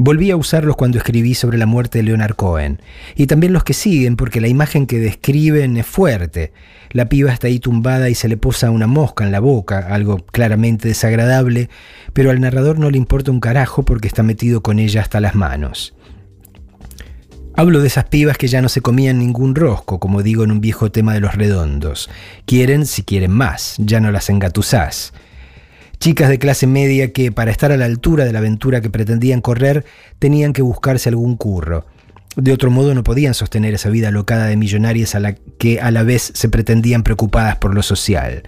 Volví 0.00 0.30
a 0.30 0.36
usarlos 0.36 0.76
cuando 0.76 0.96
escribí 0.96 1.34
sobre 1.34 1.58
la 1.58 1.66
muerte 1.66 1.98
de 1.98 2.04
Leonard 2.04 2.36
Cohen. 2.36 2.80
Y 3.16 3.26
también 3.26 3.52
los 3.52 3.64
que 3.64 3.74
siguen, 3.74 4.14
porque 4.14 4.40
la 4.40 4.46
imagen 4.46 4.86
que 4.86 5.00
describen 5.00 5.76
es 5.76 5.86
fuerte. 5.86 6.52
La 6.90 7.08
piba 7.08 7.32
está 7.32 7.48
ahí 7.48 7.58
tumbada 7.58 8.08
y 8.08 8.14
se 8.14 8.28
le 8.28 8.36
posa 8.36 8.70
una 8.70 8.86
mosca 8.86 9.24
en 9.24 9.32
la 9.32 9.40
boca, 9.40 9.80
algo 9.90 10.24
claramente 10.24 10.86
desagradable, 10.86 11.68
pero 12.12 12.30
al 12.30 12.40
narrador 12.40 12.78
no 12.78 12.90
le 12.90 12.96
importa 12.96 13.32
un 13.32 13.40
carajo 13.40 13.84
porque 13.84 14.06
está 14.06 14.22
metido 14.22 14.62
con 14.62 14.78
ella 14.78 15.00
hasta 15.00 15.20
las 15.20 15.34
manos. 15.34 15.94
Hablo 17.58 17.80
de 17.80 17.88
esas 17.88 18.04
pibas 18.04 18.38
que 18.38 18.46
ya 18.46 18.62
no 18.62 18.68
se 18.68 18.82
comían 18.82 19.18
ningún 19.18 19.56
rosco, 19.56 19.98
como 19.98 20.22
digo 20.22 20.44
en 20.44 20.52
un 20.52 20.60
viejo 20.60 20.92
tema 20.92 21.12
de 21.12 21.18
los 21.18 21.34
redondos. 21.34 22.08
Quieren 22.46 22.86
si 22.86 23.02
quieren 23.02 23.32
más, 23.32 23.74
ya 23.78 23.98
no 23.98 24.12
las 24.12 24.30
engatusás. 24.30 25.12
Chicas 25.98 26.28
de 26.28 26.38
clase 26.38 26.68
media 26.68 27.12
que, 27.12 27.32
para 27.32 27.50
estar 27.50 27.72
a 27.72 27.76
la 27.76 27.86
altura 27.86 28.24
de 28.24 28.32
la 28.32 28.38
aventura 28.38 28.80
que 28.80 28.90
pretendían 28.90 29.40
correr, 29.40 29.84
tenían 30.20 30.52
que 30.52 30.62
buscarse 30.62 31.08
algún 31.08 31.36
curro. 31.36 31.84
De 32.36 32.52
otro 32.52 32.70
modo 32.70 32.94
no 32.94 33.02
podían 33.02 33.34
sostener 33.34 33.74
esa 33.74 33.90
vida 33.90 34.12
locada 34.12 34.46
de 34.46 34.56
millonarias 34.56 35.16
a 35.16 35.18
la 35.18 35.34
que 35.34 35.80
a 35.80 35.90
la 35.90 36.04
vez 36.04 36.30
se 36.34 36.48
pretendían 36.48 37.02
preocupadas 37.02 37.56
por 37.56 37.74
lo 37.74 37.82
social. 37.82 38.44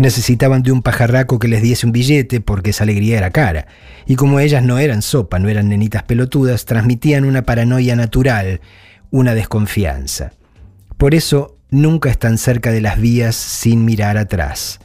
Necesitaban 0.00 0.62
de 0.62 0.72
un 0.72 0.80
pajarraco 0.80 1.38
que 1.38 1.46
les 1.46 1.60
diese 1.60 1.84
un 1.84 1.92
billete 1.92 2.40
porque 2.40 2.70
esa 2.70 2.84
alegría 2.84 3.18
era 3.18 3.32
cara. 3.32 3.66
Y 4.06 4.16
como 4.16 4.40
ellas 4.40 4.64
no 4.64 4.78
eran 4.78 5.02
sopa, 5.02 5.38
no 5.38 5.50
eran 5.50 5.68
nenitas 5.68 6.04
pelotudas, 6.04 6.64
transmitían 6.64 7.26
una 7.26 7.42
paranoia 7.42 7.94
natural, 7.96 8.62
una 9.10 9.34
desconfianza. 9.34 10.32
Por 10.96 11.14
eso 11.14 11.58
nunca 11.68 12.08
están 12.08 12.38
cerca 12.38 12.72
de 12.72 12.80
las 12.80 12.98
vías 12.98 13.36
sin 13.36 13.84
mirar 13.84 14.16
atrás, 14.16 14.80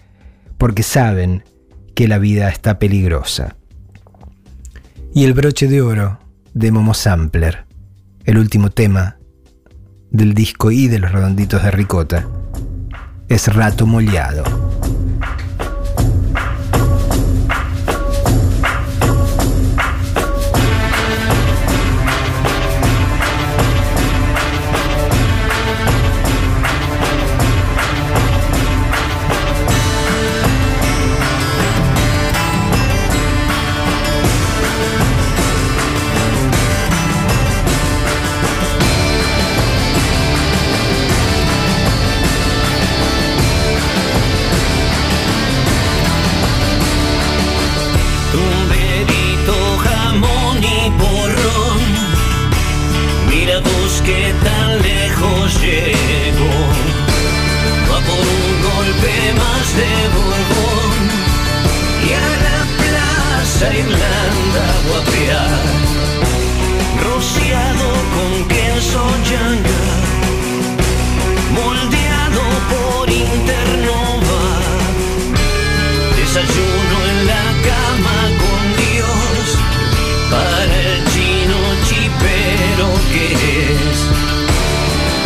porque 0.58 0.84
saben 0.84 1.46
que 1.96 2.10
la 2.10 2.18
vida 2.18 2.50
está 2.50 2.78
peligrosa. 2.78 3.56
Y 5.14 5.24
el 5.24 5.32
broche 5.32 5.70
de 5.70 5.82
oro 5.82 6.20
de 6.54 6.74
Momo 6.74 6.94
Sampler, 6.94 7.64
el 8.26 8.38
último 8.38 8.70
tema 8.70 9.16
del 10.12 10.34
disco 10.34 10.72
y 10.72 10.90
de 10.90 11.00
los 11.00 11.14
redonditos 11.14 11.64
de 11.64 11.72
ricota, 11.72 12.28
es 13.30 13.48
Rato 13.54 13.88
Mollado. 13.88 14.44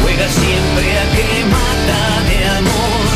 Juega 0.02 0.30
siempre 0.30 0.88
a 0.98 1.06
que 1.16 1.46
mata 1.46 2.04
de 2.30 2.38
amor, 2.60 3.08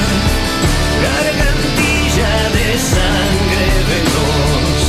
gargantilla 1.07 2.33
de 2.57 2.67
sangre 2.77 3.67
veloz. 3.89 4.81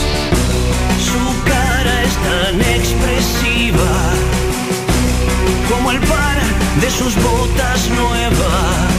Su 0.99 1.23
cara 1.45 2.03
es 2.03 2.15
tan 2.29 2.61
expresiva 2.77 3.93
como 5.71 5.93
el 5.93 6.01
par 6.01 6.39
de 6.81 6.91
sus 6.91 7.15
botas 7.23 7.89
nuevas. 7.91 8.95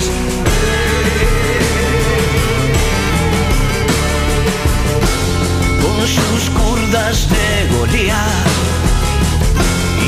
con 5.82 6.08
sus 6.08 6.50
curdas 6.52 7.28
de 7.30 7.76
Goliat 7.76 8.46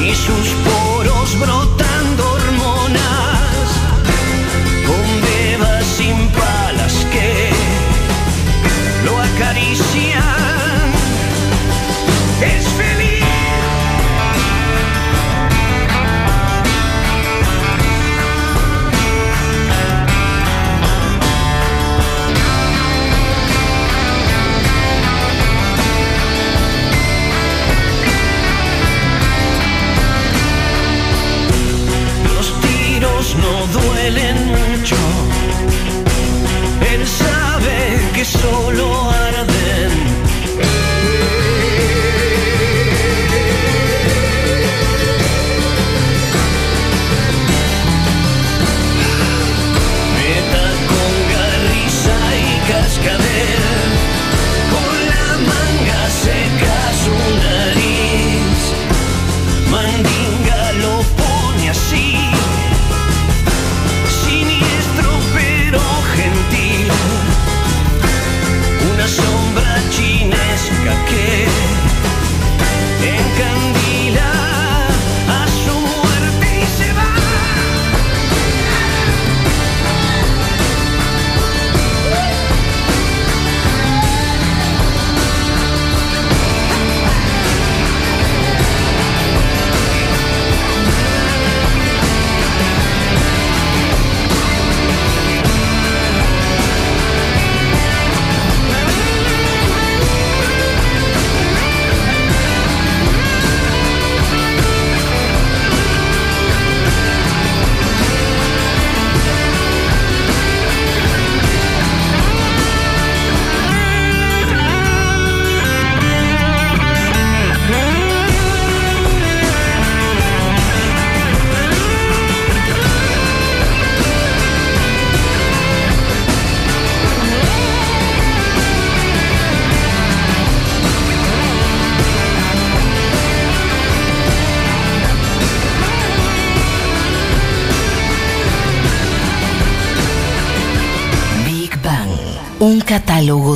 y 0.01 0.15
sus 0.15 0.55
But 1.39 1.49
on 1.49 1.76
no 34.09 34.56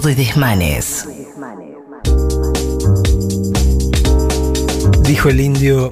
de 0.03 0.15
desmanes. 0.15 1.07
Dijo 5.03 5.29
el 5.29 5.39
indio, 5.41 5.91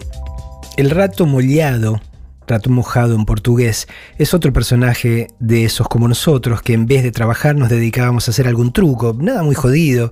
el 0.78 0.90
rato 0.90 1.28
mollado, 1.28 2.02
rato 2.48 2.72
mojado 2.72 3.14
en 3.14 3.26
portugués, 3.26 3.88
es 4.18 4.34
otro 4.34 4.52
personaje 4.52 5.28
de 5.40 5.66
esos 5.66 5.88
como 5.88 6.08
nosotros 6.08 6.62
que 6.64 6.74
en 6.74 6.88
vez 6.88 7.04
de 7.04 7.12
trabajar 7.12 7.56
nos 7.56 7.70
dedicábamos 7.70 8.28
a 8.28 8.32
hacer 8.32 8.48
algún 8.48 8.74
truco, 8.74 9.16
nada 9.20 9.44
muy 9.44 9.54
jodido. 9.54 10.12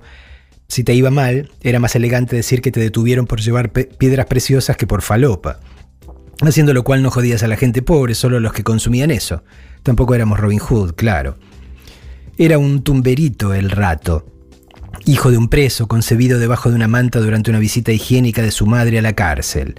Si 0.68 0.84
te 0.84 0.94
iba 0.94 1.10
mal, 1.10 1.50
era 1.62 1.80
más 1.80 1.96
elegante 1.96 2.36
decir 2.36 2.62
que 2.62 2.70
te 2.70 2.80
detuvieron 2.80 3.26
por 3.26 3.40
llevar 3.40 3.72
piedras 3.72 4.26
preciosas 4.26 4.76
que 4.76 4.86
por 4.86 5.02
falopa. 5.02 5.58
Haciendo 6.40 6.72
lo 6.72 6.84
cual 6.84 7.02
no 7.02 7.10
jodías 7.10 7.42
a 7.42 7.48
la 7.48 7.56
gente 7.56 7.82
pobre, 7.82 8.14
solo 8.14 8.36
a 8.36 8.40
los 8.40 8.52
que 8.52 8.62
consumían 8.62 9.10
eso. 9.10 9.42
Tampoco 9.82 10.14
éramos 10.14 10.38
Robin 10.38 10.60
Hood, 10.60 10.94
claro. 10.94 11.36
Era 12.40 12.56
un 12.56 12.82
tumberito 12.82 13.52
el 13.52 13.68
rato, 13.68 14.24
hijo 15.04 15.32
de 15.32 15.36
un 15.36 15.48
preso 15.48 15.88
concebido 15.88 16.38
debajo 16.38 16.70
de 16.70 16.76
una 16.76 16.86
manta 16.86 17.18
durante 17.18 17.50
una 17.50 17.58
visita 17.58 17.90
higiénica 17.90 18.42
de 18.42 18.52
su 18.52 18.64
madre 18.64 19.00
a 19.00 19.02
la 19.02 19.14
cárcel. 19.14 19.74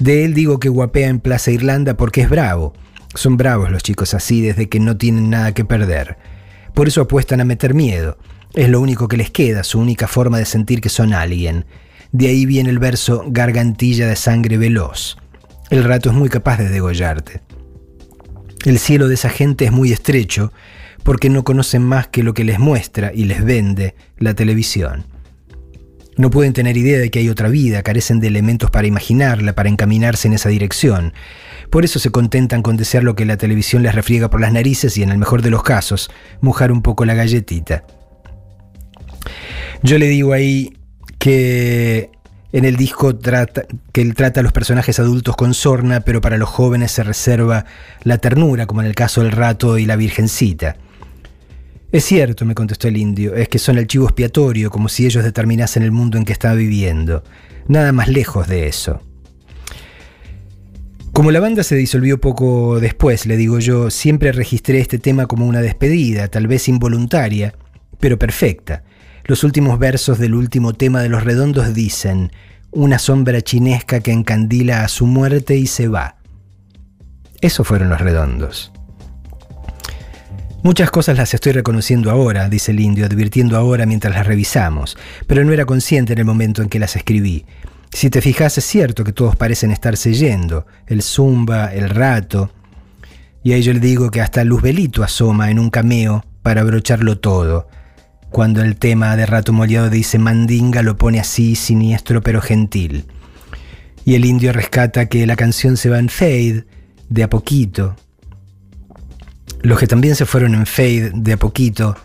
De 0.00 0.24
él 0.24 0.34
digo 0.34 0.58
que 0.58 0.68
guapea 0.68 1.06
en 1.06 1.20
Plaza 1.20 1.52
Irlanda 1.52 1.96
porque 1.96 2.22
es 2.22 2.28
bravo. 2.28 2.72
Son 3.14 3.36
bravos 3.36 3.70
los 3.70 3.84
chicos 3.84 4.14
así 4.14 4.40
desde 4.40 4.68
que 4.68 4.80
no 4.80 4.96
tienen 4.96 5.30
nada 5.30 5.54
que 5.54 5.64
perder. 5.64 6.18
Por 6.74 6.88
eso 6.88 7.02
apuestan 7.02 7.40
a 7.40 7.44
meter 7.44 7.72
miedo. 7.72 8.18
Es 8.52 8.68
lo 8.68 8.80
único 8.80 9.06
que 9.06 9.16
les 9.16 9.30
queda, 9.30 9.62
su 9.62 9.78
única 9.78 10.08
forma 10.08 10.38
de 10.38 10.44
sentir 10.44 10.80
que 10.80 10.88
son 10.88 11.14
alguien. 11.14 11.66
De 12.10 12.26
ahí 12.26 12.46
viene 12.46 12.70
el 12.70 12.80
verso 12.80 13.22
gargantilla 13.28 14.08
de 14.08 14.16
sangre 14.16 14.58
veloz. 14.58 15.18
El 15.70 15.84
rato 15.84 16.10
es 16.10 16.16
muy 16.16 16.30
capaz 16.30 16.56
de 16.56 16.68
degollarte. 16.68 17.42
El 18.64 18.80
cielo 18.80 19.06
de 19.06 19.14
esa 19.14 19.28
gente 19.28 19.66
es 19.66 19.70
muy 19.70 19.92
estrecho 19.92 20.52
porque 21.06 21.30
no 21.30 21.44
conocen 21.44 21.84
más 21.84 22.08
que 22.08 22.24
lo 22.24 22.34
que 22.34 22.42
les 22.42 22.58
muestra 22.58 23.12
y 23.14 23.26
les 23.26 23.44
vende 23.44 23.94
la 24.18 24.34
televisión. 24.34 25.06
No 26.16 26.30
pueden 26.30 26.52
tener 26.52 26.76
idea 26.76 26.98
de 26.98 27.12
que 27.12 27.20
hay 27.20 27.28
otra 27.28 27.48
vida, 27.48 27.84
carecen 27.84 28.18
de 28.18 28.26
elementos 28.26 28.72
para 28.72 28.88
imaginarla, 28.88 29.54
para 29.54 29.68
encaminarse 29.68 30.26
en 30.26 30.34
esa 30.34 30.48
dirección. 30.48 31.14
Por 31.70 31.84
eso 31.84 32.00
se 32.00 32.10
contentan 32.10 32.60
con 32.60 32.76
desear 32.76 33.04
lo 33.04 33.14
que 33.14 33.24
la 33.24 33.36
televisión 33.36 33.84
les 33.84 33.94
refriega 33.94 34.30
por 34.30 34.40
las 34.40 34.52
narices 34.52 34.98
y, 34.98 35.04
en 35.04 35.10
el 35.10 35.18
mejor 35.18 35.42
de 35.42 35.50
los 35.50 35.62
casos, 35.62 36.10
mojar 36.40 36.72
un 36.72 36.82
poco 36.82 37.04
la 37.04 37.14
galletita. 37.14 37.84
Yo 39.84 39.98
le 39.98 40.08
digo 40.08 40.32
ahí 40.32 40.76
que 41.20 42.10
en 42.50 42.64
el 42.64 42.74
disco 42.74 43.16
trata, 43.16 43.62
que 43.92 44.02
él 44.02 44.16
trata 44.16 44.40
a 44.40 44.42
los 44.42 44.52
personajes 44.52 44.98
adultos 44.98 45.36
con 45.36 45.54
sorna, 45.54 46.00
pero 46.00 46.20
para 46.20 46.36
los 46.36 46.48
jóvenes 46.48 46.90
se 46.90 47.04
reserva 47.04 47.64
la 48.02 48.18
ternura, 48.18 48.66
como 48.66 48.80
en 48.80 48.88
el 48.88 48.96
caso 48.96 49.22
del 49.22 49.30
rato 49.30 49.78
y 49.78 49.86
la 49.86 49.94
virgencita. 49.94 50.78
Es 51.96 52.04
cierto, 52.04 52.44
me 52.44 52.54
contestó 52.54 52.88
el 52.88 52.98
indio, 52.98 53.34
es 53.34 53.48
que 53.48 53.58
son 53.58 53.78
el 53.78 53.86
chivo 53.86 54.04
expiatorio, 54.04 54.70
como 54.70 54.90
si 54.90 55.06
ellos 55.06 55.24
determinasen 55.24 55.82
el 55.82 55.92
mundo 55.92 56.18
en 56.18 56.26
que 56.26 56.32
estaba 56.34 56.52
viviendo. 56.52 57.24
Nada 57.68 57.90
más 57.92 58.08
lejos 58.08 58.46
de 58.48 58.66
eso. 58.66 59.00
Como 61.14 61.30
la 61.30 61.40
banda 61.40 61.62
se 61.62 61.74
disolvió 61.74 62.20
poco 62.20 62.80
después, 62.80 63.24
le 63.24 63.38
digo 63.38 63.60
yo, 63.60 63.88
siempre 63.88 64.32
registré 64.32 64.80
este 64.80 64.98
tema 64.98 65.24
como 65.24 65.46
una 65.46 65.62
despedida, 65.62 66.28
tal 66.28 66.48
vez 66.48 66.68
involuntaria, 66.68 67.54
pero 67.98 68.18
perfecta. 68.18 68.84
Los 69.24 69.42
últimos 69.42 69.78
versos 69.78 70.18
del 70.18 70.34
último 70.34 70.74
tema 70.74 71.00
de 71.00 71.08
Los 71.08 71.24
Redondos 71.24 71.72
dicen, 71.72 72.30
una 72.72 72.98
sombra 72.98 73.40
chinesca 73.40 74.00
que 74.00 74.12
encandila 74.12 74.84
a 74.84 74.88
su 74.88 75.06
muerte 75.06 75.56
y 75.56 75.66
se 75.66 75.88
va. 75.88 76.18
Eso 77.40 77.64
fueron 77.64 77.88
los 77.88 78.02
redondos. 78.02 78.70
Muchas 80.66 80.90
cosas 80.90 81.16
las 81.16 81.32
estoy 81.32 81.52
reconociendo 81.52 82.10
ahora, 82.10 82.48
dice 82.48 82.72
el 82.72 82.80
indio, 82.80 83.06
advirtiendo 83.06 83.56
ahora 83.56 83.86
mientras 83.86 84.12
las 84.12 84.26
revisamos, 84.26 84.98
pero 85.28 85.44
no 85.44 85.52
era 85.52 85.64
consciente 85.64 86.14
en 86.14 86.18
el 86.18 86.24
momento 86.24 86.60
en 86.60 86.68
que 86.68 86.80
las 86.80 86.96
escribí. 86.96 87.46
Si 87.92 88.10
te 88.10 88.20
fijas, 88.20 88.58
es 88.58 88.64
cierto 88.64 89.04
que 89.04 89.12
todos 89.12 89.36
parecen 89.36 89.70
estarse 89.70 90.12
yendo, 90.12 90.66
el 90.88 91.02
zumba, 91.02 91.72
el 91.72 91.88
rato, 91.88 92.50
y 93.44 93.52
a 93.52 93.56
ello 93.56 93.74
le 93.74 93.78
digo 93.78 94.10
que 94.10 94.20
hasta 94.20 94.42
Luzbelito 94.42 95.04
asoma 95.04 95.52
en 95.52 95.60
un 95.60 95.70
cameo 95.70 96.24
para 96.42 96.62
abrocharlo 96.62 97.20
todo. 97.20 97.68
Cuando 98.30 98.60
el 98.60 98.74
tema 98.74 99.14
de 99.14 99.24
Rato 99.24 99.52
Moleado 99.52 99.88
dice 99.88 100.18
Mandinga 100.18 100.82
lo 100.82 100.96
pone 100.96 101.20
así, 101.20 101.54
siniestro 101.54 102.22
pero 102.22 102.40
gentil. 102.40 103.06
Y 104.04 104.16
el 104.16 104.24
indio 104.24 104.52
rescata 104.52 105.06
que 105.06 105.28
la 105.28 105.36
canción 105.36 105.76
se 105.76 105.90
va 105.90 106.00
en 106.00 106.08
fade, 106.08 106.66
de 107.08 107.22
a 107.22 107.30
poquito, 107.30 107.94
los 109.62 109.78
que 109.78 109.86
también 109.86 110.14
se 110.16 110.26
fueron 110.26 110.54
en 110.54 110.66
fade 110.66 111.10
de 111.14 111.32
a 111.32 111.36
poquito 111.36 111.96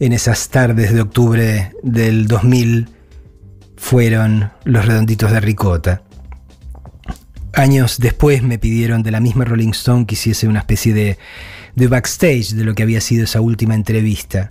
en 0.00 0.12
esas 0.12 0.48
tardes 0.48 0.94
de 0.94 1.02
octubre 1.02 1.72
del 1.82 2.26
2000 2.26 2.88
fueron 3.76 4.50
los 4.64 4.86
redonditos 4.86 5.30
de 5.30 5.40
ricota. 5.40 6.02
Años 7.52 7.98
después 7.98 8.42
me 8.42 8.58
pidieron 8.58 9.02
de 9.02 9.10
la 9.10 9.20
misma 9.20 9.44
Rolling 9.44 9.70
Stone 9.70 10.06
que 10.06 10.14
hiciese 10.14 10.48
una 10.48 10.60
especie 10.60 10.94
de, 10.94 11.18
de 11.74 11.86
backstage 11.88 12.54
de 12.54 12.64
lo 12.64 12.74
que 12.74 12.82
había 12.82 13.00
sido 13.00 13.24
esa 13.24 13.40
última 13.40 13.74
entrevista. 13.74 14.50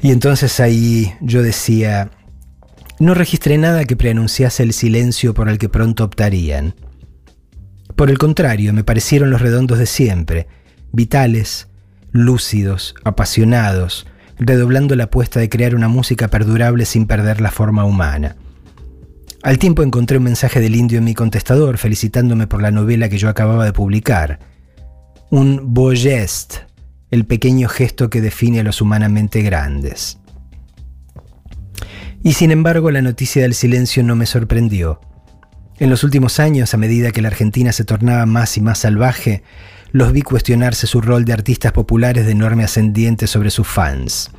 Y 0.00 0.12
entonces 0.12 0.60
ahí 0.60 1.12
yo 1.20 1.42
decía, 1.42 2.10
no 2.98 3.12
registré 3.12 3.58
nada 3.58 3.84
que 3.84 3.96
preanunciase 3.96 4.62
el 4.62 4.72
silencio 4.72 5.34
por 5.34 5.48
el 5.48 5.58
que 5.58 5.68
pronto 5.68 6.04
optarían. 6.04 6.74
Por 7.96 8.10
el 8.10 8.18
contrario, 8.18 8.72
me 8.72 8.84
parecieron 8.84 9.30
los 9.30 9.40
redondos 9.40 9.78
de 9.78 9.86
siempre, 9.86 10.46
vitales, 10.92 11.68
lúcidos, 12.12 12.94
apasionados, 13.04 14.06
redoblando 14.38 14.96
la 14.96 15.04
apuesta 15.04 15.40
de 15.40 15.48
crear 15.48 15.74
una 15.74 15.88
música 15.88 16.28
perdurable 16.28 16.84
sin 16.84 17.06
perder 17.06 17.40
la 17.40 17.50
forma 17.50 17.84
humana. 17.84 18.36
Al 19.42 19.58
tiempo 19.58 19.82
encontré 19.82 20.18
un 20.18 20.24
mensaje 20.24 20.60
del 20.60 20.74
indio 20.74 20.98
en 20.98 21.04
mi 21.04 21.14
contestador 21.14 21.78
felicitándome 21.78 22.46
por 22.46 22.62
la 22.62 22.70
novela 22.70 23.08
que 23.08 23.18
yo 23.18 23.28
acababa 23.28 23.64
de 23.64 23.72
publicar. 23.72 24.40
Un 25.30 25.72
beau 25.72 25.92
geste, 25.94 26.66
el 27.10 27.26
pequeño 27.26 27.68
gesto 27.68 28.10
que 28.10 28.20
define 28.20 28.60
a 28.60 28.62
los 28.64 28.80
humanamente 28.80 29.42
grandes. 29.42 30.18
Y 32.22 32.32
sin 32.32 32.50
embargo 32.50 32.90
la 32.90 33.02
noticia 33.02 33.42
del 33.42 33.54
silencio 33.54 34.02
no 34.02 34.16
me 34.16 34.26
sorprendió. 34.26 35.00
En 35.78 35.90
los 35.90 36.02
últimos 36.02 36.40
años, 36.40 36.74
a 36.74 36.78
medida 36.78 37.12
que 37.12 37.22
la 37.22 37.28
Argentina 37.28 37.70
se 37.70 37.84
tornaba 37.84 38.26
más 38.26 38.56
y 38.56 38.62
más 38.62 38.78
salvaje, 38.78 39.42
los 39.96 40.12
vi 40.12 40.20
cuestionarse 40.20 40.86
su 40.86 41.00
rol 41.00 41.24
de 41.24 41.32
artistas 41.32 41.72
populares 41.72 42.26
de 42.26 42.32
enorme 42.32 42.64
ascendiente 42.64 43.26
sobre 43.26 43.48
sus 43.48 43.66
fans. 43.66 44.30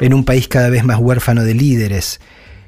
En 0.00 0.12
un 0.12 0.24
país 0.24 0.48
cada 0.48 0.68
vez 0.68 0.82
más 0.82 0.98
huérfano 0.98 1.44
de 1.44 1.54
líderes, 1.54 2.20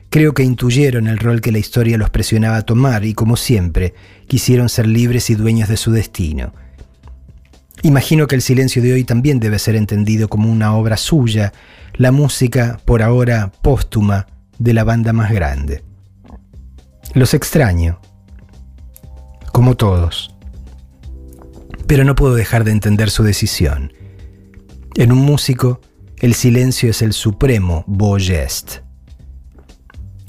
creo 0.09 0.33
que 0.33 0.45
intuyeron 0.45 1.09
el 1.09 1.19
rol 1.19 1.41
que 1.41 1.51
la 1.51 1.59
historia 1.59 1.99
los 1.99 2.11
presionaba 2.11 2.59
a 2.59 2.63
tomar 2.63 3.05
y, 3.05 3.15
como 3.15 3.37
siempre, 3.37 3.95
quisieron 4.29 4.69
ser 4.69 4.87
libres 4.87 5.31
y 5.31 5.35
dueños 5.35 5.69
de 5.69 5.77
su 5.77 5.91
destino. 5.91 6.55
Imagino 7.83 8.29
que 8.29 8.37
el 8.37 8.43
silencio 8.43 8.83
de 8.83 8.93
hoy 8.93 9.03
también 9.03 9.41
debe 9.41 9.59
ser 9.59 9.75
entendido 9.75 10.29
como 10.29 10.49
una 10.49 10.77
obra 10.77 10.97
suya, 10.99 11.53
la 11.95 12.13
música, 12.13 12.79
por 12.85 13.03
ahora 13.03 13.51
póstuma, 13.63 14.29
de 14.61 14.75
la 14.75 14.85
banda 14.85 15.13
más 15.13 15.33
grande. 15.33 15.83
Los 17.15 17.35
extraño, 17.35 18.01
como 19.51 19.77
todos, 19.77 20.32
pero 21.93 22.05
no 22.05 22.15
puedo 22.15 22.35
dejar 22.35 22.65
de 22.65 22.71
entender 22.71 23.11
su 23.11 23.23
decisión. 23.23 23.93
En 24.95 25.13
un 25.13 25.19
músico, 25.19 25.83
el 26.21 26.33
silencio 26.33 26.89
es 26.89 27.03
el 27.03 27.13
supremo 27.13 27.85
beau 27.87 28.17
geste. 28.19 28.81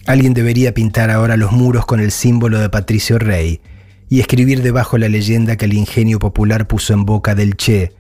Alguien 0.06 0.34
debería 0.34 0.73
pintar 0.73 1.10
ahora 1.10 1.38
los 1.38 1.53
muros 1.53 1.85
con 1.85 2.02
el 2.02 2.11
símbolo 2.11 2.60
de 2.60 2.69
Patricio 2.69 3.18
Rey 3.18 3.61
y 4.10 4.19
escribir 4.19 4.61
debajo 4.61 4.98
la 4.98 5.07
leyenda 5.07 5.56
que 5.56 5.64
el 5.64 5.73
ingenio 5.73 6.19
popular 6.19 6.68
puso 6.68 6.91
en 6.91 7.06
boca 7.06 7.34
del 7.34 7.56
Che, 7.56 7.94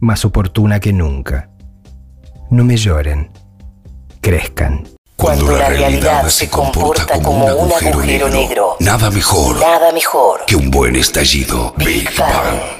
más 0.00 0.26
oportuna 0.26 0.78
que 0.78 0.92
nunca. 0.92 1.48
No 2.50 2.62
me 2.62 2.76
lloren, 2.76 3.30
crezcan. 4.20 4.86
Cuando 5.16 5.56
la 5.56 5.70
realidad 5.70 6.28
se 6.28 6.50
comporta 6.50 7.22
como 7.22 7.46
un 7.46 7.72
agujero 7.72 8.28
negro, 8.28 8.76
nada 8.80 9.10
mejor 9.10 9.58
nada 9.58 9.92
mejor 9.92 10.40
que 10.46 10.56
un 10.56 10.70
buen 10.70 10.94
estallido. 10.94 11.72
Big 11.78 12.06
Bang. 12.14 12.77